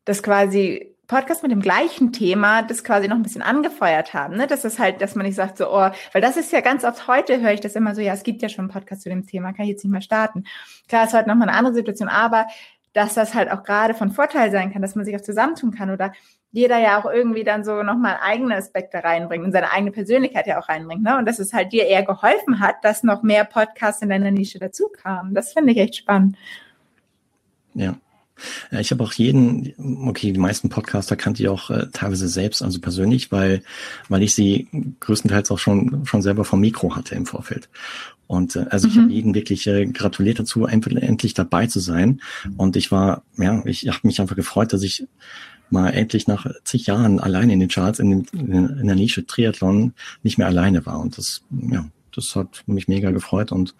dass 0.04 0.22
quasi 0.22 0.93
Podcast 1.06 1.42
mit 1.42 1.52
dem 1.52 1.60
gleichen 1.60 2.12
Thema 2.12 2.62
das 2.62 2.82
quasi 2.82 3.08
noch 3.08 3.16
ein 3.16 3.22
bisschen 3.22 3.42
angefeuert 3.42 4.14
haben. 4.14 4.36
Ne? 4.36 4.46
Das 4.46 4.64
ist 4.64 4.78
halt, 4.78 5.00
dass 5.02 5.14
man 5.14 5.26
nicht 5.26 5.36
sagt 5.36 5.58
so, 5.58 5.70
oh, 5.70 5.90
weil 6.12 6.22
das 6.22 6.36
ist 6.36 6.52
ja 6.52 6.60
ganz 6.60 6.84
oft 6.84 7.06
heute 7.06 7.40
höre 7.40 7.52
ich 7.52 7.60
das 7.60 7.74
immer 7.74 7.94
so, 7.94 8.00
ja, 8.00 8.14
es 8.14 8.22
gibt 8.22 8.42
ja 8.42 8.48
schon 8.48 8.64
einen 8.64 8.72
Podcast 8.72 9.02
zu 9.02 9.08
dem 9.08 9.26
Thema, 9.26 9.52
kann 9.52 9.64
ich 9.64 9.72
jetzt 9.72 9.84
nicht 9.84 9.92
mehr 9.92 10.00
starten. 10.00 10.44
Klar, 10.88 11.04
ist 11.04 11.14
heute 11.14 11.28
nochmal 11.28 11.48
eine 11.48 11.58
andere 11.58 11.74
Situation, 11.74 12.08
aber 12.08 12.46
dass 12.94 13.14
das 13.14 13.34
halt 13.34 13.50
auch 13.50 13.64
gerade 13.64 13.92
von 13.92 14.12
Vorteil 14.12 14.50
sein 14.50 14.72
kann, 14.72 14.80
dass 14.80 14.94
man 14.94 15.04
sich 15.04 15.14
auch 15.16 15.20
zusammentun 15.20 15.72
kann 15.72 15.90
oder 15.90 16.12
jeder 16.52 16.78
ja 16.78 17.00
auch 17.00 17.10
irgendwie 17.10 17.42
dann 17.42 17.64
so 17.64 17.82
nochmal 17.82 18.18
eigene 18.22 18.54
Aspekte 18.54 19.02
reinbringt 19.02 19.44
und 19.44 19.50
seine 19.50 19.72
eigene 19.72 19.90
Persönlichkeit 19.90 20.46
ja 20.46 20.60
auch 20.60 20.68
reinbringt. 20.68 21.02
Ne? 21.02 21.18
Und 21.18 21.26
dass 21.26 21.40
es 21.40 21.52
halt 21.52 21.72
dir 21.72 21.86
eher 21.86 22.04
geholfen 22.04 22.60
hat, 22.60 22.76
dass 22.82 23.02
noch 23.02 23.24
mehr 23.24 23.44
Podcasts 23.44 24.00
in 24.00 24.08
deiner 24.08 24.30
Nische 24.30 24.60
dazu 24.60 24.88
kamen. 24.88 25.34
Das 25.34 25.52
finde 25.52 25.72
ich 25.72 25.78
echt 25.78 25.96
spannend. 25.96 26.36
Ja, 27.74 27.96
ich 28.70 28.90
habe 28.90 29.04
auch 29.04 29.12
jeden, 29.12 29.72
okay, 30.08 30.32
die 30.32 30.40
meisten 30.40 30.68
Podcaster 30.68 31.16
kannte 31.16 31.42
ich 31.42 31.48
auch 31.48 31.70
äh, 31.70 31.86
teilweise 31.92 32.28
selbst, 32.28 32.62
also 32.62 32.80
persönlich, 32.80 33.30
weil, 33.30 33.62
weil 34.08 34.22
ich 34.22 34.34
sie 34.34 34.68
größtenteils 35.00 35.50
auch 35.50 35.58
schon, 35.58 36.04
schon 36.04 36.22
selber 36.22 36.44
vom 36.44 36.60
Mikro 36.60 36.96
hatte 36.96 37.14
im 37.14 37.26
Vorfeld. 37.26 37.68
Und 38.26 38.56
äh, 38.56 38.66
also 38.70 38.88
mhm. 38.88 38.92
ich 38.92 38.98
habe 38.98 39.12
jeden 39.12 39.34
wirklich 39.34 39.66
äh, 39.66 39.86
gratuliert 39.86 40.38
dazu, 40.38 40.66
endlich 40.66 41.34
dabei 41.34 41.66
zu 41.66 41.80
sein. 41.80 42.20
Und 42.56 42.76
ich 42.76 42.90
war, 42.90 43.22
ja, 43.36 43.64
ich 43.66 43.86
habe 43.88 44.00
mich 44.02 44.20
einfach 44.20 44.36
gefreut, 44.36 44.72
dass 44.72 44.82
ich 44.82 45.06
mal 45.70 45.90
endlich 45.90 46.26
nach 46.26 46.46
zig 46.64 46.86
Jahren 46.86 47.20
alleine 47.20 47.52
in 47.52 47.60
den 47.60 47.68
Charts, 47.68 47.98
in, 47.98 48.24
den, 48.32 48.78
in 48.78 48.86
der 48.86 48.96
Nische 48.96 49.26
Triathlon 49.26 49.94
nicht 50.22 50.38
mehr 50.38 50.46
alleine 50.46 50.84
war. 50.86 51.00
Und 51.00 51.18
das, 51.18 51.42
ja, 51.70 51.86
das 52.14 52.34
hat 52.36 52.62
mich 52.66 52.88
mega 52.88 53.10
gefreut 53.10 53.52
und 53.52 53.74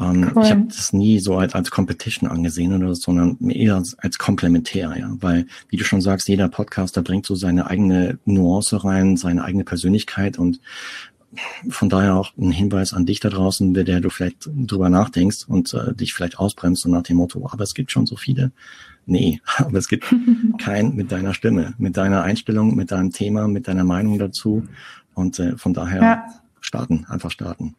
ähm, 0.00 0.32
cool. 0.34 0.42
Ich 0.42 0.50
habe 0.50 0.64
das 0.66 0.92
nie 0.92 1.20
so 1.20 1.36
als, 1.36 1.54
als 1.54 1.70
Competition 1.70 2.28
angesehen 2.28 2.72
oder 2.72 2.94
so, 2.94 3.02
sondern 3.02 3.38
eher 3.48 3.76
als, 3.76 3.96
als 3.98 4.18
komplementär, 4.18 4.94
ja. 4.98 5.14
Weil, 5.20 5.46
wie 5.68 5.76
du 5.76 5.84
schon 5.84 6.00
sagst, 6.00 6.28
jeder 6.28 6.48
Podcaster 6.48 7.02
bringt 7.02 7.26
so 7.26 7.34
seine 7.34 7.68
eigene 7.68 8.18
Nuance 8.24 8.84
rein, 8.84 9.16
seine 9.16 9.44
eigene 9.44 9.64
Persönlichkeit 9.64 10.38
und 10.38 10.60
von 11.68 11.88
daher 11.88 12.14
auch 12.14 12.32
ein 12.38 12.50
Hinweis 12.50 12.92
an 12.92 13.06
dich 13.06 13.20
da 13.20 13.28
draußen, 13.28 13.72
bei 13.72 13.82
der 13.82 14.00
du 14.00 14.10
vielleicht 14.10 14.48
drüber 14.54 14.88
nachdenkst 14.88 15.44
und 15.48 15.74
äh, 15.74 15.94
dich 15.94 16.14
vielleicht 16.14 16.38
ausbremst 16.38 16.86
und 16.86 16.92
nach 16.92 17.02
dem 17.02 17.16
Motto, 17.16 17.48
aber 17.50 17.64
es 17.64 17.74
gibt 17.74 17.90
schon 17.90 18.06
so 18.06 18.16
viele. 18.16 18.52
Nee, 19.06 19.40
aber 19.56 19.78
es 19.78 19.88
gibt 19.88 20.04
keinen 20.58 20.94
mit 20.94 21.12
deiner 21.12 21.34
Stimme, 21.34 21.74
mit 21.78 21.96
deiner 21.96 22.22
Einstellung, 22.22 22.74
mit 22.74 22.90
deinem 22.90 23.10
Thema, 23.10 23.48
mit 23.48 23.68
deiner 23.68 23.84
Meinung 23.84 24.18
dazu. 24.18 24.66
Und 25.14 25.38
äh, 25.38 25.56
von 25.56 25.74
daher 25.74 26.02
ja. 26.02 26.24
starten, 26.60 27.06
einfach 27.08 27.30
starten. 27.30 27.76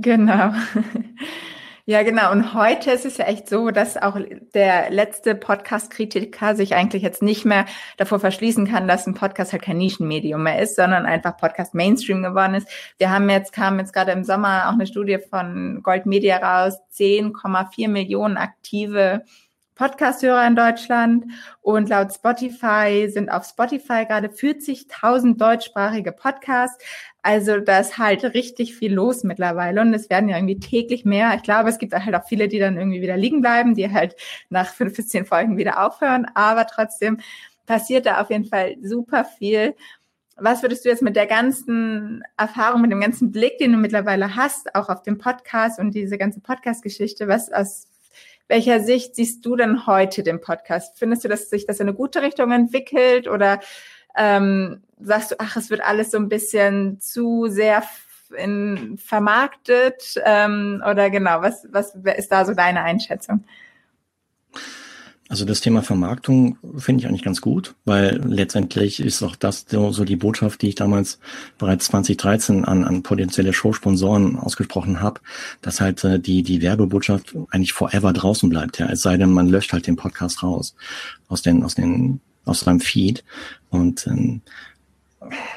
Genau. 0.00 0.52
Ja, 1.86 2.02
genau. 2.02 2.32
Und 2.32 2.54
heute 2.54 2.92
ist 2.92 3.04
es 3.04 3.18
ja 3.18 3.26
echt 3.26 3.46
so, 3.46 3.70
dass 3.70 3.98
auch 3.98 4.18
der 4.54 4.90
letzte 4.90 5.34
Podcast-Kritiker 5.34 6.56
sich 6.56 6.74
eigentlich 6.74 7.02
jetzt 7.02 7.22
nicht 7.22 7.44
mehr 7.44 7.66
davor 7.98 8.20
verschließen 8.20 8.66
kann, 8.66 8.88
dass 8.88 9.06
ein 9.06 9.12
Podcast 9.12 9.52
halt 9.52 9.60
kein 9.60 9.76
Nischenmedium 9.76 10.42
mehr 10.42 10.60
ist, 10.60 10.76
sondern 10.76 11.04
einfach 11.04 11.36
Podcast 11.36 11.74
Mainstream 11.74 12.22
geworden 12.22 12.54
ist. 12.54 12.68
Wir 12.96 13.10
haben 13.10 13.28
jetzt, 13.28 13.52
kam 13.52 13.78
jetzt 13.78 13.92
gerade 13.92 14.12
im 14.12 14.24
Sommer 14.24 14.70
auch 14.70 14.72
eine 14.72 14.86
Studie 14.86 15.18
von 15.18 15.80
Gold 15.82 16.06
Media 16.06 16.38
raus, 16.38 16.78
10,4 16.94 17.88
Millionen 17.88 18.38
aktive 18.38 19.22
Podcast-Hörer 19.74 20.46
in 20.46 20.56
Deutschland 20.56 21.24
und 21.60 21.88
laut 21.88 22.14
Spotify 22.14 23.10
sind 23.12 23.28
auf 23.28 23.44
Spotify 23.44 24.06
gerade 24.06 24.28
40.000 24.28 25.36
deutschsprachige 25.36 26.12
Podcasts. 26.12 26.82
Also 27.24 27.58
da 27.58 27.78
ist 27.78 27.96
halt 27.96 28.22
richtig 28.34 28.76
viel 28.76 28.92
los 28.92 29.24
mittlerweile 29.24 29.80
und 29.80 29.94
es 29.94 30.10
werden 30.10 30.28
ja 30.28 30.36
irgendwie 30.36 30.60
täglich 30.60 31.06
mehr. 31.06 31.32
Ich 31.34 31.42
glaube, 31.42 31.70
es 31.70 31.78
gibt 31.78 31.94
halt 31.94 32.14
auch 32.14 32.28
viele, 32.28 32.48
die 32.48 32.58
dann 32.58 32.76
irgendwie 32.76 33.00
wieder 33.00 33.16
liegen 33.16 33.40
bleiben, 33.40 33.74
die 33.74 33.90
halt 33.90 34.14
nach 34.50 34.66
fünf 34.74 34.94
bis 34.94 35.08
zehn 35.08 35.24
Folgen 35.24 35.56
wieder 35.56 35.86
aufhören, 35.86 36.26
aber 36.34 36.66
trotzdem 36.66 37.20
passiert 37.64 38.04
da 38.04 38.20
auf 38.20 38.28
jeden 38.28 38.44
Fall 38.44 38.76
super 38.82 39.24
viel. 39.24 39.74
Was 40.36 40.60
würdest 40.60 40.84
du 40.84 40.90
jetzt 40.90 41.00
mit 41.00 41.16
der 41.16 41.26
ganzen 41.26 42.22
Erfahrung, 42.36 42.82
mit 42.82 42.92
dem 42.92 43.00
ganzen 43.00 43.32
Blick, 43.32 43.56
den 43.56 43.72
du 43.72 43.78
mittlerweile 43.78 44.36
hast, 44.36 44.74
auch 44.74 44.90
auf 44.90 45.00
den 45.00 45.16
Podcast 45.16 45.78
und 45.78 45.94
diese 45.94 46.18
ganze 46.18 46.40
Podcast-Geschichte, 46.40 47.26
was 47.26 47.50
aus 47.50 47.86
welcher 48.48 48.80
Sicht 48.80 49.16
siehst 49.16 49.46
du 49.46 49.56
denn 49.56 49.86
heute 49.86 50.22
den 50.22 50.42
Podcast? 50.42 50.98
Findest 50.98 51.24
du, 51.24 51.28
dass 51.28 51.48
sich 51.48 51.64
das 51.64 51.80
in 51.80 51.88
eine 51.88 51.96
gute 51.96 52.20
Richtung 52.20 52.52
entwickelt 52.52 53.28
oder 53.28 53.60
ähm, 54.16 54.82
sagst 55.00 55.32
du, 55.32 55.36
ach, 55.38 55.56
es 55.56 55.70
wird 55.70 55.82
alles 55.82 56.10
so 56.10 56.18
ein 56.18 56.28
bisschen 56.28 57.00
zu 57.00 57.46
sehr 57.48 57.82
in, 58.36 58.98
vermarktet 58.98 60.20
ähm, 60.24 60.82
oder 60.88 61.10
genau, 61.10 61.42
was, 61.42 61.66
was 61.70 61.94
ist 61.94 62.32
da 62.32 62.44
so 62.44 62.54
deine 62.54 62.82
Einschätzung? 62.82 63.44
Also 65.30 65.46
das 65.46 65.62
Thema 65.62 65.82
Vermarktung 65.82 66.58
finde 66.76 67.00
ich 67.00 67.08
eigentlich 67.08 67.24
ganz 67.24 67.40
gut, 67.40 67.74
weil 67.86 68.20
letztendlich 68.26 69.00
ist 69.00 69.22
auch 69.22 69.36
das 69.36 69.64
so 69.68 70.04
die 70.04 70.16
Botschaft, 70.16 70.60
die 70.60 70.68
ich 70.68 70.74
damals 70.74 71.18
bereits 71.56 71.86
2013 71.86 72.64
an, 72.64 72.84
an 72.84 73.02
potenzielle 73.02 73.54
Showsponsoren 73.54 74.38
ausgesprochen 74.38 75.00
habe, 75.00 75.20
dass 75.62 75.80
halt 75.80 76.04
äh, 76.04 76.20
die, 76.20 76.42
die 76.42 76.60
Werbebotschaft 76.60 77.34
eigentlich 77.48 77.72
forever 77.72 78.12
draußen 78.12 78.50
bleibt. 78.50 78.78
Ja, 78.78 78.90
es 78.90 79.00
sei 79.00 79.16
denn, 79.16 79.30
man 79.30 79.48
löscht 79.48 79.72
halt 79.72 79.86
den 79.86 79.96
Podcast 79.96 80.42
raus 80.42 80.76
aus 81.28 81.40
den, 81.40 81.64
aus 81.64 81.74
den, 81.74 82.20
aus 82.44 82.60
seinem 82.60 82.80
Feed. 82.80 83.24
Und 83.74 84.06
ähm, 84.06 84.40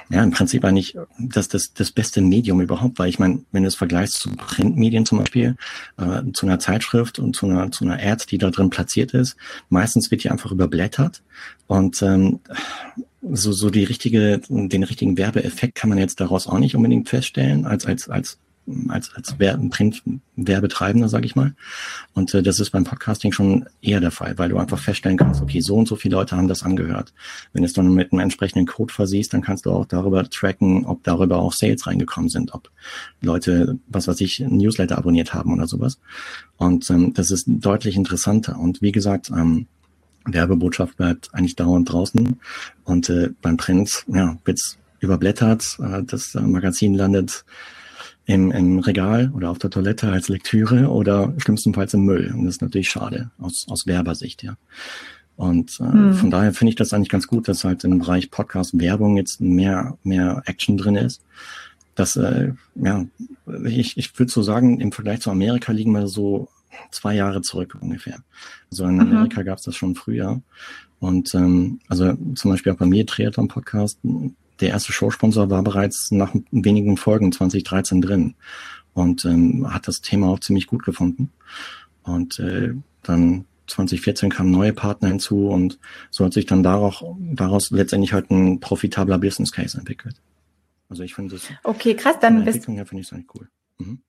ja, 0.10 0.24
im 0.24 0.32
Prinzip 0.32 0.64
eigentlich 0.64 0.98
das, 1.20 1.50
das, 1.50 1.74
das 1.74 1.92
beste 1.92 2.22
Medium 2.22 2.62
überhaupt, 2.62 3.00
weil 3.00 3.10
ich 3.10 3.20
meine, 3.20 3.44
wenn 3.52 3.64
du 3.64 3.68
es 3.68 3.76
vergleichst 3.76 4.16
zu 4.16 4.32
Printmedien 4.32 5.06
zum 5.06 5.20
Beispiel, 5.20 5.56
äh, 5.98 6.24
zu 6.34 6.46
einer 6.46 6.60
Zeitschrift 6.60 7.20
und 7.20 7.36
zu 7.36 7.48
einer, 7.48 7.72
zu 7.72 7.86
einer 7.86 8.00
Ad, 8.02 8.26
die 8.30 8.38
da 8.38 8.50
drin 8.50 8.70
platziert 8.70 9.14
ist, 9.14 9.36
meistens 9.70 10.10
wird 10.10 10.24
die 10.24 10.32
einfach 10.32 10.52
überblättert. 10.52 11.22
Und 11.68 12.02
ähm, 12.02 12.40
so, 13.22 13.52
so 13.52 13.70
die 13.70 13.84
richtige, 13.84 14.40
den 14.48 14.84
richtigen 14.84 15.18
Werbeeffekt 15.18 15.76
kann 15.76 15.90
man 15.90 15.98
jetzt 15.98 16.22
daraus 16.22 16.48
auch 16.48 16.60
nicht 16.60 16.76
unbedingt 16.76 17.10
feststellen 17.10 17.66
als, 17.66 17.86
als, 17.86 18.10
als 18.10 18.40
als, 18.90 19.14
als 19.16 19.36
Print-Werbetreibender, 19.38 21.10
sage 21.10 21.26
ich 21.26 21.36
mal. 21.36 21.56
Und 22.14 22.34
äh, 22.34 22.44
das 22.44 22.60
ist 22.60 22.72
beim 22.72 22.84
Podcasting 22.84 23.32
schon 23.32 23.66
eher 23.82 24.00
der 24.00 24.12
Fall, 24.12 24.38
weil 24.38 24.50
du 24.50 24.58
einfach 24.58 24.80
feststellen 24.80 25.18
kannst, 25.18 25.42
okay, 25.42 25.62
so 25.62 25.76
und 25.76 25.88
so 25.88 25.96
viele 25.96 26.16
Leute 26.16 26.36
haben 26.36 26.48
das 26.48 26.64
angehört. 26.64 27.14
Wenn 27.54 27.62
du 27.64 27.66
es 27.68 27.74
dann 27.74 27.94
mit 27.94 28.12
einem 28.12 28.20
entsprechenden 28.20 28.66
Code 28.66 28.94
versiehst, 28.94 29.34
dann 29.34 29.42
kannst 29.42 29.66
du 29.66 29.72
auch 29.72 29.86
darüber 29.86 30.30
tracken, 30.30 30.86
ob 30.86 31.04
darüber 31.04 31.38
auch 31.38 31.54
Sales 31.54 31.88
reingekommen 31.88 32.30
sind, 32.30 32.54
ob 32.54 32.70
Leute, 33.22 33.80
was 33.88 34.08
weiß 34.08 34.20
ich, 34.22 34.40
Newsletter 34.40 34.98
abonniert 34.98 35.34
haben 35.34 35.54
oder 35.54 35.68
sowas. 35.68 36.00
Und 36.58 36.90
ähm, 36.90 37.14
das 37.14 37.32
ist 37.32 37.46
deutlich 37.48 37.96
interessanter. 37.96 38.60
Und 38.60 38.82
wie 38.82 38.92
gesagt, 38.92 39.30
ähm, 39.30 39.68
Werbebotschaft 40.26 40.98
bleibt 40.98 41.34
eigentlich 41.34 41.56
dauernd 41.56 41.92
draußen. 41.92 42.40
Und 42.84 43.10
äh, 43.10 43.30
beim 43.42 43.58
Print, 43.58 44.04
ja, 44.08 44.38
wird's 44.44 44.78
überblättert, 45.00 45.78
äh, 45.80 46.04
das 46.04 46.34
Magazin 46.36 46.94
landet 46.96 47.46
im, 48.28 48.52
im 48.52 48.80
Regal 48.80 49.32
oder 49.34 49.50
auf 49.50 49.58
der 49.58 49.70
Toilette 49.70 50.12
als 50.12 50.28
Lektüre 50.28 50.90
oder 50.90 51.34
schlimmstenfalls 51.38 51.94
im 51.94 52.02
Müll. 52.02 52.32
Und 52.34 52.46
das 52.46 52.56
ist 52.56 52.62
natürlich 52.62 52.90
schade 52.90 53.32
aus, 53.40 53.66
aus 53.70 53.88
Werbersicht, 53.88 54.44
ja. 54.44 54.58
Und 55.38 55.80
äh, 55.80 55.84
hm. 55.84 56.14
von 56.14 56.32
daher 56.32 56.52
finde 56.52 56.70
ich 56.70 56.76
das 56.76 56.94
eigentlich 56.94 57.10
ganz 57.10 57.28
gut, 57.28 57.48
dass 57.48 57.64
halt 57.64 57.84
im 57.84 58.00
Bereich 58.00 58.30
Podcast 58.30 58.78
Werbung 58.78 59.18
jetzt 59.18 59.40
mehr, 59.40 59.98
mehr 60.04 60.42
Action 60.46 60.78
drin 60.78 60.96
ist. 60.96 61.22
Das, 61.96 62.18
äh, 62.18 62.52
ja, 62.76 63.06
ich, 63.66 63.98
ich 63.98 64.20
würde 64.20 64.32
so 64.32 64.42
sagen, 64.42 64.82
im 64.82 64.92
Vergleich 64.92 65.22
zu 65.22 65.32
Amerika 65.32 65.72
liegen 65.72 65.92
wir 65.94 66.08
so 66.08 66.50
zwei 66.92 67.16
Jahre 67.16 67.42
zurück 67.42 67.78
ungefähr. 67.80 68.20
Also 68.72 68.86
in 68.86 68.96
mhm. 68.96 69.02
Amerika 69.02 69.44
gab 69.44 69.60
es 69.60 69.64
das 69.64 69.76
schon 69.76 69.96
früher. 69.96 70.42
Und 71.00 71.34
ähm, 71.34 71.80
also 71.88 72.14
zum 72.36 72.52
Beispiel 72.52 72.74
auch 72.74 72.78
bei 72.78 72.86
mir 72.88 73.06
Triathlon 73.06 73.48
Podcast, 73.48 74.00
der 74.60 74.70
erste 74.70 74.92
Showsponsor 74.92 75.50
war 75.50 75.64
bereits 75.64 76.12
nach 76.12 76.34
wenigen 76.52 76.98
Folgen 76.98 77.32
2013 77.32 78.02
drin 78.02 78.36
und 78.94 79.26
ähm, 79.26 79.72
hat 79.72 79.88
das 79.88 80.02
Thema 80.02 80.28
auch 80.28 80.40
ziemlich 80.40 80.68
gut 80.68 80.84
gefunden. 80.84 81.32
Und 82.04 82.40
äh, 82.40 82.74
dann 83.04 83.46
2014 83.68 84.30
kamen 84.30 84.52
neue 84.52 84.74
Partner 84.74 85.10
hinzu 85.10 85.50
und 85.50 85.78
so 86.10 86.26
hat 86.26 86.34
sich 86.34 86.46
dann 86.46 86.64
daraus, 86.64 87.04
daraus 87.20 87.70
letztendlich 87.72 88.14
halt 88.14 88.32
ein 88.32 88.60
profitabler 88.60 89.18
Business 89.18 89.52
Case 89.52 89.78
entwickelt. 89.78 90.16
Also 90.90 91.04
ich 91.04 91.14
finde 91.14 91.36
das. 91.36 91.48
Okay, 91.64 91.96
krass, 91.96 92.16
dann 92.20 92.46
bist 92.46 92.68
du. 92.68 92.74
finde 92.86 93.02
ich 93.02 93.12
eigentlich 93.12 93.36
cool. 93.36 93.50
Mhm. 93.78 94.02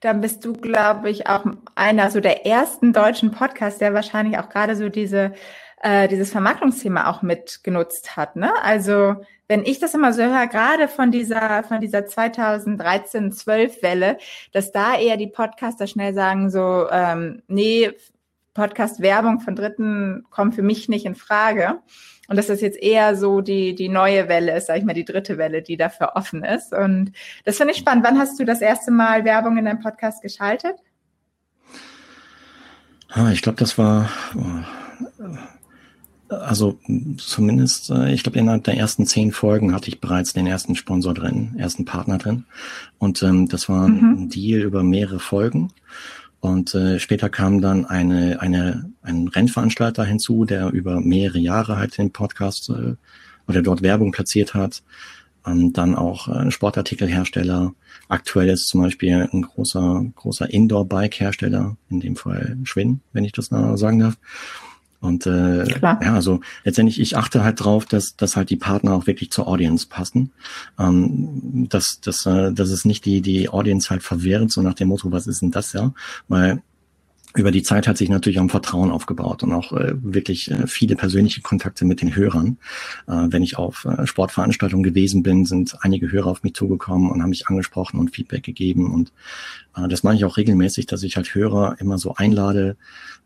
Dann 0.00 0.20
bist 0.20 0.44
du, 0.44 0.52
glaube 0.52 1.10
ich, 1.10 1.26
auch 1.26 1.44
einer 1.74 2.10
so 2.10 2.20
der 2.20 2.46
ersten 2.46 2.92
deutschen 2.92 3.30
Podcasts, 3.32 3.78
der 3.78 3.94
wahrscheinlich 3.94 4.38
auch 4.38 4.48
gerade 4.48 4.76
so 4.76 4.88
diese 4.88 5.32
äh, 5.80 6.08
dieses 6.08 6.30
Vermarktungsthema 6.30 7.10
auch 7.10 7.22
mitgenutzt 7.22 8.16
hat. 8.16 8.36
Ne? 8.36 8.52
Also 8.62 9.16
wenn 9.48 9.64
ich 9.64 9.80
das 9.80 9.94
immer 9.94 10.12
so 10.12 10.22
höre, 10.22 10.46
gerade 10.46 10.88
von 10.88 11.10
dieser 11.10 11.64
von 11.64 11.80
dieser 11.80 12.00
2013-12 12.00 13.82
Welle, 13.82 14.18
dass 14.52 14.72
da 14.72 14.96
eher 14.96 15.16
die 15.16 15.26
Podcaster 15.26 15.86
schnell 15.86 16.14
sagen 16.14 16.50
so, 16.50 16.86
ähm, 16.90 17.42
nee, 17.48 17.90
Podcast-Werbung 18.54 19.40
von 19.40 19.56
Dritten 19.56 20.24
kommt 20.30 20.54
für 20.54 20.62
mich 20.62 20.88
nicht 20.88 21.06
in 21.06 21.14
Frage. 21.14 21.80
Und 22.28 22.36
dass 22.36 22.46
das 22.46 22.60
jetzt 22.60 22.80
eher 22.80 23.16
so 23.16 23.40
die, 23.40 23.74
die 23.74 23.88
neue 23.88 24.28
Welle 24.28 24.56
ist, 24.56 24.66
sag 24.66 24.76
ich 24.76 24.84
mal, 24.84 24.94
die 24.94 25.04
dritte 25.04 25.36
Welle, 25.36 25.62
die 25.62 25.76
dafür 25.76 26.12
offen 26.14 26.44
ist. 26.44 26.72
Und 26.72 27.10
das 27.44 27.56
finde 27.56 27.72
ich 27.72 27.80
spannend. 27.80 28.04
Wann 28.04 28.20
hast 28.20 28.38
du 28.38 28.44
das 28.44 28.60
erste 28.60 28.92
Mal 28.92 29.24
Werbung 29.24 29.56
in 29.56 29.64
deinem 29.64 29.80
Podcast 29.80 30.22
geschaltet? 30.22 30.76
Ah, 33.08 33.30
ich 33.32 33.42
glaube, 33.42 33.58
das 33.58 33.78
war, 33.78 34.08
also 36.30 36.78
zumindest, 37.18 37.90
äh, 37.90 38.12
ich 38.12 38.22
glaube, 38.22 38.38
innerhalb 38.38 38.64
der 38.64 38.76
ersten 38.76 39.06
zehn 39.06 39.32
Folgen 39.32 39.74
hatte 39.74 39.88
ich 39.88 40.00
bereits 40.00 40.32
den 40.32 40.46
ersten 40.46 40.76
Sponsor 40.76 41.12
drin, 41.12 41.54
ersten 41.58 41.84
Partner 41.84 42.18
drin. 42.18 42.44
Und 42.98 43.22
ähm, 43.22 43.48
das 43.48 43.68
war 43.68 43.88
mhm. 43.88 44.22
ein 44.22 44.28
Deal 44.28 44.60
über 44.62 44.82
mehrere 44.82 45.20
Folgen. 45.20 45.72
Und 46.40 46.74
äh, 46.74 46.98
später 46.98 47.28
kam 47.28 47.60
dann 47.60 47.84
eine, 47.84 48.40
eine, 48.40 48.90
ein 49.02 49.28
Rennveranstalter 49.28 50.04
hinzu, 50.04 50.44
der 50.44 50.70
über 50.70 51.00
mehrere 51.00 51.38
Jahre 51.38 51.76
halt 51.76 51.98
den 51.98 52.12
Podcast 52.12 52.70
äh, 52.70 52.94
oder 53.46 53.62
dort 53.62 53.82
Werbung 53.82 54.12
platziert 54.12 54.54
hat. 54.54 54.82
Ähm, 55.46 55.72
dann 55.72 55.94
auch 55.94 56.28
äh, 56.28 56.50
Sportartikelhersteller. 56.50 57.74
Aktuell 58.08 58.50
ist 58.50 58.68
zum 58.68 58.82
Beispiel 58.82 59.28
ein 59.32 59.42
großer, 59.42 60.04
großer 60.14 60.50
Indoor-Bike-Hersteller, 60.50 61.76
in 61.90 62.00
dem 62.00 62.16
Fall 62.16 62.56
Schwinn, 62.64 63.00
wenn 63.12 63.24
ich 63.24 63.32
das 63.32 63.46
sagen 63.46 63.98
darf. 63.98 64.16
Und 65.00 65.26
äh, 65.26 65.64
Klar. 65.64 66.00
ja, 66.02 66.14
also 66.14 66.40
letztendlich, 66.64 67.00
ich 67.00 67.16
achte 67.16 67.42
halt 67.42 67.64
drauf, 67.64 67.86
dass, 67.86 68.16
dass 68.16 68.36
halt 68.36 68.50
die 68.50 68.56
Partner 68.56 68.92
auch 68.94 69.06
wirklich 69.06 69.30
zur 69.30 69.48
Audience 69.48 69.86
passen. 69.88 70.30
Ähm, 70.78 71.68
dass, 71.70 72.00
dass, 72.00 72.26
äh, 72.26 72.52
dass 72.52 72.68
es 72.68 72.84
nicht 72.84 73.04
die, 73.06 73.22
die 73.22 73.48
Audience 73.48 73.88
halt 73.90 74.02
verwirrt, 74.02 74.52
so 74.52 74.60
nach 74.60 74.74
dem 74.74 74.88
Motto, 74.88 75.10
was 75.10 75.26
ist 75.26 75.40
denn 75.42 75.50
das 75.50 75.72
ja? 75.72 75.92
Weil 76.28 76.62
über 77.36 77.50
die 77.50 77.62
Zeit 77.62 77.86
hat 77.86 77.96
sich 77.96 78.08
natürlich 78.08 78.38
am 78.38 78.48
Vertrauen 78.48 78.90
aufgebaut 78.90 79.42
und 79.42 79.52
auch 79.52 79.72
äh, 79.72 79.92
wirklich 80.02 80.50
äh, 80.50 80.66
viele 80.66 80.96
persönliche 80.96 81.42
Kontakte 81.42 81.84
mit 81.84 82.02
den 82.02 82.14
Hörern. 82.16 82.58
Äh, 83.06 83.26
wenn 83.28 83.42
ich 83.42 83.56
auf 83.56 83.84
äh, 83.84 84.06
Sportveranstaltungen 84.06 84.82
gewesen 84.82 85.22
bin, 85.22 85.44
sind 85.44 85.76
einige 85.80 86.10
Hörer 86.10 86.26
auf 86.26 86.42
mich 86.42 86.54
zugekommen 86.54 87.10
und 87.10 87.22
haben 87.22 87.30
mich 87.30 87.46
angesprochen 87.46 88.00
und 88.00 88.10
Feedback 88.10 88.42
gegeben. 88.42 88.92
Und 88.92 89.12
äh, 89.76 89.86
das 89.86 90.02
mache 90.02 90.16
ich 90.16 90.24
auch 90.24 90.36
regelmäßig, 90.36 90.86
dass 90.86 91.04
ich 91.04 91.16
halt 91.16 91.34
Hörer 91.34 91.76
immer 91.78 91.98
so 91.98 92.14
einlade, 92.14 92.76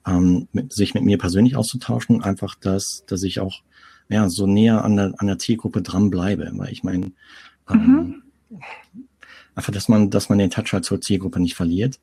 ähm, 0.07 0.49
mit, 0.53 0.73
sich 0.73 0.93
mit 0.93 1.05
mir 1.05 1.17
persönlich 1.17 1.57
auszutauschen. 1.57 2.23
Einfach, 2.23 2.55
dass, 2.57 3.05
dass 3.07 3.23
ich 3.23 3.41
auch 3.41 3.63
ja, 4.11 4.29
so 4.29 4.47
näher 4.47 4.85
an 4.85 4.97
der, 4.97 5.15
an 5.17 5.29
der 5.29 5.39
Zielgruppe 5.39 5.81
dran 5.81 6.11
bleibe. 6.11 6.51
Weil 6.55 6.73
ich 6.73 6.85
meine, 6.85 7.13
ähm, 7.71 8.23
mhm. 8.51 8.61
einfach, 9.55 9.73
dass 9.73 9.89
man, 9.89 10.11
dass 10.11 10.29
man 10.29 10.39
den 10.39 10.51
Touch 10.51 10.75
halt 10.75 10.85
zur 10.85 11.01
Zielgruppe 11.01 11.41
nicht 11.41 11.55
verliert 11.55 12.01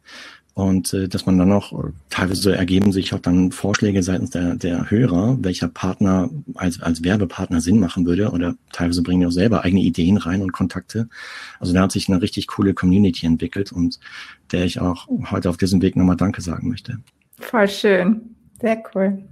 und 0.54 0.94
äh, 0.94 1.08
dass 1.08 1.26
man 1.26 1.38
dann 1.38 1.52
auch 1.52 1.72
äh, 1.72 1.92
teilweise 2.10 2.56
ergeben 2.56 2.92
sich 2.92 3.14
auch 3.14 3.20
dann 3.20 3.52
Vorschläge 3.52 4.04
seitens 4.04 4.32
der, 4.32 4.56
der 4.56 4.92
Hörer, 4.92 5.38
welcher 5.42 5.70
Partner 5.70 6.30
als, 6.56 6.82
als 6.82 7.04
Werbepartner 7.04 7.62
Sinn 7.62 7.80
machen 7.80 8.06
würde 8.06 8.32
oder 8.32 8.56
teilweise 8.74 9.02
bringen 9.02 9.22
die 9.22 9.28
auch 9.28 9.32
selber 9.32 9.64
eigene 9.64 9.82
Ideen 9.82 10.18
rein 10.18 10.42
und 10.42 10.52
Kontakte. 10.52 11.08
Also 11.60 11.74
da 11.74 11.84
hat 11.84 11.92
sich 11.92 12.10
eine 12.10 12.22
richtig 12.22 12.48
coole 12.48 12.74
Community 12.74 13.26
entwickelt 13.26 13.72
und 13.72 14.00
der 14.52 14.66
ich 14.66 14.80
auch 14.82 15.08
heute 15.32 15.50
auf 15.50 15.58
diesem 15.58 15.82
Weg 15.82 15.96
nochmal 15.96 16.18
Danke 16.18 16.42
sagen 16.42 16.68
möchte. 16.68 17.00
Voll 17.40 17.70
schön, 17.70 18.36
sehr 18.60 18.84
cool. 18.94 19.24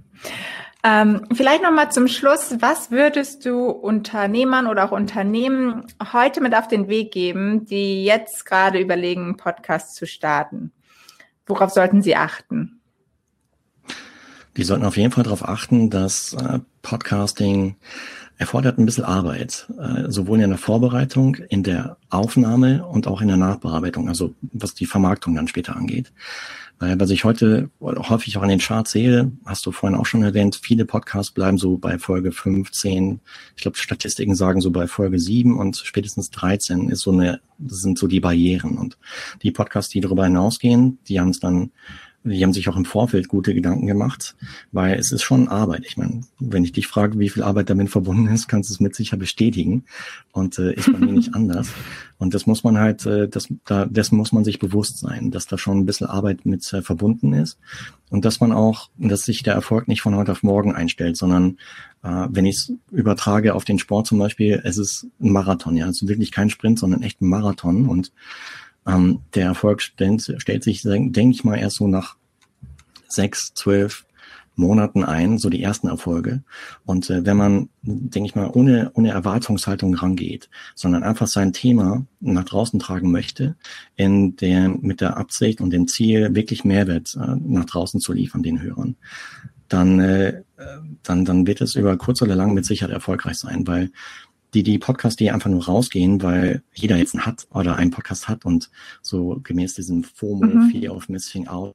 Ähm, 0.82 1.26
vielleicht 1.34 1.62
nochmal 1.62 1.92
zum 1.92 2.08
Schluss, 2.08 2.56
was 2.60 2.90
würdest 2.90 3.44
du 3.44 3.66
Unternehmern 3.68 4.66
oder 4.66 4.86
auch 4.86 4.92
Unternehmen 4.92 5.84
heute 6.14 6.40
mit 6.40 6.54
auf 6.54 6.68
den 6.68 6.88
Weg 6.88 7.12
geben, 7.12 7.66
die 7.66 8.04
jetzt 8.04 8.46
gerade 8.46 8.78
überlegen, 8.78 9.24
einen 9.24 9.36
Podcast 9.36 9.94
zu 9.96 10.06
starten? 10.06 10.72
Worauf 11.50 11.70
sollten 11.70 12.00
sie 12.02 12.16
achten? 12.16 12.80
Die 14.56 14.62
sollten 14.62 14.84
auf 14.84 14.96
jeden 14.96 15.12
Fall 15.12 15.24
darauf 15.24 15.46
achten, 15.46 15.90
dass 15.90 16.32
äh, 16.32 16.60
Podcasting 16.82 17.76
erfordert 18.38 18.78
ein 18.78 18.86
bisschen 18.86 19.04
Arbeit, 19.04 19.66
äh, 19.78 20.10
sowohl 20.10 20.40
in 20.40 20.48
der 20.48 20.58
Vorbereitung, 20.58 21.34
in 21.50 21.62
der 21.62 21.98
Aufnahme 22.08 22.86
und 22.86 23.06
auch 23.06 23.20
in 23.20 23.28
der 23.28 23.36
Nachbearbeitung, 23.36 24.08
also 24.08 24.34
was 24.40 24.74
die 24.74 24.86
Vermarktung 24.86 25.34
dann 25.34 25.48
später 25.48 25.76
angeht. 25.76 26.12
Weil 26.80 26.98
was 26.98 27.10
ich 27.10 27.24
heute 27.24 27.68
häufig 27.78 28.38
auch 28.38 28.42
an 28.42 28.48
den 28.48 28.58
Charts 28.58 28.92
sehe, 28.92 29.30
hast 29.44 29.66
du 29.66 29.70
vorhin 29.70 29.98
auch 29.98 30.06
schon 30.06 30.22
erwähnt, 30.22 30.58
viele 30.60 30.86
Podcasts 30.86 31.30
bleiben 31.30 31.58
so 31.58 31.76
bei 31.76 31.98
Folge 31.98 32.32
15. 32.32 33.20
Ich 33.54 33.62
glaube, 33.62 33.76
Statistiken 33.76 34.34
sagen 34.34 34.62
so 34.62 34.70
bei 34.70 34.86
Folge 34.86 35.18
7 35.18 35.58
und 35.58 35.76
spätestens 35.76 36.30
13 36.30 36.88
ist 36.88 37.02
so 37.02 37.12
eine, 37.12 37.40
sind 37.66 37.98
so 37.98 38.06
die 38.06 38.20
Barrieren. 38.20 38.78
Und 38.78 38.96
die 39.42 39.50
Podcasts, 39.50 39.92
die 39.92 40.00
darüber 40.00 40.24
hinausgehen, 40.24 40.98
die 41.06 41.20
haben 41.20 41.28
es 41.28 41.38
dann 41.38 41.70
die 42.22 42.42
haben 42.42 42.52
sich 42.52 42.68
auch 42.68 42.76
im 42.76 42.84
Vorfeld 42.84 43.28
gute 43.28 43.54
Gedanken 43.54 43.86
gemacht, 43.86 44.36
weil 44.72 44.98
es 44.98 45.10
ist 45.10 45.22
schon 45.22 45.48
Arbeit. 45.48 45.84
Ich 45.86 45.96
meine, 45.96 46.22
wenn 46.38 46.64
ich 46.64 46.72
dich 46.72 46.86
frage, 46.86 47.18
wie 47.18 47.30
viel 47.30 47.42
Arbeit 47.42 47.70
damit 47.70 47.88
verbunden 47.88 48.26
ist, 48.28 48.46
kannst 48.46 48.68
du 48.68 48.74
es 48.74 48.80
mit 48.80 48.94
sicher 48.94 49.16
bestätigen 49.16 49.84
und 50.32 50.58
äh, 50.58 50.74
ist 50.74 50.92
bei 50.92 50.98
mir 50.98 51.12
nicht 51.12 51.34
anders. 51.34 51.72
Und 52.18 52.34
das 52.34 52.46
muss 52.46 52.62
man 52.62 52.78
halt, 52.78 53.06
äh, 53.06 53.26
das, 53.26 53.48
da, 53.64 53.86
dessen 53.86 54.18
muss 54.18 54.32
man 54.32 54.44
sich 54.44 54.58
bewusst 54.58 54.98
sein, 54.98 55.30
dass 55.30 55.46
da 55.46 55.56
schon 55.56 55.78
ein 55.78 55.86
bisschen 55.86 56.08
Arbeit 56.08 56.44
mit 56.44 56.70
äh, 56.74 56.82
verbunden 56.82 57.32
ist 57.32 57.58
und 58.10 58.26
dass 58.26 58.40
man 58.40 58.52
auch, 58.52 58.90
dass 58.98 59.24
sich 59.24 59.42
der 59.42 59.54
Erfolg 59.54 59.88
nicht 59.88 60.02
von 60.02 60.14
heute 60.14 60.32
auf 60.32 60.42
morgen 60.42 60.74
einstellt, 60.74 61.16
sondern 61.16 61.56
äh, 62.02 62.26
wenn 62.28 62.44
ich 62.44 62.56
es 62.56 62.72
übertrage 62.90 63.54
auf 63.54 63.64
den 63.64 63.78
Sport 63.78 64.06
zum 64.06 64.18
Beispiel, 64.18 64.60
es 64.62 64.76
ist 64.76 65.06
ein 65.20 65.32
Marathon, 65.32 65.76
ja, 65.76 65.88
es 65.88 66.02
ist 66.02 66.08
wirklich 66.08 66.32
kein 66.32 66.50
Sprint, 66.50 66.78
sondern 66.78 67.02
echt 67.02 67.22
ein 67.22 67.28
Marathon 67.28 67.88
und 67.88 68.12
ähm, 68.86 69.20
der 69.34 69.46
Erfolg 69.46 69.82
stellt, 69.82 70.22
sich, 70.22 70.82
denke 70.82 71.30
ich 71.30 71.44
mal, 71.44 71.56
erst 71.56 71.76
so 71.76 71.88
nach 71.88 72.16
sechs, 73.08 73.52
zwölf 73.54 74.06
Monaten 74.56 75.04
ein, 75.04 75.38
so 75.38 75.48
die 75.48 75.62
ersten 75.62 75.88
Erfolge. 75.88 76.42
Und 76.84 77.10
äh, 77.10 77.24
wenn 77.24 77.36
man, 77.36 77.68
denke 77.82 78.26
ich 78.26 78.34
mal, 78.34 78.50
ohne, 78.52 78.90
ohne 78.94 79.10
Erwartungshaltung 79.10 79.94
rangeht, 79.94 80.50
sondern 80.74 81.02
einfach 81.02 81.26
sein 81.26 81.52
Thema 81.52 82.06
nach 82.20 82.44
draußen 82.44 82.78
tragen 82.78 83.10
möchte, 83.10 83.56
in 83.96 84.36
der, 84.36 84.68
mit 84.68 85.00
der 85.00 85.16
Absicht 85.16 85.60
und 85.60 85.70
dem 85.70 85.88
Ziel, 85.88 86.34
wirklich 86.34 86.64
Mehrwert 86.64 87.16
äh, 87.16 87.36
nach 87.40 87.64
draußen 87.64 88.00
zu 88.00 88.12
liefern, 88.12 88.42
den 88.42 88.60
Hörern, 88.60 88.96
dann, 89.68 90.00
äh, 90.00 90.42
dann, 91.02 91.24
dann 91.24 91.46
wird 91.46 91.60
es 91.60 91.74
über 91.74 91.96
kurz 91.96 92.20
oder 92.22 92.36
lang 92.36 92.54
mit 92.54 92.66
Sicherheit 92.66 92.92
erfolgreich 92.92 93.38
sein, 93.38 93.66
weil 93.66 93.90
die, 94.54 94.62
die 94.62 94.78
Podcasts, 94.78 95.16
die 95.16 95.30
einfach 95.30 95.50
nur 95.50 95.64
rausgehen, 95.64 96.22
weil 96.22 96.62
jeder 96.74 96.96
jetzt 96.96 97.14
einen 97.14 97.26
hat 97.26 97.46
oder 97.52 97.76
einen 97.76 97.90
Podcast 97.90 98.28
hat 98.28 98.44
und 98.44 98.70
so 99.02 99.40
gemäß 99.42 99.74
diesem 99.74 100.04
FOMO, 100.04 100.46
mhm. 100.46 100.70
Fear 100.70 100.94
of 100.94 101.08
Missing 101.08 101.48
Out, 101.48 101.74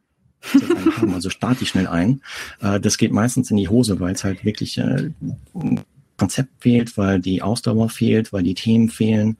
haben, 0.97 1.13
also 1.13 1.29
starte 1.29 1.63
ich 1.63 1.69
schnell 1.69 1.87
ein. 1.87 2.21
Äh, 2.61 2.79
das 2.79 2.97
geht 2.97 3.11
meistens 3.11 3.49
in 3.51 3.57
die 3.57 3.69
Hose, 3.69 3.99
weil 3.99 4.13
es 4.13 4.23
halt 4.23 4.45
wirklich 4.45 4.77
äh, 4.77 5.11
Konzept 6.17 6.61
fehlt, 6.61 6.97
weil 6.97 7.19
die 7.19 7.41
Ausdauer 7.41 7.89
fehlt, 7.89 8.31
weil 8.31 8.43
die 8.43 8.53
Themen 8.53 8.89
fehlen 8.89 9.37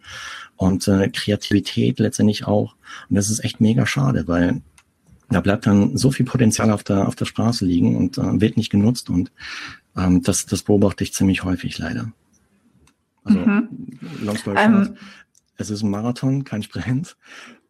und 0.56 0.88
äh, 0.88 1.10
Kreativität 1.10 2.00
letztendlich 2.00 2.46
auch. 2.46 2.76
Und 3.10 3.16
das 3.16 3.30
ist 3.30 3.44
echt 3.44 3.62
mega 3.62 3.86
schade, 3.86 4.28
weil 4.28 4.62
da 5.30 5.42
bleibt 5.42 5.66
dann 5.66 5.98
so 5.98 6.12
viel 6.12 6.26
Potenzial 6.26 6.72
auf 6.72 6.84
der, 6.84 7.08
auf 7.08 7.16
der 7.16 7.26
Straße 7.26 7.66
liegen 7.66 7.96
und 7.96 8.18
äh, 8.18 8.42
wird 8.42 8.58
nicht 8.58 8.70
genutzt 8.70 9.10
und 9.10 9.32
ähm, 9.98 10.22
das, 10.22 10.46
das 10.46 10.64
beobachte 10.64 11.04
ich 11.04 11.14
ziemlich 11.14 11.44
häufig 11.44 11.78
leider. 11.78 12.12
Also 13.26 13.40
mhm. 13.40 13.70
long 14.24 14.38
story 14.38 14.58
short, 14.58 14.88
ähm, 14.88 14.98
es 15.58 15.70
ist 15.70 15.84
ein 15.84 15.90
Marathon, 15.90 16.44
kein 16.44 16.64
Sprint. 16.64 17.18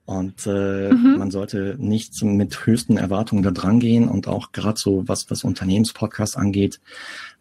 Und 0.05 0.45
äh, 0.45 0.93
mhm. 0.93 1.17
man 1.17 1.31
sollte 1.31 1.77
nicht 1.79 2.23
mit 2.23 2.67
höchsten 2.67 2.97
Erwartungen 2.97 3.41
da 3.41 3.49
dran 3.49 3.79
gehen 3.79 4.07
und 4.07 4.27
auch 4.27 4.51
gerade 4.51 4.79
so, 4.79 5.07
was, 5.07 5.31
was 5.31 5.43
Unternehmenspodcasts 5.43 6.37
angeht. 6.37 6.79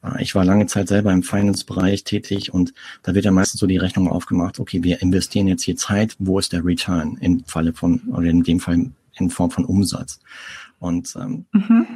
Äh, 0.03 0.23
ich 0.23 0.35
war 0.35 0.47
lange 0.47 0.67
Zeit 0.67 0.89
selber 0.89 1.13
im 1.13 1.23
Finance-Bereich 1.23 2.05
tätig 2.05 2.55
und 2.55 2.73
da 3.03 3.15
wird 3.15 3.27
ja 3.27 3.33
meistens 3.33 3.61
so 3.61 3.67
die 3.67 3.77
Rechnung 3.77 4.09
aufgemacht, 4.09 4.61
okay, 4.61 4.83
wir 4.83 5.03
investieren 5.03 5.47
jetzt 5.47 5.65
hier 5.65 5.77
Zeit, 5.77 6.17
wo 6.19 6.39
ist 6.39 6.55
der 6.55 6.65
Return 6.65 7.19
im 7.21 7.45
Falle 7.45 7.75
von, 7.75 8.01
oder 8.09 8.29
in 8.29 8.43
dem 8.43 8.61
Fall 8.61 8.91
in 9.17 9.31
Form 9.31 9.51
von 9.51 9.67
Umsatz. 9.67 10.21
Und 10.79 11.15
ähm, 11.17 11.45
mhm. 11.53 11.87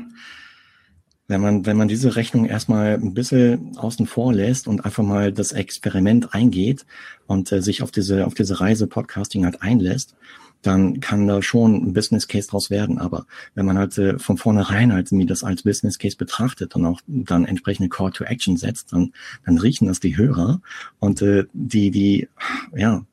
Wenn 1.28 1.40
man, 1.42 1.66
wenn 1.66 1.76
man 1.76 1.88
diese 1.88 2.16
Rechnung 2.16 2.46
erstmal 2.46 2.94
ein 2.94 3.14
bisschen 3.14 3.76
außen 3.76 4.06
vor 4.06 4.32
lässt 4.32 4.66
und 4.66 4.84
einfach 4.84 5.04
mal 5.04 5.32
das 5.32 5.52
Experiment 5.52 6.34
eingeht 6.34 6.86
und 7.26 7.52
äh, 7.52 7.62
sich 7.62 7.82
auf 7.82 7.90
diese, 7.90 8.26
auf 8.26 8.34
diese 8.34 8.60
Reise 8.60 8.86
Podcasting 8.86 9.44
halt 9.44 9.62
einlässt, 9.62 10.14
dann 10.62 11.00
kann 11.00 11.28
da 11.28 11.40
schon 11.40 11.74
ein 11.74 11.92
Business 11.92 12.26
Case 12.26 12.48
draus 12.48 12.70
werden. 12.70 12.98
Aber 12.98 13.26
wenn 13.54 13.66
man 13.66 13.78
halt 13.78 13.96
äh, 13.98 14.18
von 14.18 14.38
vornherein 14.38 14.92
halt 14.92 15.12
mir 15.12 15.26
das 15.26 15.44
als 15.44 15.62
Business 15.62 15.98
Case 15.98 16.16
betrachtet 16.16 16.74
und 16.74 16.84
auch 16.86 17.00
dann 17.06 17.44
entsprechende 17.44 17.90
Call 17.90 18.10
to 18.10 18.24
Action 18.24 18.56
setzt, 18.56 18.92
dann, 18.92 19.12
dann 19.44 19.58
riechen 19.58 19.86
das 19.86 20.00
die 20.00 20.16
Hörer 20.16 20.60
und 20.98 21.22
äh, 21.22 21.44
die, 21.52 21.90
die, 21.90 22.28
ja, 22.74 23.04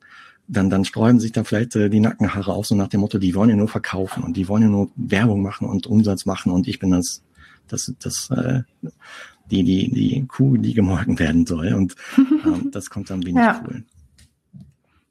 dann, 0.48 0.70
dann 0.70 0.84
sträuben 0.84 1.20
sich 1.20 1.32
da 1.32 1.44
vielleicht 1.44 1.76
äh, 1.76 1.90
die 1.90 2.00
Nackenhaare 2.00 2.52
auf, 2.52 2.66
so 2.66 2.74
nach 2.74 2.88
dem 2.88 3.00
Motto, 3.00 3.18
die 3.18 3.34
wollen 3.34 3.50
ja 3.50 3.56
nur 3.56 3.68
verkaufen 3.68 4.22
und 4.22 4.36
die 4.36 4.48
wollen 4.48 4.62
ja 4.62 4.68
nur 4.68 4.90
Werbung 4.96 5.42
machen 5.42 5.68
und 5.68 5.86
Umsatz 5.86 6.24
machen 6.24 6.52
und 6.52 6.68
ich 6.68 6.78
bin 6.78 6.90
das, 6.90 7.22
das, 7.68 7.92
das, 7.98 8.30
äh, 8.30 8.62
die, 9.50 9.62
die, 9.64 9.90
die 9.90 10.26
Kuh, 10.26 10.56
die 10.56 10.74
gemolken 10.74 11.18
werden 11.18 11.46
soll. 11.46 11.74
Und 11.74 11.94
ähm, 12.18 12.70
das 12.72 12.90
kommt 12.90 13.10
dann 13.10 13.24
wenig 13.24 13.42
ja. 13.42 13.62
cool. 13.66 13.84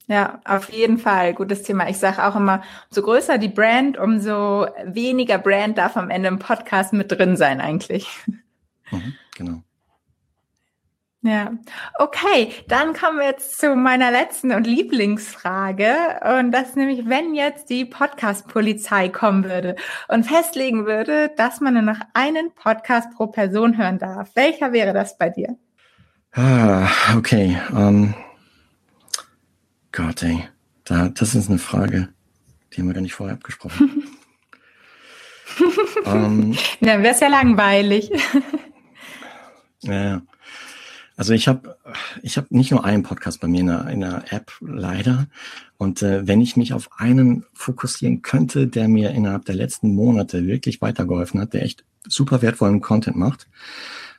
Ja, 0.08 0.40
auf 0.46 0.72
jeden 0.72 1.00
Fall. 1.00 1.34
Gutes 1.34 1.64
Thema. 1.64 1.90
Ich 1.90 1.98
sage 1.98 2.24
auch 2.24 2.36
immer, 2.36 2.62
umso 2.90 3.02
größer 3.02 3.38
die 3.38 3.50
Brand, 3.50 3.98
umso 3.98 4.68
weniger 4.86 5.40
Brand 5.40 5.78
darf 5.78 5.98
am 5.98 6.12
Ende 6.12 6.28
im 6.28 6.38
Podcast 6.38 6.94
mit 6.94 7.12
drin 7.12 7.38
sein 7.38 7.60
eigentlich. 7.60 8.08
Mhm, 8.92 9.14
genau. 9.36 9.64
Ja, 11.26 11.54
okay, 11.98 12.54
dann 12.68 12.94
kommen 12.94 13.18
wir 13.18 13.26
jetzt 13.26 13.58
zu 13.58 13.76
meiner 13.76 14.12
letzten 14.12 14.52
und 14.52 14.68
Lieblingsfrage. 14.68 16.20
Und 16.38 16.52
das 16.52 16.70
ist 16.70 16.76
nämlich, 16.78 17.10
wenn 17.10 17.34
jetzt 17.34 17.72
die 17.72 17.84
Podcast-Polizei 17.84 19.10
kommen 19.10 19.44
würde 19.44 19.76
und 20.08 20.28
festlegen 20.28 20.86
würde, 20.86 21.32
dass 21.36 21.62
man 21.62 21.74
nur 21.74 21.82
noch 21.82 22.00
einen 22.14 22.52
Podcast 22.54 23.10
pro 23.16 23.26
Person 23.26 23.76
hören 23.76 23.98
darf. 23.98 24.30
Welcher 24.36 24.72
wäre 24.72 24.94
das 24.94 25.18
bei 25.18 25.32
dir? 25.32 25.58
Ah, 26.34 26.88
okay. 27.18 27.60
Um, 27.72 27.78
ähm, 27.78 28.14
Gott, 29.92 30.22
ey. 30.22 30.48
Da, 30.84 31.10
das 31.10 31.34
ist 31.34 31.50
eine 31.50 31.58
Frage, 31.58 32.10
die 32.72 32.82
haben 32.82 32.88
wir 32.88 32.94
gar 32.94 33.02
nicht 33.02 33.16
vorher 33.16 33.34
abgesprochen. 33.36 34.04
um, 36.06 36.06
ähm, 36.54 36.58
Dann 36.82 37.02
wäre 37.02 37.16
es 37.16 37.20
ja 37.20 37.30
langweilig. 37.30 38.12
ja, 39.82 40.22
also 41.18 41.34
ich 41.34 41.48
habe 41.48 41.78
ich 42.22 42.38
hab 42.38 42.52
nicht 42.52 42.72
nur 42.72 42.84
einen 42.84 43.04
Podcast 43.04 43.40
bei 43.40 43.48
mir 43.48 43.62
in 43.62 43.68
der, 43.68 43.88
in 43.88 44.02
der 44.02 44.34
App, 44.34 44.52
leider. 44.60 45.28
Und 45.78 46.02
äh, 46.02 46.28
wenn 46.28 46.42
ich 46.42 46.58
mich 46.58 46.74
auf 46.74 46.90
einen 46.98 47.46
fokussieren 47.54 48.22
könnte, 48.22 48.68
der 48.68 48.88
mir 48.88 49.12
innerhalb 49.12 49.46
der 49.46 49.56
letzten 49.56 49.96
Monate 49.96 50.46
wirklich 50.46 50.82
weitergeholfen 50.82 51.40
hat, 51.40 51.54
der 51.54 51.64
echt 51.64 51.86
super 52.08 52.42
wertvollen 52.42 52.82
Content 52.82 53.16
macht, 53.16 53.48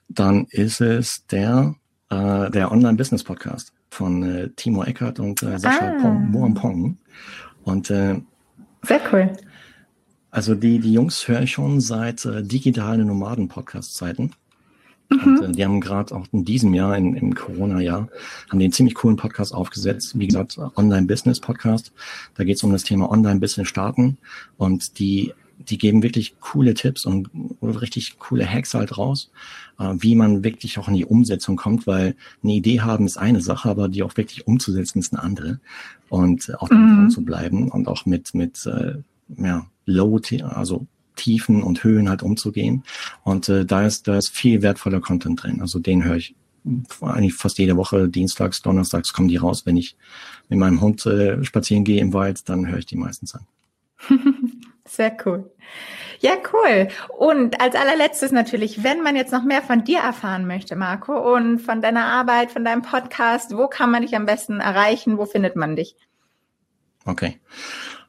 dann 0.09 0.47
ist 0.51 0.80
es 0.80 1.26
der, 1.26 1.74
äh, 2.11 2.51
der 2.51 2.72
Online-Business-Podcast 2.72 3.72
von 3.90 4.22
äh, 4.22 4.49
Timo 4.57 4.84
Eckert 4.84 5.20
und 5.20 5.42
äh, 5.42 5.59
Sascha 5.59 5.97
ah. 6.03 6.09
Moampong. 6.09 6.97
Und 7.62 7.90
äh, 7.90 8.20
sehr 8.82 9.01
cool. 9.12 9.32
Also 10.30 10.55
die, 10.55 10.78
die 10.78 10.92
Jungs 10.92 11.28
höre 11.28 11.42
ich 11.42 11.53
schon 11.53 11.80
seit 11.80 12.24
äh, 12.24 12.42
digitale 12.42 13.05
Nomaden-Podcast-Zeiten. 13.05 14.32
Mhm. 15.09 15.38
Und, 15.38 15.42
äh, 15.42 15.52
die 15.52 15.64
haben 15.64 15.80
gerade 15.80 16.14
auch 16.14 16.26
in 16.32 16.44
diesem 16.44 16.74
Jahr, 16.74 16.96
in, 16.96 17.14
im 17.14 17.34
Corona-Jahr, 17.34 18.09
haben 18.50 18.61
einen 18.61 18.72
ziemlich 18.72 18.94
coolen 18.94 19.16
Podcast 19.16 19.54
aufgesetzt. 19.54 20.18
Wie 20.18 20.26
gesagt, 20.26 20.59
Online-Business-Podcast. 20.76 21.92
Da 22.34 22.44
geht 22.44 22.57
es 22.57 22.62
um 22.64 22.72
das 22.72 22.84
Thema 22.84 23.11
Online-Business 23.11 23.68
starten. 23.68 24.18
Und 24.57 24.98
die, 24.98 25.32
die 25.59 25.78
geben 25.78 26.02
wirklich 26.02 26.36
coole 26.40 26.74
Tipps 26.74 27.04
und 27.04 27.30
richtig 27.62 28.18
coole 28.18 28.46
Hacks 28.46 28.74
halt 28.74 28.98
raus, 28.98 29.30
äh, 29.78 29.94
wie 29.98 30.14
man 30.14 30.44
wirklich 30.44 30.78
auch 30.78 30.88
in 30.88 30.94
die 30.94 31.04
Umsetzung 31.04 31.57
kommt, 31.57 31.86
weil 31.86 32.16
eine 32.42 32.52
Idee 32.52 32.80
haben 32.80 33.07
ist 33.07 33.16
eine 33.16 33.40
Sache, 33.40 33.68
aber 33.68 33.88
die 33.88 34.02
auch 34.02 34.16
wirklich 34.16 34.46
umzusetzen 34.46 34.98
ist 34.98 35.12
eine 35.12 35.22
andere. 35.22 35.61
Und 36.09 36.54
auch 36.61 36.70
mhm. 36.70 36.96
dran 36.96 37.11
zu 37.11 37.24
bleiben 37.24 37.70
und 37.70 37.88
auch 37.88 38.07
mit, 38.07 38.34
mit 38.34 38.66
äh, 38.66 38.96
ja, 39.38 39.66
Low, 39.86 40.20
also 40.42 40.86
Tiefen 41.17 41.62
und 41.62 41.83
Höhen 41.83 42.09
halt 42.09 42.23
umzugehen. 42.23 42.85
Und 43.25 43.49
äh, 43.49 43.64
da 43.64 43.87
ist 43.87 44.07
da 44.09 44.17
ist 44.17 44.31
viel 44.31 44.62
wertvoller 44.62 45.01
Content 45.01 45.43
drin. 45.43 45.61
Also 45.61 45.79
den 45.79 46.05
höre 46.05 46.17
ich 46.17 46.35
eigentlich 47.01 47.35
fast 47.35 47.59
jede 47.59 47.77
Woche, 47.77 48.09
dienstags, 48.09 48.62
donnerstags 48.62 49.12
kommen 49.12 49.29
die 49.29 49.37
raus. 49.37 49.67
Wenn 49.67 49.77
ich 49.77 49.97
mit 50.49 50.59
meinem 50.59 50.81
Hund 50.81 51.05
äh, 51.07 51.43
spazieren 51.45 51.85
gehe 51.85 52.01
im 52.01 52.12
Wald, 52.12 52.49
dann 52.49 52.69
höre 52.69 52.79
ich 52.79 52.87
die 52.87 52.97
meistens 52.97 53.35
an. 53.35 53.47
Sehr 54.85 55.17
cool. 55.25 55.51
Ja, 56.21 56.33
cool. 56.53 56.89
Und 57.19 57.61
als 57.61 57.75
allerletztes 57.75 58.33
natürlich, 58.33 58.83
wenn 58.85 59.03
man 59.03 59.17
jetzt 59.17 59.33
noch 59.33 59.45
mehr 59.45 59.62
von 59.62 59.85
dir 59.85 59.99
erfahren 59.99 60.47
möchte, 60.47 60.77
Marco, 60.77 61.35
und 61.35 61.59
von 61.59 61.83
deiner 61.83 62.07
Arbeit, 62.07 62.51
von 62.51 62.64
deinem 62.64 62.83
Podcast, 62.83 63.57
wo 63.57 63.69
kann 63.69 63.91
man 63.91 64.03
dich 64.03 64.17
am 64.17 64.27
besten 64.27 64.61
erreichen? 64.61 65.19
Wo 65.19 65.27
findet 65.27 65.57
man 65.57 65.77
dich? 65.77 65.97
Okay. 67.05 67.41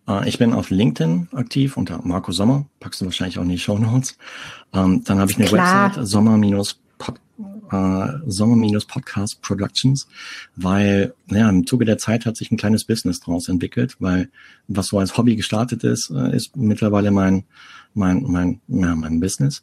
Äh, 0.08 0.28
ich 0.28 0.38
bin 0.38 0.54
auf 0.54 0.70
LinkedIn 0.70 1.30
aktiv 1.34 1.78
unter 1.78 2.00
Marco 2.04 2.32
Sommer, 2.32 2.66
packst 2.80 3.02
du 3.02 3.06
wahrscheinlich 3.06 3.38
auch 3.38 3.44
in 3.44 3.50
die 3.50 3.60
Show 3.60 3.78
Notes. 3.78 4.18
Ähm, 4.74 5.04
dann 5.04 5.20
habe 5.20 5.32
ich 5.32 5.38
eine 5.38 5.48
Klar. 5.48 5.90
Website, 5.90 6.08
Sommer-Pod, 6.08 7.20
äh, 7.72 8.08
Sommer-Podcast 8.26 9.42
Productions, 9.42 10.08
weil 10.56 11.14
ja, 11.30 11.50
im 11.50 11.68
Zuge 11.68 11.86
der 11.86 11.98
Zeit 11.98 12.26
hat 12.26 12.38
sich 12.38 12.52
ein 12.52 12.58
kleines 12.58 12.86
Business 12.86 13.20
daraus 13.20 13.50
entwickelt, 13.50 13.98
weil 14.00 14.30
was 14.68 14.88
so 14.88 15.00
als 15.00 15.18
Hobby 15.18 15.36
gestartet 15.36 15.84
ist, 15.84 16.10
äh, 16.10 16.36
ist 16.36 16.56
mittlerweile 16.56 17.12
mein, 17.12 17.44
mein, 17.94 18.24
mein, 18.24 18.62
ja, 18.68 18.96
mein 18.96 19.20
Business. 19.20 19.62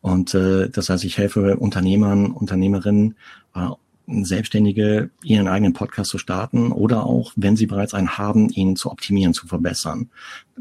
Und 0.00 0.32
äh, 0.34 0.70
das 0.70 0.90
heißt, 0.90 1.04
ich 1.04 1.18
helfe 1.18 1.56
Unternehmern, 1.56 2.30
Unternehmerinnen, 2.30 3.16
äh, 3.54 3.68
Selbstständige 4.08 5.10
ihren 5.22 5.48
eigenen 5.48 5.74
Podcast 5.74 6.10
zu 6.10 6.18
starten 6.18 6.72
oder 6.72 7.04
auch, 7.04 7.32
wenn 7.36 7.56
sie 7.56 7.66
bereits 7.66 7.94
einen 7.94 8.18
haben, 8.18 8.48
ihn 8.48 8.76
zu 8.76 8.90
optimieren, 8.90 9.34
zu 9.34 9.46
verbessern. 9.46 10.10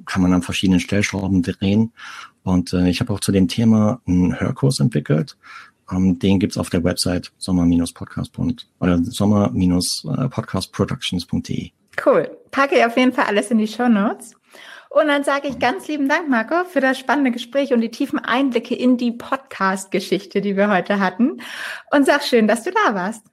Kann 0.05 0.21
man 0.21 0.33
an 0.33 0.41
verschiedenen 0.41 0.79
Stellschrauben 0.79 1.41
drehen. 1.41 1.93
Und 2.43 2.73
äh, 2.73 2.89
ich 2.89 2.99
habe 2.99 3.13
auch 3.13 3.19
zu 3.19 3.31
dem 3.31 3.47
Thema 3.47 4.01
einen 4.05 4.39
Hörkurs 4.39 4.79
entwickelt. 4.79 5.37
Ähm, 5.91 6.19
den 6.19 6.39
gibt's 6.39 6.57
auf 6.57 6.69
der 6.69 6.83
Website 6.83 7.31
sommer-podcast. 7.37 8.37
oder 8.79 8.99
sommer-podcastproductions.de. 9.03 11.71
Cool. 12.05 12.29
Packe 12.51 12.77
ich 12.77 12.85
auf 12.85 12.97
jeden 12.97 13.13
Fall 13.13 13.25
alles 13.25 13.49
in 13.51 13.57
die 13.57 13.67
Show 13.67 13.87
Notes. 13.87 14.33
Und 14.89 15.07
dann 15.07 15.23
sage 15.23 15.47
ich 15.47 15.59
ganz 15.59 15.87
lieben 15.87 16.09
Dank, 16.09 16.29
Marco, 16.29 16.63
für 16.65 16.81
das 16.81 16.97
spannende 16.97 17.31
Gespräch 17.31 17.73
und 17.73 17.81
die 17.81 17.91
tiefen 17.91 18.19
Einblicke 18.19 18.75
in 18.75 18.97
die 18.97 19.11
Podcast-Geschichte, 19.11 20.41
die 20.41 20.55
wir 20.55 20.69
heute 20.69 20.99
hatten. 20.99 21.41
Und 21.91 22.05
sag 22.05 22.23
schön, 22.23 22.47
dass 22.47 22.63
du 22.63 22.71
da 22.71 22.95
warst. 22.95 23.25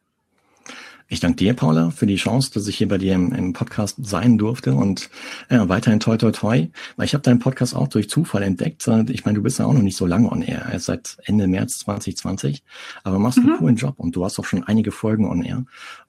Ich 1.08 1.20
danke 1.20 1.36
dir, 1.36 1.54
Paula, 1.54 1.90
für 1.90 2.06
die 2.06 2.16
Chance, 2.16 2.50
dass 2.54 2.66
ich 2.66 2.78
hier 2.78 2.88
bei 2.88 2.98
dir 2.98 3.14
im, 3.14 3.32
im 3.32 3.52
Podcast 3.52 3.96
sein 4.02 4.38
durfte 4.38 4.74
und 4.74 5.10
ja, 5.50 5.68
weiterhin 5.68 6.00
toi 6.00 6.16
toi 6.16 6.30
toi. 6.30 6.66
Weil 6.96 7.06
ich 7.06 7.14
habe 7.14 7.22
deinen 7.22 7.38
Podcast 7.38 7.76
auch 7.76 7.88
durch 7.88 8.08
Zufall 8.08 8.42
entdeckt. 8.42 8.88
Ich 9.10 9.24
meine, 9.24 9.36
du 9.36 9.42
bist 9.42 9.58
ja 9.58 9.66
auch 9.66 9.74
noch 9.74 9.82
nicht 9.82 9.96
so 9.96 10.06
lange 10.06 10.30
on 10.32 10.42
air, 10.42 10.66
erst 10.72 10.86
seit 10.86 11.18
Ende 11.24 11.46
März 11.46 11.78
2020, 11.80 12.64
aber 13.02 13.18
machst 13.18 13.38
mhm. 13.38 13.50
einen 13.50 13.58
coolen 13.58 13.76
Job 13.76 13.94
und 13.98 14.16
du 14.16 14.24
hast 14.24 14.38
auch 14.38 14.46
schon 14.46 14.64
einige 14.64 14.92
Folgen 14.92 15.28
on 15.28 15.42
air. 15.42 15.64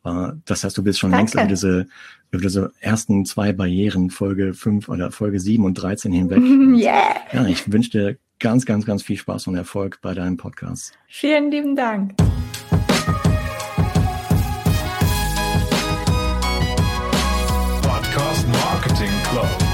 Äh, 0.05 0.33
das 0.45 0.63
heißt, 0.63 0.77
du 0.77 0.83
bist 0.83 0.99
schon 0.99 1.11
danke. 1.11 1.21
längst 1.21 1.33
über 1.35 1.45
diese, 1.45 1.87
über 2.31 2.41
diese 2.41 2.71
ersten 2.79 3.25
zwei 3.25 3.51
Barrieren, 3.51 4.09
Folge 4.09 4.53
5 4.53 4.87
oder 4.87 5.11
Folge 5.11 5.39
7 5.39 5.65
und 5.65 5.73
13 5.75 6.11
hinweg. 6.11 6.41
Yeah. 6.75 7.15
Ja, 7.31 7.45
ich 7.47 7.71
wünsche 7.71 7.91
dir 7.91 8.17
ganz, 8.39 8.65
ganz, 8.65 8.85
ganz 8.85 9.03
viel 9.03 9.17
Spaß 9.17 9.47
und 9.47 9.55
Erfolg 9.55 9.99
bei 10.01 10.13
deinem 10.13 10.37
Podcast. 10.37 10.93
Vielen 11.07 11.51
lieben 11.51 11.75
Dank. 11.75 12.15
Marketing 18.87 19.09
Club. 19.23 19.64